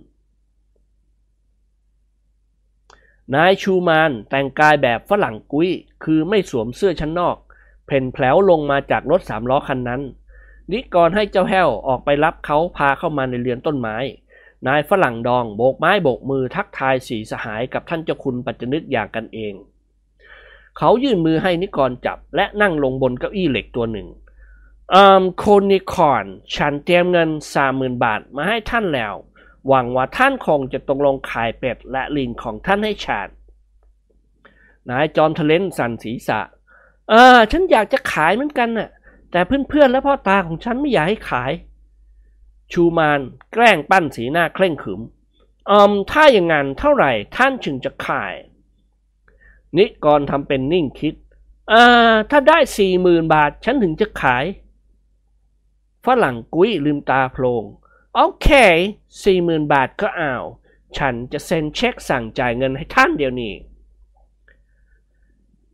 [3.34, 5.70] นายชูมานแต่งกายแบบฝรั่งกุ้ย
[6.04, 7.36] คือไม่สวมเสื้อชั้นนอก
[7.86, 10.02] เพ่นแผลวลงมาจากรถสามล้อคันนั้น
[10.72, 13.96] นิกรให้เจ้าแห้วออกไปรับเขาพาเข้ามาในเรือนต้นไม้
[14.66, 19.54] นายฝรั่งดองโบกไม้โบกมือทักทายสีสหายกับท่านเจ้าคุณปัจจนึกอย่างกันเอง
[20.78, 24.08] เขายื่นมือให้นิกรจับและนั่งลงบนเก้าอี้เหล็กตัวหนึ่ง
[24.94, 26.24] อืมโคนิคอน
[26.56, 29.14] ฉันเตรียมเงินสามหมื่นบาทมาให้ท่านแล้ว
[29.68, 33.28] หวังว่าท่านคงจะตกลงขายเป็ดและลิงของท่านให้ฉัน
[34.88, 36.40] นายจอมทะเลนสันศีษะ
[37.08, 38.90] เออฉันอยากจะขายเหมือนกันน่ะ
[39.30, 41.52] แต่เพื่อนๆและพ่อตาของฉันไม่อยากให้ขาย
[42.72, 43.20] ชูมาน
[43.52, 45.00] แกล้งปั้นสีหน้าเคร่งขรึม
[45.70, 48.34] อืมถ้าอย่างงั้นเท่าไหร่ท่านจึงจะขาย
[49.76, 51.14] นิกรทำเป็นนิ่งคิด
[51.72, 54.44] อ่าถ้าได้สี่หมื่นบาทฉันถึงจะขาย
[56.04, 57.64] ฝรั่งกุ้ยลืมตาโพลง
[58.14, 58.48] โอเค
[59.22, 60.34] สี่หมื่นบาทก็เอา
[60.96, 63.54] ฉันจะเซ็นเช็คสั่งจ่ายเงินให้ท่านเดี๋ยวนี้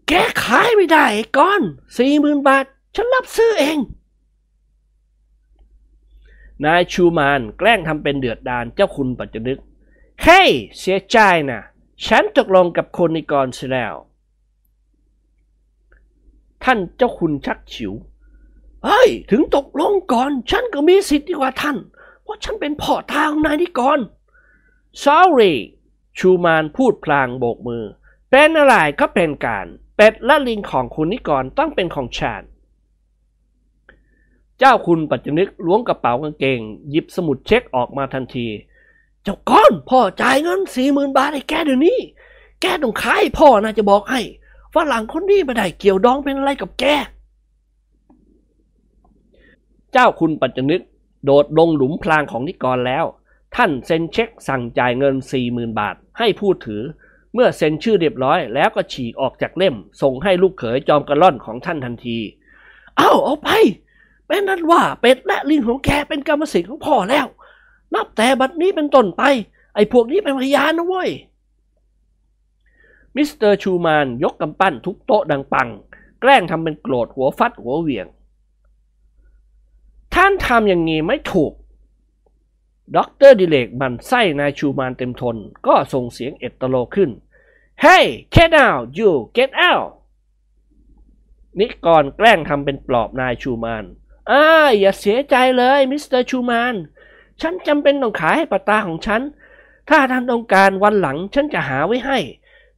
[0.09, 0.12] แก
[0.43, 1.62] ขายไม่ได้ไอ้ก้อน
[1.99, 2.64] สี่หมื่นบาท
[2.95, 3.78] ฉันรับซื้อเอง
[6.64, 9.59] นายชูมานแกล้งทำเป็นเดือดดานเจ้าคุณปัจจนึก
[10.22, 11.18] เฮ้ย เสียใจ
[11.51, 11.61] นะ
[12.07, 13.95] ฉันตกลงกับคนในกรเสียแล้ว
[16.64, 17.93] ท่านเจ้าคุณชักฉิว
[18.85, 21.76] เฮ้ย ถึงตกลงก่อน ฉันก็มีสิทธิ์ดีกว่าท่าน
[22.25, 23.99] เพราฉันเป็นพ่อทาของนายนิกร
[25.05, 25.55] sorry
[26.18, 27.85] ชูมานพูดพลางโบกมือ
[28.31, 29.66] เป็นอะไรก็เป็นการ
[29.97, 32.43] เป็ดและลิงของคุณนิกรต้องเป็นของฉัน
[34.59, 36.61] เจ้าคุณปัจจนึกล้วงกระเป๋ากางเกง
[36.91, 38.47] หยิบสมุดเช็คออกมาทันที
[39.22, 41.99] เจ้าก้อนพ่อจ่ายเงินสี่หมื่นบาทให้แกเดี๋ยวนี้
[42.61, 44.20] แกต้องขายพ่อนะจะบอกให้
[44.75, 46.85] ฝรั่งคนนี้ไม่ได้เกี่ยวดองเป็นอะไรกับแก
[49.93, 50.81] เจ้าคุณปัจจนึก
[51.25, 53.05] โดดลงหลุมพรางของนิกรแล้ว
[53.57, 56.83] ท่านเซ็นเช็คสั่งจ่ายเงินสี่หมื่นบาท ให้ผู้ถือ
[57.35, 62.18] เมื่อเซ็นชื่อเรียบร้อยแล้วก็ฉีกออกจากเล่ม ส่งให้ลูกเขยจอมกระล่อนของท่านทันที
[62.97, 63.49] เอ้าเอาไป
[64.27, 67.27] เป็นนั้นว่าเป็ดและลิงของแกเป็นกรรมสิทธิ์ของพ่อแล้ว
[67.95, 69.22] นับแต่บัดนี้เป็นต้นไป
[69.75, 71.11] ไอ้พวกนี้เป็นพยานนะเว้ย
[73.16, 75.68] มิสเตอร์ชูมานยกกำปั้นทุบโต๊ะดังปัง
[76.20, 78.07] แกล้งทำเป็นโกรธหัวฟัดหัวเหวี่ยง
[80.15, 81.53] ท่านทำอย่างนี้ไม่ถูก
[82.97, 85.37] ด็อกเตอร์ดิเลกหมั่นไส้นายชูมานเต็มทน
[85.67, 87.11] ก็ส่งเสียงเอ็ดตะโรขึ้น
[87.85, 88.05] Hey
[88.35, 89.89] get out you get out
[91.59, 93.85] นิกรแกล้งทำเป็นปลอบนายชูมาน
[94.31, 94.43] อ่า
[94.81, 96.75] อย่าเสียใจเลยมิสเตอร์ชูมาน
[97.41, 99.23] ฉันจำเป็นต้องขายให้พ่อตาของฉัน
[99.89, 102.19] ถ้าท่านต้องการวันหลังฉันจะหาไว้ให้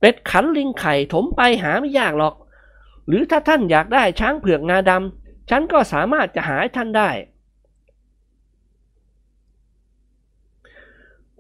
[0.01, 2.35] เป็ดขันลิงไข่ถมไปหาไม่ยากหรอก
[3.07, 7.11] หรือถ้าท่านอยากได้ช้างเผือกงาดำ ฉันก็สามารถจะหาท่านได้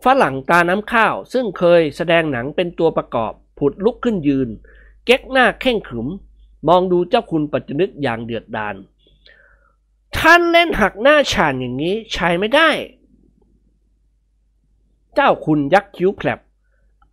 [0.04, 4.48] ฝรั่งตาน้ำข้าวซึ่งเคยแสดงหนังเป็นตัวประกอบ ผุดลุกขึ้นยืน
[5.04, 6.06] เก๊กหน้าเคร่งขรึม
[6.68, 8.74] มองดูเจ้าคุณปัจจนึกอย่างเดือดดาล
[10.18, 12.70] ท่านเล่นหักหน้าฉานอย่างนี้ใช้ไม่ได้
[15.14, 16.40] เจ้าคุณยักคิ้วแผลบ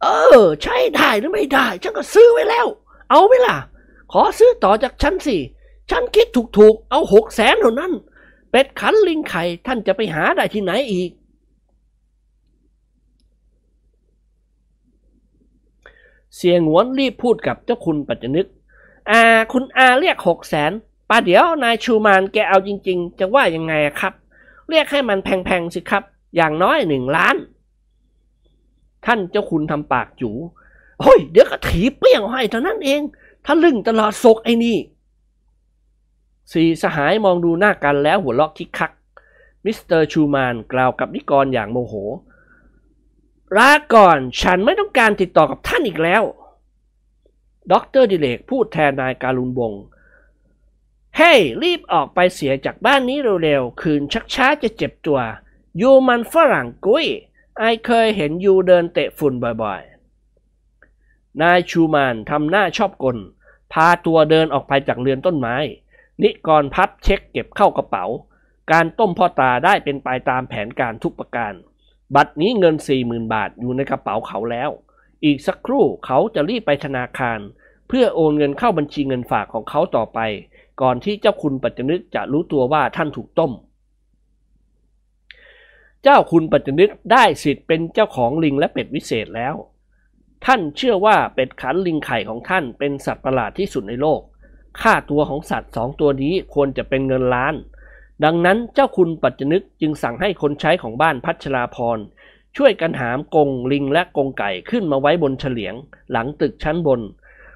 [0.01, 0.05] เอ
[0.39, 2.67] อ ใช่ได้หรือไม่ได้ ฉันก็ซื้อไว้แล้ว
[3.09, 3.57] เอาไหมล่ะ
[4.11, 5.37] ขอซื้อต่อจากฉันสิ
[5.89, 6.27] ฉันคิด
[6.57, 7.91] ถูกๆ เอาหกแสนเท่านั้น
[8.51, 11.11] เป็ดขันลิงไข่ท่านจะไปหาได้ที่ไหนอีก
[16.35, 18.47] เสี่ยหงวนรีบพูดกับเจ้าคุณปัจจนึก
[19.09, 20.71] อาคุณอาเรียกหกแสน
[21.09, 24.13] ป้าเดี๋ยวนายชูมานแกเอาจริง ๆ จะว่ายังไงครับ
[24.69, 26.03] เรียกให้มันแพงๆสิครับ
[26.35, 27.35] อย่างน้อยหนึ่งล้าน
[29.05, 30.31] ท่านเจ้าคุณทำปากจู๋
[30.99, 33.01] โอ้ย เดี๋ยวก็ถีบเปรี้ยงให้เท่านั้นเอง
[33.45, 34.77] ทะลึ่งตลอดศกไอ้นี่
[36.51, 38.91] สี่สหายมองดูหน้ากันแล้วหัวเราะคิกคัก
[39.65, 41.93] มิสเตอร์ชูมานกล่าวกับนิกรอย่างโมโห
[43.57, 46.23] ลาก่อนฉันไม่ต้องการติดต่อกับท่านอีกแล้ว
[47.71, 49.73] ด็อกเตอร์ดิเลกพูดแทนนายการุณวงศ์
[51.17, 55.19] เฮ้ยรีบออกไปเสียจากบ้านนี้เร็วๆ ขืนชักช้าจะเจ็บตัว
[55.81, 57.05] you มันฝรั่งกุ๊ย
[57.57, 59.33] I เคยเห็น you เดินเตะฝุ่น
[59.63, 63.17] บ่อยๆ นายชูมานทำหน้าชอบกล
[63.73, 65.55] พาตัวเดินออกไปจากเรือนต้นไม้
[66.21, 68.05] นิกรพับเช็คเก็บเข้ากระเป๋า
[68.71, 71.53] การต้มพ่อตาได้เป็นไปตามแผนการทุกประการ
[72.15, 74.69] บัตรนี้เงิน 40,000 บาทอยู่ในกระเป๋าเขาแล้ว
[75.25, 77.39] อีกสักครู่เขาจะรีบไปธนาคาร
[77.87, 80.19] เพื่อโอนเงินเข้าบัญชีเงินฝากของเขาต่อไป
[80.81, 83.51] ก่อนที่เจ้าคุณปัจจนึกจะรู้ตัวว่าท่านถูกต้ม
[86.03, 89.55] เจ้าคุณปัจจนึกได้สิทธิ์เป็นเจ้าของลิงและเป็ดวิเศษแล้ว
[90.45, 94.21] ท่านเชื่อว่าเป็ดขันลิงไข่ของท่านเป็นสัตว์ประหลาดที่สุดในโลก
[94.81, 97.55] ค่าตัวของสัตว์สองตัวนี้ควรจะเป็นเงินล้าน
[98.23, 101.99] ดังนั้นเจ้าคุณปัจจนึกจึงสั่งให้คนใช้ของบ้านพัชราพร
[102.57, 105.75] ช่วยกันหามกงลิงและกงไก่ขึ้นมาไว้บนเฉลียง
[106.11, 107.01] หลังตึกชั้นบน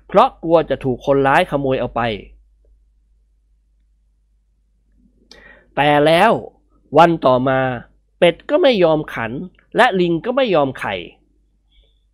[0.08, 2.02] เพราะกลัวจะถูกคนร้ายขโมยเอาไป
[5.76, 6.32] แต่แล้ว
[6.98, 7.60] วันต่อมา
[8.20, 9.32] เป็ดก็ไม่ยอมขัน
[9.78, 10.96] และลิงก็ไม่ยอมไข่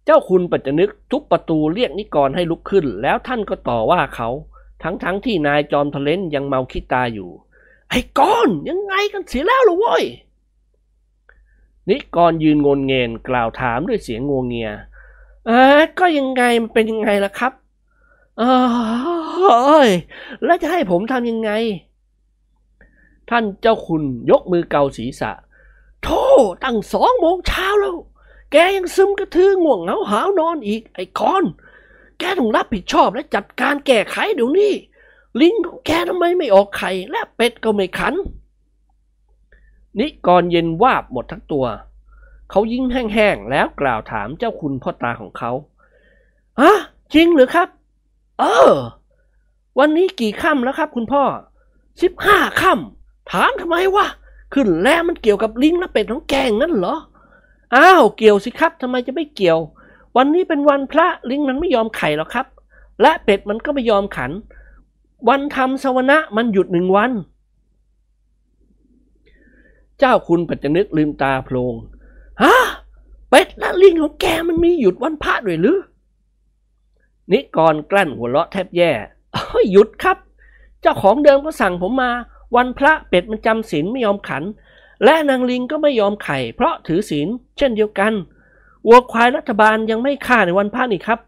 [0.06, 4.30] เจ้าคุณปัจจนึกทุบประตูเรียกนิกรให้ลุกขึ้น แล้วท่านก็ต่อว่าเขา
[4.84, 7.30] ทั้งๆทที่นายจอมทะเลนยังเมาคิดตาอยู่
[7.90, 9.96] ไอ้กอนยังไงกันเสียแล้วหรอวะ
[11.90, 14.72] นิกรยืนงนเงนกล่าวถามด้วยเสียงงวงเงีย
[15.46, 17.54] เออก็ยังไงมันเป็นยังไงล่ะครับ
[18.38, 18.44] เอ
[19.86, 19.88] อ
[20.46, 21.52] แล้วจะให้ผมทำยังไง
[23.30, 25.32] ท่านเจ้าคุณยกมือเกาศีรษะ
[26.04, 26.24] โธ่
[26.64, 27.98] ตั้งสองโมงเช้าแล้ว
[28.52, 31.44] แกยังซึมกระทือง่วงเหงาหาวนอนอีกไอ้คอน
[32.24, 34.74] กต้องรับผิดชอบและจัดการแก้ไขเดี๋ยวนี้
[35.42, 38.14] ลิงของแกทำไมไม่ออกไข่และเป็ดก็ไม่ขัน
[40.00, 41.66] นิกรเย็นวาบหมดทั้งตัว
[42.50, 45.52] เขายิ้มแห้งๆแล้วกล่าวถามเจ้าคุณพ่อตาของเขา
[46.62, 46.74] ฮะ
[47.14, 47.68] จริงหรือครับ
[48.40, 48.74] เออ
[49.80, 51.24] วันนี้กี่ค่ำแล้วครับ คุณพ่อ
[52.02, 54.06] สิบห้าค่ำถามทำไมวะ
[54.54, 56.96] ขึ้นแล้วมันเกี่ยวกับลิงและเป็ดของแกงนั่นเหรอ
[57.76, 59.60] อ้าว เกี่ยวสิครับทำไมจะไม่เกี่ยว
[60.18, 62.48] วันนี้เป็นวันพระลิงมันไม่ยอมไข่หรอกครับ
[63.02, 64.32] และเป็ดมันก็ไม่ยอมขัน
[65.30, 67.12] วันทำสวนะมันหยุดหนึ่งวัน
[70.00, 71.74] เจ้าคุณปัจจนึกลืมตาโพลง
[72.42, 72.56] ฮะ
[73.30, 75.80] เป็ดและลิงของแกมันมีหยุดวันพระด้วยหรือ
[77.32, 78.92] นิกรกลั้นหัวเราะแทบแย่
[79.72, 80.18] หยุดครับ
[80.82, 82.12] เจ้าของเดิมก็สั่งผมมา
[82.56, 84.44] วันพระเป็ดมันจำศีลไม่ยอมขัน
[85.04, 87.28] และนางลิงก็ไม่ยอมไข่ เพราะถือศีล
[87.58, 88.14] เช่นเดียวกัน
[88.88, 91.20] วัวควายรัฐบาลยังไม่ฆ่าในวันพระนี่ครับ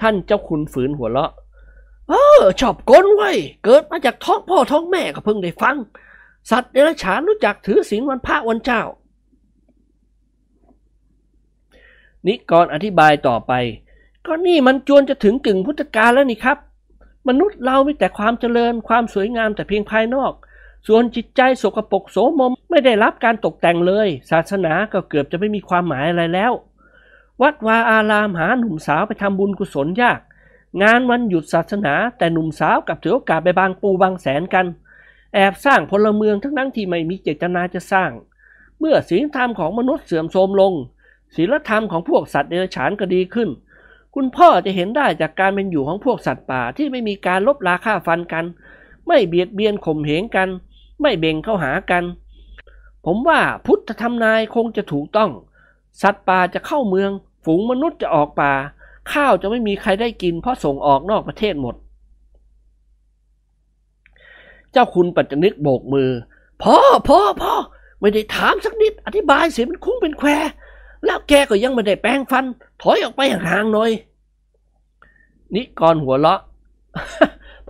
[0.00, 1.32] ท่านเจ้าคุณฝืนหัวเราะ
[2.08, 3.30] เออชอบกลไว้
[3.64, 5.76] เกิดมาจากท้องพ่อท้องแม่ก็เพิ่งได้ฟัง
[6.50, 8.82] สัตว์เดรัจฉานรู้จักถือศีลวันพระวันเจ้า
[12.26, 13.52] นิกรอธิบายต่อไป
[14.26, 16.58] ก็นี่มันจวนจะถึงกึ่งพุทธกาลแล้วนี่ครับ
[17.28, 20.32] มนุษย์เรามีแต่ความเจริญความสวยงามแต่เพียงภายนอก
[20.86, 26.52] ส่วนจิตใจสกปรกโสมมไม่ได้รับการตกแต่งเลย ศาสนาก็เกือบจะไม่มีความหมายอะไรแล้ว
[27.42, 30.20] วัดวาอารามหาหนุ่มสาวไปทำบุญกุศลยาก
[30.82, 34.66] งานวันหยุดศาสนาแต่หนุ่มสาวกับถือโอกาสไปบางปูบางแสนกัน
[35.34, 38.10] แอบสร้างพลเมืองทั้งนั้นที่ไม่มีเจตนาจะสร้าง
[38.80, 40.72] เมื่อศีลธรรมของมนุษย์เสื่อมโทรมลง
[41.36, 43.48] ศีลธรรมของพวกสัตว์เดรัจฉานก็ดีขึ้น
[44.14, 48.44] คุณพ่อจะเห็นได้จากการเป็นอยู่ของพวกสัตว์ป่าที่ไม่มีการลบราค่าฟันกัน
[49.06, 50.48] ไม่เบียดเบียนข่มเหงกัน
[51.00, 52.04] ไม่เบ่งเข้าหากัน
[53.04, 55.30] ผมว่าพุทธธรรมนายคงจะถูกต้อง
[56.02, 57.10] สัตว์ป่าจะเข้าเมือง
[57.44, 58.52] ฝูงมนุษย์จะออกป่า
[59.12, 61.74] ข้าวจะไม่มีใครได้กินเพราะส่งออกนอกประเทศหมด
[64.72, 66.10] เจ้าคุณปัจจนึกโบกมือ
[66.62, 66.76] พ่อ
[67.08, 67.52] พ่อพ่อ
[68.00, 70.28] ไม่ได้ถามสักนิด อธิบายเสียมันคุ้งเป็นแคว
[71.04, 72.44] แล้วแกก็ยังไม่ได้แปลงฟัน
[72.82, 73.90] ถอยออกไปห่างๆหน่อย
[75.54, 76.40] นิกรหัวเราะ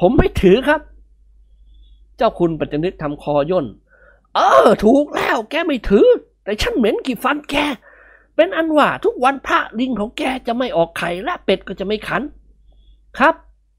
[0.01, 0.81] ผมไม่ถือครับ
[2.17, 3.67] เจ้าคุณปัจจนึกทำคอย่น
[4.35, 6.07] เออ ถูกแล้วแกไม่ถือ
[6.45, 7.55] แต่ฉันเหม็นกี่ฟันแก
[8.37, 12.23] เป็นอันว่าทุกวันพระลิงของแกจะไม่ออกไข่และเป็ดก็จะไม่ขัน
[13.19, 13.35] ครับ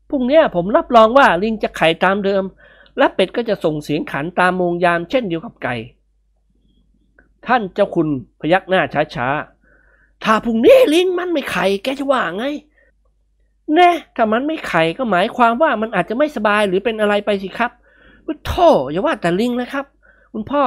[0.10, 2.44] พรุ่งนี้ผมรับรองว่าลิงจะไข่ตามเดิม
[2.98, 5.76] และเป็ดก็จะส่งเสียงขันตามโมงยามเช่นเดียวกับไก่
[7.48, 8.08] ท่านเจ้าคุณ
[8.40, 8.82] พยักหน้า
[9.16, 12.46] ช้าๆ ถ้าพรุ่งนี้ลิงมันไม่ไข่แกจะว่าไง
[13.76, 17.72] แน่ ถ้ามันไม่ไข่ก็หมายความว่ามันอาจจะไม่สบายหรือเป็นอะไรไปสิครับ
[18.26, 18.54] พุทโธ
[18.92, 19.86] อย่าว่าแต่ลิงเลยครับ
[20.34, 20.64] คุณพ่อ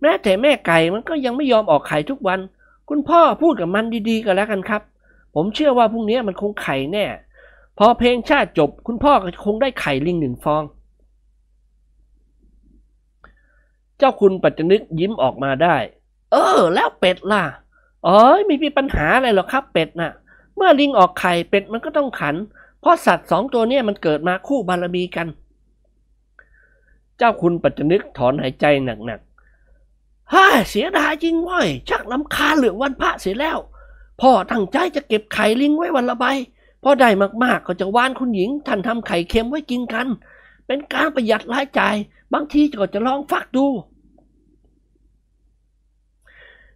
[0.00, 2.40] แม้แต่แม่ไก่มันก็ยังไม่ยอมออกไข่ทุกวัน
[2.88, 4.82] คุณพ่อพูดกับมันดีๆกันแล้วกันครับ
[5.34, 7.04] ผมเชื่อว่าพรุ่งนี้มันคงไข่แน่
[7.78, 10.64] พอเพลงชาติจบ คุณพ่อก็คงได้ไข่ลิงหนึ่งฟอง
[13.98, 15.76] เจ้าคุณปัจจนึกยิ้มออกมาได้
[16.32, 17.44] เออ แล้วเป็ดล่ะ
[18.06, 20.12] อ๋อไม่มีปัญหาอะไรหรอกครับเป็ดน่ะ
[20.56, 22.34] เมื่อลิงออกไข่เป็ดมันก็ต้องขัน
[22.80, 33.58] เพราะสัตว์สองตัวนี้มันเกิดมาคู่บารมีกันเจ้าคุณปัจจนึกถอนหายใจหนักๆฮ่าเสียดายจริงว้ยชักลำคาเหลืองวันพระเสียแล้ว
[34.20, 36.24] พ่อตั้งใจจะเก็บไข่ลิงไว้วันละใบ
[36.82, 37.10] พอได้
[37.44, 40.06] มากๆก็จะว่านคุณหญิงท่านทำไข่เค็มไว้กินกัน
[40.66, 41.96] เป็นการประหยัดรายจ่าย
[42.32, 43.66] บางทีก็จะลองฟักดู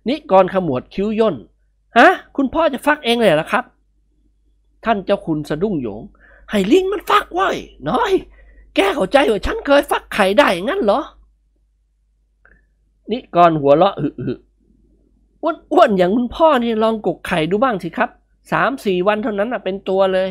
[0.08, 1.36] นิกรขมวดคิ้วย่น
[1.98, 3.64] ฮะคุณพ่อจะฟักเองเลยเหรอครับ
[4.84, 6.02] ท่านเจ้าคุณสะดุ้งโยง
[6.50, 7.48] ให้ลิงมันฟักไว้
[7.90, 8.12] น้อย
[8.76, 11.00] แกเข้าใจว่าฉันเคยฟักไข่ได้งั้นเหรอ
[13.10, 14.32] นิกรหัวเราะอึอึ
[15.42, 18.10] อ้วนๆอย่างคุณพ่อนี่ลองกกไข่ดูบ้างสิครับ
[18.52, 20.28] สามสี่วันเท่านั้นเป็นตัวเลย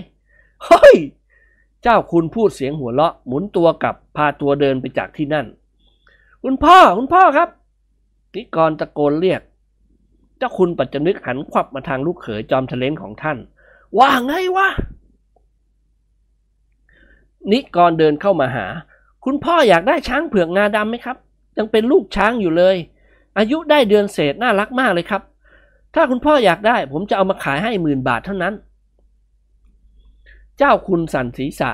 [0.65, 0.95] เฮ้ย
[1.84, 5.45] เจ้าคุณพูดเสียงหัวเราะ หมุนตัวกลับพาตัวเดินไปจากที่นั่น
[6.43, 7.49] คุณพ่อคุณพ่อครับ
[8.34, 9.41] นิกรตะโกนเรียก
[10.38, 13.38] เจ้าคุณปัจจนึกหันขวับมาทางลูกเขยจอมทะเลนของท่าน
[13.97, 14.67] ว่าไงวะ
[17.51, 18.65] นิกรเดินเข้ามาหา
[19.26, 21.17] คุณพ่ออยากได้ช้างเผือกงาดำไหมครับ
[21.57, 22.76] ยังเป็นลูกช้างอยู่เลย
[23.38, 25.22] อายุได้เดือนเศษน่ารักมากเลยครับ
[25.93, 28.53] ถ้าคุณพ่ออยากได้ ผมจะเอามาขายให้หมื่นบาทเท่านั้น
[30.57, 31.72] เจ้าคุณสันศีษะ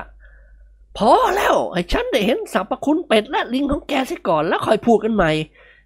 [0.98, 5.30] พอแล้วไอ้ฉันได้เห็นสรรพคุณเป็ดและลิงของแกซะก่อนแล้วค่อยพูดกันใหม่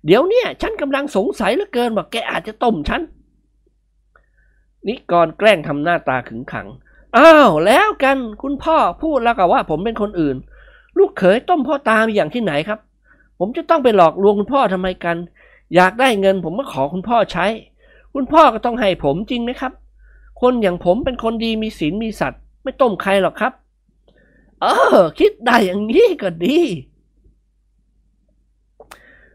[0.07, 3.03] เดี๋ยวเนี่ยฉันกำลังสงสัยเหลือเกินว่าแกอาจจะต้มฉัน
[4.87, 6.69] นิกรแกล้งทำหน้าตาขึงขัง
[7.17, 10.37] อ้าวแล้วกันคุณพ่อพูดแล้วก็ว่า ผมเป็นคนอื่น
[10.99, 12.79] ลูกเขยต้มพ่อตามอย่างที่ไหนครับ
[13.39, 15.17] ผมจะต้องไปหลอกลวงคุณพ่อทำไมกัน
[15.75, 17.47] อยากได้เงิน ผมก็ขอคุณพ่อใช้
[18.15, 19.73] คุณพ่อก็ต้องให้ผมจริงไหมครับ
[20.41, 23.53] คนอย่างผมเป็นคนดีมีศีลมีสัตว์ ไม่ต้มใครหรอกครับ
[24.61, 26.59] เออ คิดได้อย่างนี้ก็ดี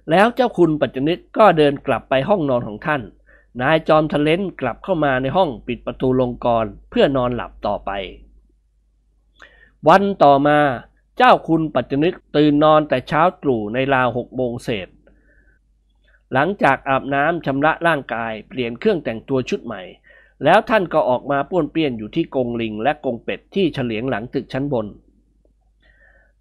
[0.10, 3.02] แล้วเจ้าคุณปัจจุนิตก็เดินกลับไปห้องนอนของท่าน
[3.60, 7.92] นายจอมทะเลนกลับเข้ามาในห้องปิดประตูลงกรเพื่อนอนหลับต่อไป
[9.88, 10.60] วันต่อมา
[11.18, 14.88] เจ้าคุณปัจจุนิตตื่นนอนแต่เช้าตรู่ในราวหกโมงเศษ
[16.34, 19.82] หลังจากอาบน้ำชำระร่างกายเปลี่ยนเครื่องแต่งตัวชุดใหม่
[20.44, 24.88] แล้วท่านก็ออกมาป้วนเปี้ยนอยู่ที่กงลิงและกงเป็ดที่เฉลียงหลังตึกชั้นบน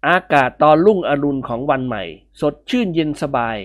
[0.07, 2.03] อากาศตอนรุ่งอรุณของวันใหม่
[2.41, 3.57] สดชื่นเย็นสบาย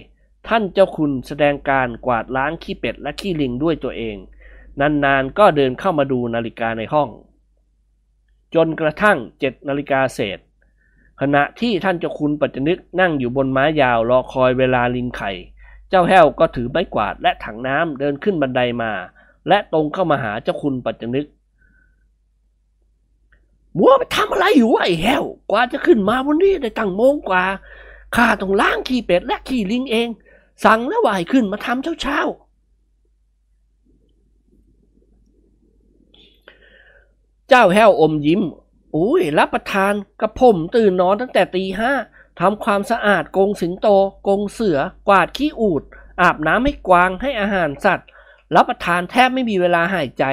[0.48, 4.16] ท่านเจ้าคุณแสดงการกวาดล้างขี้เป็ดและขี้ลิงด้วยตัวเอง
[4.80, 7.08] นานๆก็เดินเข้ามาดูนาฬิกาในห้อง
[8.54, 10.38] จนกระทั่งเจ็ดนาฬิกาเศษ
[11.20, 15.30] ขณะที่ท่านเจ้าคุณปัจจนึกนั่งอยู่บนไม้ยาวรอคอยเวลาลิงไข่
[15.88, 18.92] เจ้าแห้วก็ถือไม้กวาดและถังน้ำเดินขึ้นบันไดมา
[19.48, 21.26] และตรงเข้ามาหาเจ้าคุณปัจจนึก
[23.78, 27.44] มัวไปทำอะไรอยู่วะไอ้แห้ว กว่าจะขึ้นมาวันนี้ได้ตั้งโมงกว่า
[28.16, 30.08] ข้าต้องล้างขี้เป็ดและขี้ลิงเอง
[30.64, 32.20] สั่งแล้วว่าให้ขึ้นมาทำเช้าเช้า
[37.48, 38.42] เจ้าแห้วอมยิ้ม
[38.94, 41.92] อุ้ยรับประทานกระผมตื่นนอนตั้งแต่ตีห้า
[42.40, 43.88] ทำความสะอาดกรงสิงโต
[44.26, 44.78] กรงเสือ
[45.08, 45.82] กวาดขี้อูด
[46.20, 48.08] อาบน้ำให้กวางให้อาหารสัตว์
[48.54, 50.24] รับประทานแทบไม่มีเวลาหายใจ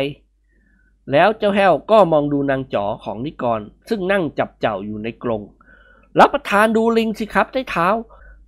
[1.12, 5.41] แล้วเจ้าแห้วก็มองดูนางจ๋อของนิกร ซึ่งนั่งจับเจ้าอยู่ในกรง
[6.20, 7.88] รับประทานดูลิงสิครับใต้เท้า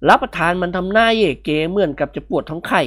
[0.08, 2.82] รับประทานมันทำหน้าเย่เกเหมือนกับจะปวดท้องไข่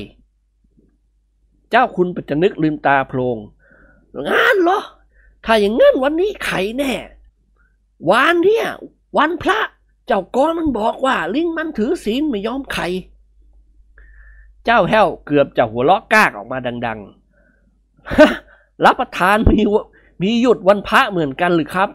[1.70, 3.36] เจ้าคุณปัจจนึกลืมตาโพลง
[4.28, 4.80] งานเหรอ
[5.44, 6.92] ถ้าอย่างงั้นวันนี้ไข่แน่
[8.10, 8.66] วานเนี่ย
[9.18, 9.58] วันพระ
[10.06, 12.86] เจ้ากอนมันบอกว่า ลิงมันถือศีลไม่ยอมไข่
[14.64, 17.00] เจ้าแห้วเกือบจะหัวเราะกากออกมาดัง
[17.92, 19.60] ๆ รับประทานมี
[20.22, 21.90] มีหยุดวันพระเหมือนกันหรือครับ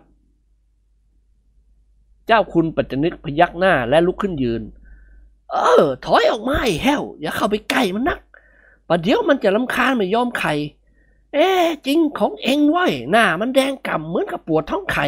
[2.27, 4.61] เจ้าคุณปัจจนึกพยักหน้าและลุกขึ้นยืน
[5.51, 8.19] เออ ถอยออกมาไอ้แห้ว อย่าเข้าไปใกล้มันนัก
[8.87, 10.53] ประเดี๋ยวมันจะลำคาญไม่ยอมไข่
[11.33, 11.47] เอ๊
[11.85, 15.05] จริงของเองไว้ยหน้ามันแดงก่ำเหมือนกับปวดท้องไข่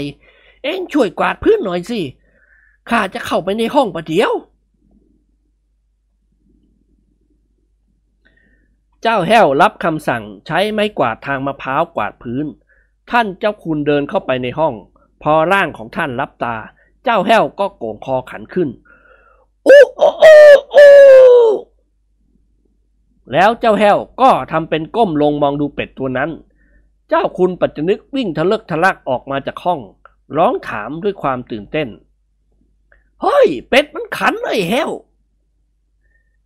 [0.64, 2.02] เองช่วยกวาดพื้นหน่อยสิ
[2.90, 4.32] ข้าจะเข้าไปในห้องประเดี๋ยว
[9.02, 12.45] เจ้าแห้วรับคำสั่งใช้ไม้กวาดทางมะพร้าวกวาดพื้น
[13.12, 14.74] ท่านเจ้าคุณเดินเข้าไปในห้อง
[15.24, 16.56] พอร่างของท่านรับตา
[17.03, 18.70] เจ้าแห้วก็โก่งคอขันขึ้น
[19.68, 20.41] อู้อู้อู้
[20.76, 20.94] อู้
[23.34, 26.30] แล้วเจ้าแห้วก็ทำเป็นก้มลงมองดูเป็ดตัวนั้น
[27.10, 29.80] เจ้าคุณปัจจนึกวิ่งทะเลิกทะลักออกมาจากห้อง
[30.38, 31.88] ร้องถามด้วยความตื่นเต้น
[33.22, 34.91] เฮ้ย เป็ดมันขันเลยแห้ว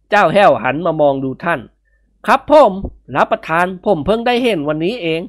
[0.10, 1.60] เจ้าแห้วหันมามองดูท่าน
[2.26, 2.72] ครับผม
[3.16, 5.22] รับประทานผมเพิ่งได้เห็นวันนี้เอง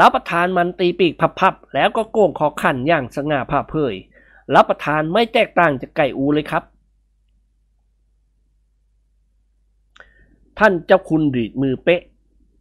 [0.00, 3.94] รับประทานมันตีปีกพับๆแล้วก็โก่งคอขันอย่างสง่าผ่าเผย
[4.54, 6.62] รับประทานไม่แตกต่างจากไก่อูเลยครับ
[10.60, 12.02] ท่านเจ้าคุณดีดมือเป๊ะ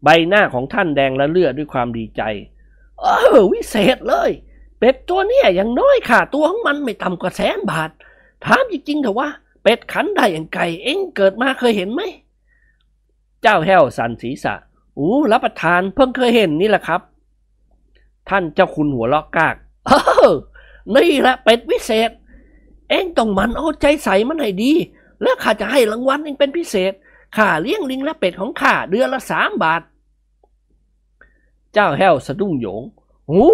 [0.03, 2.21] ใบหน้าของท่านแดงและเลือดด้วยความดีใจ
[2.99, 3.05] เอ
[3.35, 4.29] อ วิเศษเลย
[4.79, 7.89] เป็ดตัวเนี้ยอย่างน้อยค่ะ ตัวของมันไม่ต่ำกว่าแสนบาท
[8.45, 9.29] ถามจริงๆเถอะว่า
[9.63, 12.01] เป็ดขันได้อย่างไก่ เอ็งเกิดมาเคยเห็นไหม
[13.41, 14.53] เจ้าแห้วสันศีรษะ
[14.97, 17.01] อู้รับประทานเพิ่งเคยเห็นนี่แหละครับ
[18.29, 19.55] ท่านเจ้าคุณหัวเราะกาก
[19.87, 19.91] เอ
[20.27, 20.31] อ
[20.95, 22.11] นี่แหละเป็ดวิเศษ
[22.89, 24.71] เอ็งต้องมันเอาใจใส่มันให้ดี
[25.21, 26.93] แล้วข้าจะให้รางวัลเอ็งเป็นพิเศษ
[27.37, 29.81] ข้าเลี้ยงลิงและเป็ดของข้าเดือนละสามบาท
[31.73, 32.83] เจ้าแห้วสะดุ้งโหยง
[33.27, 33.49] โอ้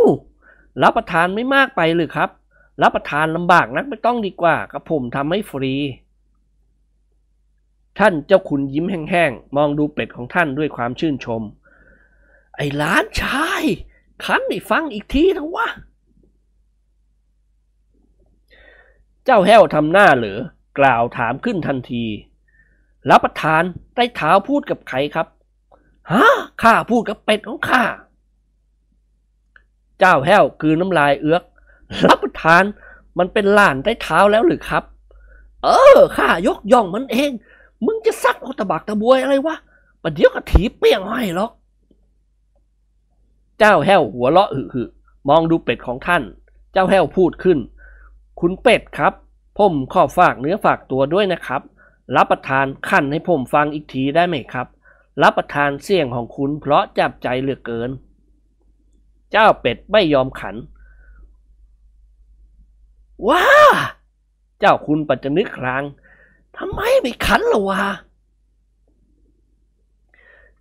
[0.82, 2.30] รับประทานไม่มากไปหรือครับ
[2.82, 5.74] รับประทานลำบากนักไม่ต้องดีกว่ากับผมทำให้ฟรี
[8.00, 11.42] ท่านเจ้าคุณยิ้มแห้งๆ มองดูเป็ดของท่านด้วยความชื่นชม
[12.56, 13.64] ไอ้หลานชาย
[14.24, 15.68] ขันให้ฟังอีกทีนะวะ
[19.26, 20.40] เจ้าแห้วทำหน้าเหลือ
[20.80, 22.06] กล่าวถามขึ้นทันที
[23.10, 23.64] รับประทาน
[23.96, 25.28] ใต้เท้าพูดกับใครครับ
[26.12, 26.26] ฮะ
[26.64, 27.84] ข้าพูดกับเป็ดของข้า
[30.00, 31.44] เจ้าแห้วคือน้ำลายเอื้อก
[32.08, 32.64] รับประทาน
[33.18, 34.84] มันเป็นหลานใต้เท้าแล้วหรือครับ
[35.64, 37.32] เออข้ายกย่องมันเอง
[37.86, 39.56] มึงจะซักเอาตะบักตะบวยอะไรวะ
[40.02, 41.52] ประเดี๋ยวก็ถีเปี้ยงให้หรอก
[43.60, 44.84] เจ้าแห้วหัวเราะหึหึ
[45.30, 46.24] มองดูเป็ดของท่าน
[46.74, 47.58] เจ้าแห้วพูดขึ้น
[48.40, 49.14] คุณเป็ดครับ
[49.58, 51.62] ผมขอฝากเนื้อฝากตัวด้วยนะครับ
[52.16, 54.68] รับประทานขั้นให้ผมฟังอีกทีได้ไหมครับ
[55.24, 57.90] รับประทานเสียงของคุณเพราะจับใจเหลือเกิน
[59.32, 60.56] เจ้าเป็ดไม่ยอมขัน
[63.28, 63.44] ว้า
[64.60, 65.84] เจ้าคุณปัจจนึกคราง
[66.58, 67.84] ทำไมไม่ขันล่ะวะ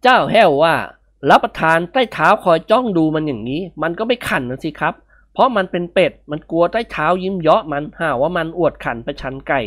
[0.02, 0.74] เจ้าแห้วว่า
[1.30, 4.94] รับประทานใต้เท้าคอยจ้องดูมันอย่างนี้ มันก็ไม่ขันนะสิครับ
[5.32, 9.60] เพราะมันเป็นเป็ด มันกลัวใต้เท้ายิ้มเยาะมันหาว่ามันอวดขันประชันไก่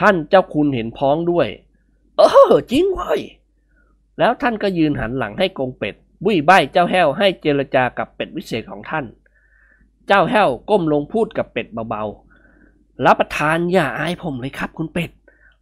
[0.00, 1.48] ท่านเจ้าคุณเห็นพ้องด้วย
[2.16, 3.20] เออจริงเว้ย
[4.18, 5.94] แล้วท่านก็ยืนหันหลังให้กงเป็ด
[6.24, 9.04] บุ้ยใบเจ้าแห้วให้เจรจากับเป็ดวิเศษของท่าน
[10.06, 15.10] เจ้าแห้วก้มลงพูดกับเป็ดเบาๆ รับประทานอย่าอายผมเลยครับคุณเป็ด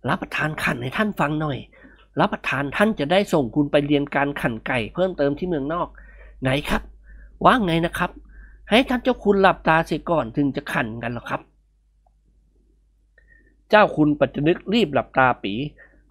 [0.08, 1.58] รับประทานขันให้ท่านฟังหน่อย
[2.20, 5.88] รับประทานท่านจะได้ส่งคุณไปเรียนการขันไก่เพิ่มเติมที่เมืองนอก
[6.42, 6.82] ไหนครับ
[7.44, 8.10] ว่าไงนะครับ
[8.70, 11.40] ให้ท่านเจ้าคุณหลับตาเสียก่อนถึงจะขันกันหรอครับ
[13.70, 15.54] เจ้าคุณปัจจนึกรีบหลับตาปี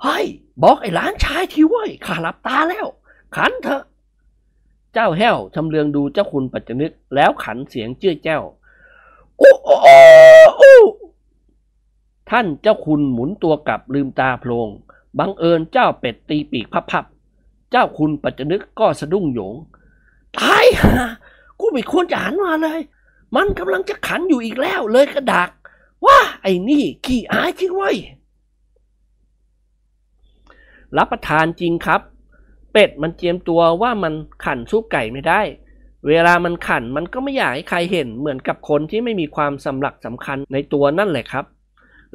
[0.01, 0.25] เฮ้ย
[0.63, 2.87] บอกไอ้หลานชายทีเว้ยข้าหลับตาแล้ว
[3.35, 3.83] ขันเถอะ
[4.93, 8.43] เจ้าแห้วชำเลืองดูเจ้าคุณปัจจนึกแล้วขันเสียงเจื้อแจ้ว
[9.37, 9.75] โอ้โอ้
[10.57, 10.75] โอ้
[12.29, 14.69] ท่านเจ้าคุณหมุนตัวกลับลืมตาโพลง
[15.19, 19.55] บังเอิญเจ้าเป็ดตีปีกพับๆเจ้าคุณปัจจนึกก็สะดุ้งโยง
[20.39, 20.93] ตายฮะ
[21.59, 22.79] กูไม่ควรจะหันมาเลย
[23.35, 25.49] มันกำลังจะขันอยู่อีกแล้วเลยกระดาก
[26.05, 27.97] ว่าไอ้นี่ขี้อายจริงเว้ย
[30.97, 32.01] รับประทานจริงครับ
[32.71, 34.13] เป็ดมันเจียมตัวว่ามัน
[34.45, 35.41] ขันสู้ไก่ไม่ได้
[36.07, 41.45] เวลามันขันมันก็ไม่อยากให้ใครเห็นเหมือนกับคนที่ไม่มีความสำหลักสำคัญในตัวนั่นแหละครับ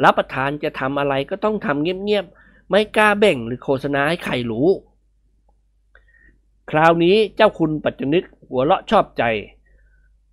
[0.04, 4.68] รับประทานจะทำอะไรก็ต้องทำเงียบๆ ไม่กล้าเบ่งหรือโฆษณาให้ใครรู้
[6.70, 9.22] คราวนี้เจ้าคุณปัจจนึกหัวเราะชอบใจ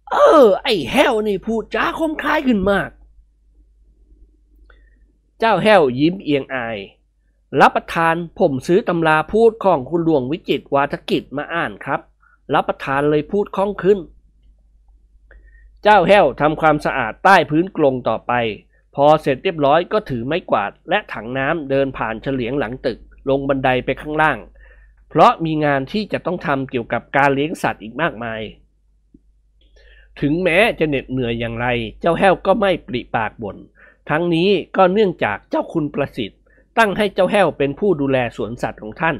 [0.10, 2.90] เออ ไอ้แห้วนี่พูดจ้าคมคายขึ้นมาก
[5.44, 6.78] เจ้าแห้วยิ้มเอียงอาย
[7.62, 12.02] รับประทานผมซื้อตำราพูดของคุณหลวงวิจิตวาทกิจมาอ่านครับ
[12.54, 14.00] รับประทานเลยพูดคล่องขึ้น
[15.84, 18.34] เจ้าแห้วทำความสะอาดใต้พื้นกรงต่อไป
[18.96, 23.00] พอเสร็จเรียบร้อยก็ถือไม้กวาดและถังน้ำเดินผ่านเฉลียงหลังตึก
[23.30, 24.38] ลงบันไดไปข้างล่าง
[25.10, 28.42] เพราะมีงานที่จะต้องทำเกี่ยวกับการเลี้ยงสัตว์อีกมากมาย
[30.22, 31.68] ถึงแม้จะเหน็ดเหนื่อยอย่างไร
[32.00, 33.58] เจ้าแห้วก็ไม่ปริปากบน่น
[34.12, 36.40] ทั้งนี้ก็เนื่องจากเจ้าคุณประสิทธิ์
[36.78, 39.18] ตั้งให้เจ้าแห้วเป็นผู้ดูแลสวนสัตว์ของท่าน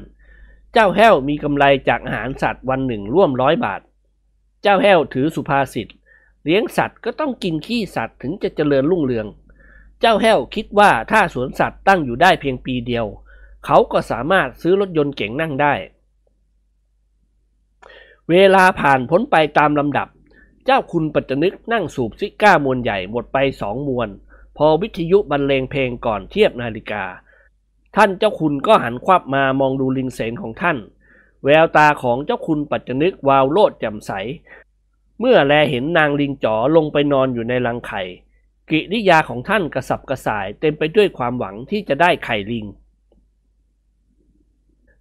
[0.72, 3.80] เจ้าแห้วมีกำไรจากอาหารสัตว์วันหนึ่งร่วมร้อยบาท
[4.62, 5.88] เจ้าแห้วถือสุภาษิต
[6.44, 9.26] เลี้ยงสัตว์ก็ต้องกินขี้สัตว์ถึงจะเจริญรุ่งเรือง
[10.00, 13.06] เจ้าแห้วคิดว่าถ้าสวนสัตว์ตั้งอยู่ได้เพียงปีเดียว
[13.66, 15.74] เขาก็สามารถซื้อรถยนต์เก๋งนั่งได้
[18.30, 20.08] เวลาผ่านพ้นไปตามลำดับ
[20.66, 24.08] เจ้าคุณปัจจนึกนั่งสูบซิก้ามวนใหญ่หมดไปสองมวน
[24.56, 27.04] พอวิทยุบรรเลงเพลงก่อนเทียบนาฬิกา
[27.96, 30.78] ท่านเจ้าคุณก็หันควับมามองดูลิงเสนของท่าน
[31.44, 34.12] แววตาของเจ้าคุณปัจจนึกวาวโลดแจ่มใส
[35.20, 38.02] เมื่อแลเห็นนางลิงจ๋อลงไปนอนอยู่ในรังไข่
[38.70, 42.66] กิริยาของท่านกระสับกระส่ายเต็มไปด้วยความหวังที่จะได้ไข่ลิง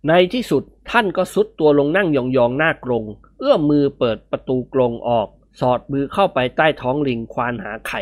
[0.08, 3.04] ในที่สุดท่านก็สุดตัวลงนั่งยองๆหน้ากรง
[3.40, 5.28] เอื้อมมือเปิดประตูกรงออก
[5.60, 8.02] สอดมือเข้าไปใต้ท้องลิงควานหาไข่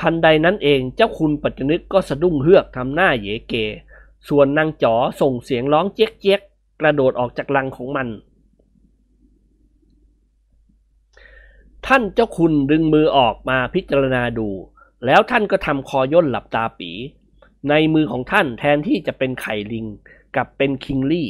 [0.00, 3.54] ทันใดนั้นเองเจ้าคุณปัจจนึกก็สะดุ้งเฮือกทำหน้าเยเก
[4.28, 6.40] ส่วนนางจ๋อส่งเสียงร้องเจ๊กเจ๊ก
[6.80, 8.08] กระโดดออกจากรังของมัน
[11.86, 14.48] ท่านเจ้าคุณดึงมือออกมาพิจารณาดู
[15.06, 16.90] แล้วท่านก็ทำคอย่นหลับตาปี
[17.68, 19.86] ในมือของท่านแทนที่จะเป็นไข่ลิง
[20.36, 21.28] กับเป็นคิงลี่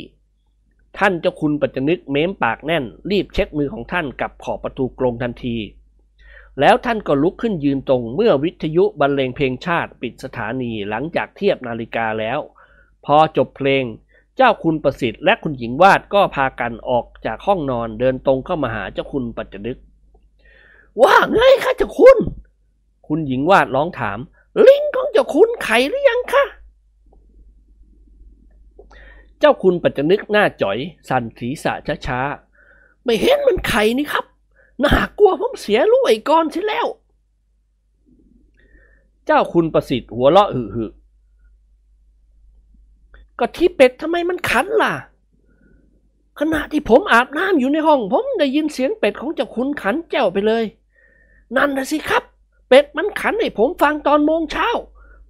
[0.99, 5.57] ท่านเจ้าคุณปัจจนึกเม้มปากแน่น รีบเช็ดมือของท่านกับขอบประตูกรงทันที
[6.61, 12.39] แล้วท่านก็ลุกขึ้นยืนตรงเมื่อวิทยุบรรเลงเพลงชาติปิดสถานีหลังจากเทียบนาฬิกาแล้ว
[13.05, 13.85] พอจบเพลง
[14.37, 19.79] เจ้าคุณประสิทธิ์และคุณหญิงวาดก็พากันออกจากห้องนอนเดินตรงเข้ามาหาเจ้าคุณปัจจนึก
[21.03, 22.19] ว่าไงคะเจ้าคุณ
[23.09, 24.19] คุณหญิงวาดร้องถาม
[24.67, 26.45] ลิงของเจ้าคุณไขหรือยังคะ
[29.41, 30.79] เจ้าคุณปัจจนึกหน้าจ่อย
[31.09, 31.73] สั่นศีรษะ
[32.07, 34.25] ช้าๆไม่เห็นมันไขนี่ครับ
[34.85, 36.87] น่ากลัวผมเสียรู้ไอ้กอนเสียแล้ว
[39.27, 40.85] เจ้าคุณประสิทธิ์หัวเราะหึหึ
[43.39, 44.95] ก็ที่เป็ดทำไมมันขันล่ะ
[46.39, 50.65] ขณะที่ผมอาบน้ำอยู่ในห้อง ผมได้ยินเสียงเป็ดของเจ้าคุณขันแจ้วไปเลย
[51.57, 52.23] นั่นนะสิครับ
[52.69, 54.69] เป็ดมันขันให้ผมฟังตอนโมงเช้า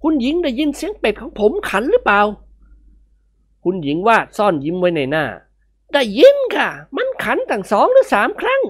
[0.03, 2.21] คุณหญิงได้ยินเสียงเป็ดของผมขันหรือเปล่า
[3.63, 5.25] คุณหญิงวาดซ่อนยิ้มไว้ในหน้า
[5.93, 8.61] ได้ยินค่ะ มันขันตั้งสองหรือสามครั้ง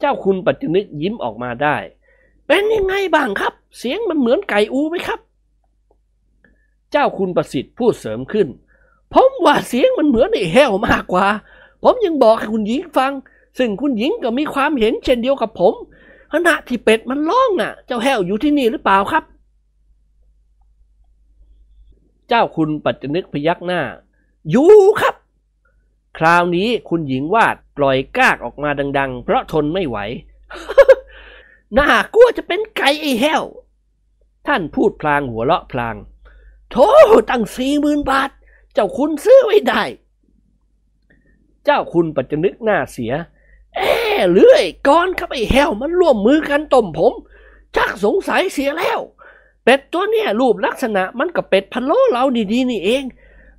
[0.00, 1.76] เจ้าคุณปัจจุนึกยิ้มออกมาได้
[2.46, 5.20] เป็นยังไงบ้างครับ เสียงมันเหมือนไก่อูไหมครับ
[6.92, 8.48] เจ้าคุณประสิทธิ์พูดเสริมขึ้น
[9.14, 11.26] ผมว่าเสียงมันเหมือนไอ้แห้วมากกว่า
[11.82, 13.12] ผมยังบอกให้คุณหญิงฟัง
[13.58, 15.74] ซึ่งคุณหญิงก็มีความเห็นเช่นเดียวกับผม
[16.32, 19.24] ขณะที่เป็ดมันร้องน่ะ เจ้าแห้วอยู่ที่นี่หรือเปล่าครับ
[22.28, 23.80] เจ้าคุณปัจจนึกพยักหน้า
[24.50, 25.14] อยู่ครับ
[26.18, 29.98] คราวนี้คุณหญิงวาดปล่อยกากออกมาดัง ๆ เพราะทนไม่ไหว
[31.78, 33.42] น่ากลัวจะเป็นไก่ไอ้แห้ว
[34.46, 35.96] ท่านพูดพลางหัวเราะพลาง
[36.70, 36.88] โธ่
[37.30, 38.30] ตั้งสี่หมื่นบาท
[38.74, 39.82] เจ้าคุณซื้อไว้ได้
[41.64, 43.12] เจ้าคุณปัจจนึกหน้าเสีย
[43.74, 47.12] เอ๊ะหรือไอ้ก้อนครับไอ้แห้วมันร่วมมือกันต้มผม
[47.76, 49.00] ชักสงสัยเสียแล้ว
[49.64, 53.04] เป็ดตัวเนี้ยรูปลักษณะมันกับเป็ดพะโล้เราดีๆนี่เอง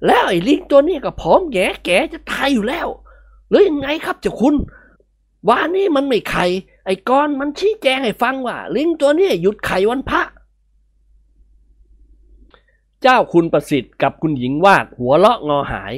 [0.06, 2.88] แล้วไอ้ลิงตัวนี้ก็ผอมแก่แก่จะตายอยู่แล้ว
[3.50, 4.56] หรือยังไงครับเจ้าคุณ
[5.48, 6.46] วานนี้มันไม่ไข่
[6.86, 10.22] ไอ้ก้อนมันชี้แจงให้ฟังว่า ลิงตัวนี้หยุดไข่วันพระ
[13.02, 15.94] เจ้าคุณประสิทธิ์กับคุณหญิงวาดหัวเราะงอหาย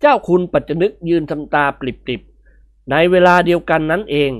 [0.00, 4.32] เจ้าคุณปัจจนึกยืนทำตาปริบๆ ในเวลาเดียวกันนั้นเอง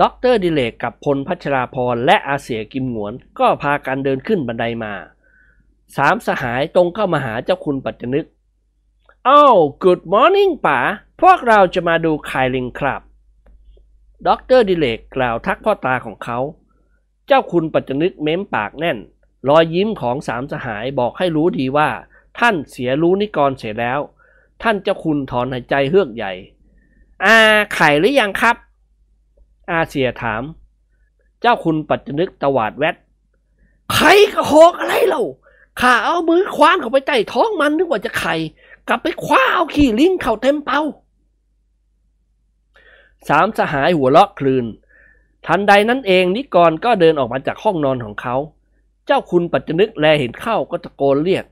[0.00, 4.92] ด็อกเตอร์ดิเลกกับพลพัชราภรณ์และอาเสียกิมหงวน ก็พากันเดินขึ้นบันไดมา
[5.96, 8.26] สามสหายตรงเข้ามาหาเจ้าคุณปัจจนึก
[9.28, 10.78] อ้าว good morning ป๋า
[11.20, 13.02] พวกเราจะมาดูไข่ลิงครับ
[14.26, 16.38] ด็อกเตอร์ดิเลกกล่าวทักพ่อตาของเขา
[17.26, 18.98] เจ้าคุณปัจจนึกเม้มปากแน่น
[19.48, 21.88] รอยยิ้มของสามสหายบอกให้รู้ดีว่า
[22.38, 24.00] ท่านเสียรู้นิกรเสียแล้ว
[24.62, 26.32] ท่านเจ้าคุณถอนหายใจเฮือกใหญ่
[27.24, 27.36] อา
[27.74, 28.56] ไข่หรือยังครับ
[29.70, 30.42] อาเสียถาม
[31.40, 32.96] เจ้าคุณปัจจนึกตวาดแวด
[33.92, 35.24] ไข่กระโหกอะไรเล่า
[35.80, 38.34] ข้าเอามือคว้านเข้าไปใต้ท้องมันนึกว่าจะไข่
[38.88, 40.82] กลับไปคว้าเอาขี้ลิงเข้าเต็มเป้า
[43.28, 44.64] สามสหายหัวเราะคลืน
[45.46, 48.36] ทันใดนั้นเองนิกรก็เดินออกมาจากห้องนอนของเขา
[49.06, 51.44] เจ้าคุณปัจจนึกแลเห็นเข้าก็ตะโกนเรียก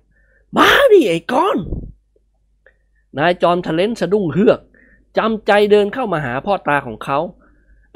[0.57, 1.59] มาดิไอ้ก้อน
[3.19, 4.61] นายจอมทะเลนสะดุ้งเฮือก
[5.19, 7.19] จำใจเดินเข้ามาหาพ่อตาของเขา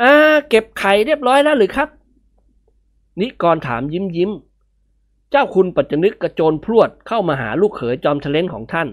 [0.03, 0.13] อ่า
[0.49, 1.89] เก็บไข่เรียบร้อยแล้วหรือครับ
[3.21, 4.31] นิกรถามยิ้มยิ้ม
[5.31, 8.89] เจ้าคุณปัจจนึกกระโจนพรวดเข้ามาหาลูกเขยจอมทะเลนของท่าน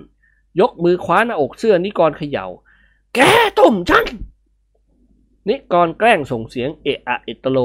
[0.60, 2.48] ยกมือคว้าหน้าอกเสื้อนิกรเขยา่า
[3.16, 3.20] แก
[3.60, 4.06] ต้มฉัน
[5.50, 7.58] นิกรแกล้งส่งเสียงเอะอะเอตโล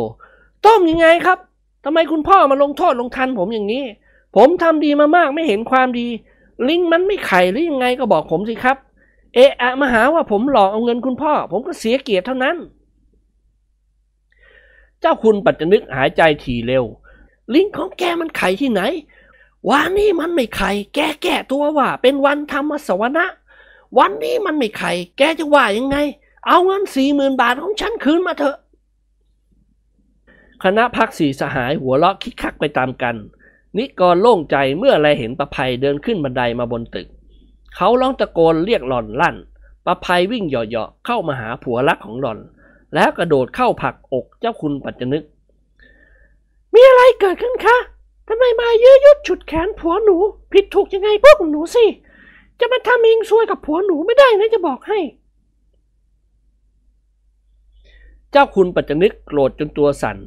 [0.66, 1.39] ต้มยังไงครับ
[1.85, 3.85] ทำไมคุณพ่อมาลงโทษลงทันผมอย่างนี้
[4.37, 6.07] ผมทำดีมามากไม่เห็นความดี
[6.69, 8.77] ลิงมันไม่ไข่หรือยังไงก็บอกผมสิครับ
[9.35, 12.57] เอะอะมาหาว่าผมหลอกเอาเงินคุณพ่อ ผมก็เสียเกียรติเท่านั้น
[15.01, 16.85] เจ้าคุณปัจจนึกหายใจถี่เร็ว
[17.55, 18.83] ลิงของแกมันไข่ที่ไหน
[19.70, 23.27] วันนี้มันไม่ไข่แกแก้ตัวว่า เป็นวันธรรมสวนะ
[23.99, 25.97] วันนี้มันไม่ไข่แกจะว่ายังไง
[26.47, 28.57] เอาเงินสี่หมื่นบาทของฉันคืนมาเถอะ
[30.62, 33.16] คณะพักสีสหายหัวเราะคิกคักไปตามกัน
[33.77, 37.07] นิกรโล่งใจเมื่อไรเห็นประภัยเดินขึ้นบันไดมาบนตึก
[37.74, 39.36] เขาร้องตะโกนเรียกหล่อนลั่น
[39.86, 42.39] ประภัยวิ่งเหยาะๆเข้ามาหาผัวรักของหล่อน
[42.95, 45.24] แล้วกระโดดเข้าผักอกเจ้าคุณปัจจนึก
[46.74, 47.77] มีอะไรเกิดขึ้นคะ
[48.28, 50.16] ทำไมมายื้อยุดฉุดแขนผัวหนู
[50.52, 51.84] ผิดถูกยังไงพวกหนูสิ
[52.60, 54.98] จะมาทำเองซวยกับผัวหนูไม่ได้นะจะบอกให้
[58.30, 60.18] เจ้าคุณปัจจนึกโกรธจนตัวสั่น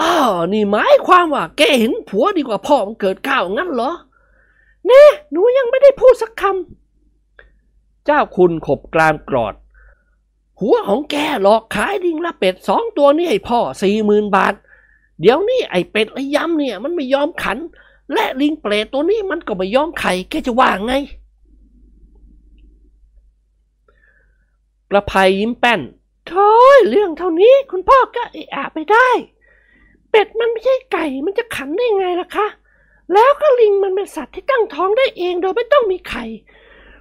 [0.00, 3.92] อ้าวนี่หมายความว่าแกเห็นผัวดีกว่าพ่อมันเกิดก้าวงั้นเหรอ
[4.86, 5.02] แน่
[5.32, 9.54] หนูยังไม่ได้พูดสักคำเจ้าคุณขบกรามกรอด
[10.60, 14.54] หัวของแกหลอกขายดิงละเป็ดสองตัวนี่ให้พ่อสี่หมื่นบาท
[15.20, 17.58] เดี๋ยวนี้ไอ้เป็ดระยำเนี่ย มันไม่ยอมขัน
[18.12, 20.94] และลิงเปรตตัวนี้มันก็ไม่ยอมไข่แกจะว่าไง
[24.90, 25.80] กระภัยยิ้มแป้น
[26.26, 26.46] โถ่
[26.90, 29.08] เรื่องเท่านี้คุณพ่อก็เอะอะไปได้
[30.10, 32.46] เป็ดมันไม่ใช่ไก่มันจะขันได้ไงล่ะคะ
[33.12, 36.24] แล้วก็ลิงมันเป็นสัตว์ที่ตั้งท้องได้เองโดยไม่ต้องมีไข่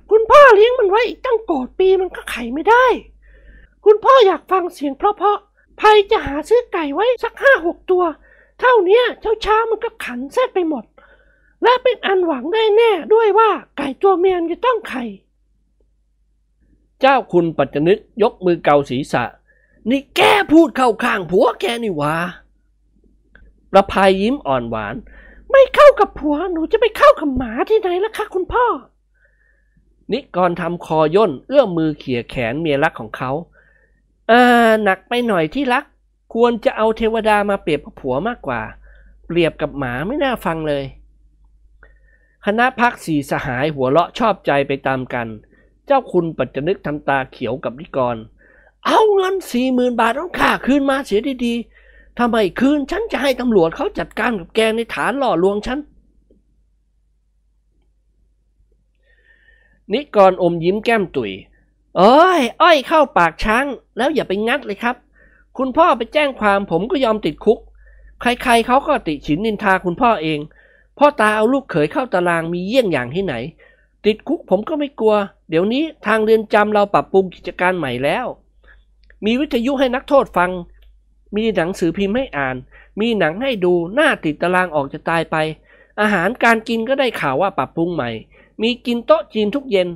[0.09, 2.85] คุณพ่อเลี้ยงมันไว้อีกตั้งโกรธปีมันก็ไข่ไม่ได้
[3.85, 5.37] คุณพ่ออยากฟังเสียงเพราะ
[5.81, 8.03] ภัยจะหาซื้อไก่ไว้สักห้าหกตัว
[8.59, 10.85] เท่าเนี้ยเช้าเช้าๆมันก็ขันแทรกไปหมด
[11.63, 15.03] และเป็นอันหวังได้แน่ด้วยว่าไก่ตัวเมียมันจะต้องไข่
[17.01, 19.23] เจ้าคุณปัจจนึกยกมือเกาศีรษะ
[19.89, 22.15] นี่แกพูดเข้าข้างผัวแกนี่หวะ
[23.71, 24.95] ประภัยยิ้มอ่อนหวาน
[25.51, 28.65] ไม่เข้ากับผัวหนูจะไปเข้ากับหมาที่ไหนล่ะคะคุณพ่อ
[30.11, 33.31] นิกรทำคอย่นเอื้อมมือเขี่ยแขนเมียรักของเขา
[34.31, 35.85] อ่าหนักไปหน่อยที่รัก
[36.33, 38.61] ควรจะเอาเทวดามาเปรียบผัวมากกว่า
[39.25, 40.83] เปรียบกับหมาไม่น่าฟังเลย
[42.45, 45.27] คณะพักสีสหายหัวเราะชอบใจไปตามกัน
[45.85, 48.17] เจ้าคุณปัจจนึกทำตาเขียวกับนิกร
[48.85, 55.79] เอาเงินสี่หมื่นบาทของข้าคืนมาเสียดีๆทำไมคืนฉันจะให้ตำรวจเขาจัดการกับแกในฐานหล่อลวงฉัน
[59.93, 61.31] นิกรอมยิ้มแก้มตุย
[61.97, 63.65] เอ้ยอ้อยเข้าปากช้าง
[63.97, 64.95] แล้วอย่าไปงัดเลยครับ
[65.57, 67.59] คุณพ่อไปแจ้งความผมก็ยอมติดคุก
[68.21, 70.39] ใครๆเขาก็ติฉินนินทาคุณพ่อเอง
[70.97, 73.35] พ่อตาเอาลูกเขยเข้าตารางมีเยี่ยงอย่างที่ไหน
[74.05, 75.15] ติดคุกผมก็ไม่กลัว
[75.49, 78.25] เดี๋ยวนี้ทางเรือนจำเราปรับปรุงกิจการใหม่แล้ว
[79.25, 80.51] มีวิทยุให้นักโทษฟัง
[81.35, 82.55] มีหนังสือพิมพ์ให้อ่าน
[82.99, 85.35] มีหนังให้ดูหน้าติดตารางออกจะตายไป
[86.01, 88.09] อาหารการกินก็ได้ข่าวว่าปรับปรุงใหม่
[88.61, 89.87] มีกินโต๊ะจีนทุกเย็น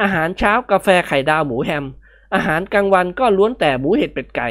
[0.00, 1.84] อาหารเช้ากาแฟไข่ดาวหมูแฮม
[2.34, 4.48] อาหารกลางวันก็ล้วนแต่หมูเห็ดเป็ดไก่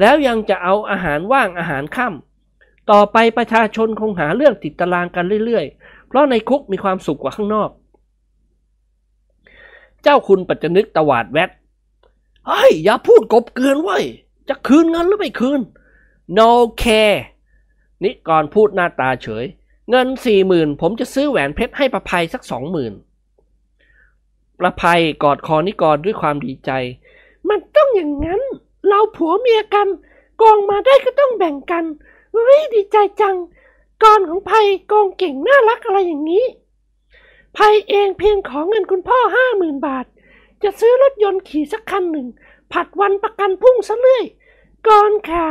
[0.00, 7.70] แล้วยังจะเอาอาหารว่างอาหารค่ำต่อไปประชาชนคงหาเรื่องติดตารางกันเรื่อยๆ เพราะในคุกมีความสุขกว่าข้างนอก
[10.02, 11.50] เจ้าคุณปัจจนึกตวาดแวด
[12.46, 14.04] เฮ้ย อย่าพูดกบเกลือนไว้ย
[14.48, 15.60] จะคืนเงินหรือไม่คืน
[16.38, 16.50] no
[16.82, 17.18] care
[18.02, 19.44] นิกรพูดหน้าตาเฉย
[19.90, 22.92] เงินสี่หมื่นผมจะซื้อแหวนเพชรให้ประภัยสักสองหมื่น
[24.58, 26.70] ประภัยกอดคอนิกรด้วยความดีใจ
[27.48, 28.42] มันต้องอย่างนั้น
[28.88, 29.88] เราผัวเมียกัน
[30.42, 31.84] กองมาได้ก็ต้องแบ่งกัน
[32.32, 33.36] เฮ้ยดีใจจัง
[34.02, 34.52] กรของไพ
[34.92, 36.44] กองเก่งน่ารักอะไรอย่างนี้
[37.54, 37.58] ไพ
[37.88, 40.06] เองเพียงขอเงินคุณพ่อห้าหมื่นบาท
[40.62, 42.26] จะซื้อรถยนต์ขี่สักคันหนึ่ง
[42.72, 44.24] ผัดวันประกันพรุ่งซะเรื่อย
[44.86, 45.48] กรขา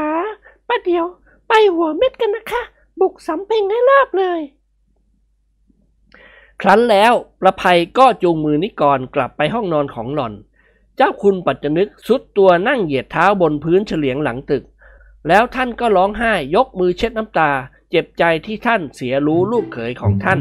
[0.68, 1.06] ประเดี๋ยว
[1.48, 2.62] ไปหัวเม็ดกันนะคะ
[3.00, 4.42] บุกสำเพ็งให้ลาบเลย
[6.62, 10.34] ครั้นแล้วประภัยก็จูงมือนิกรกลับไปห้องนอนของหล่อน
[10.96, 14.64] เจ้าคุณปัจจนึกสุดตัวนั่งเหยียดเท้าบนพื้นเฉลียงหลังตึก
[15.28, 17.52] แล้วท่านก็ร้องไห้ยกมือเช็ดน้ำตา
[17.90, 20.40] เจ็บใจที่ท่านเสียรู้ลูกเขยของท่าน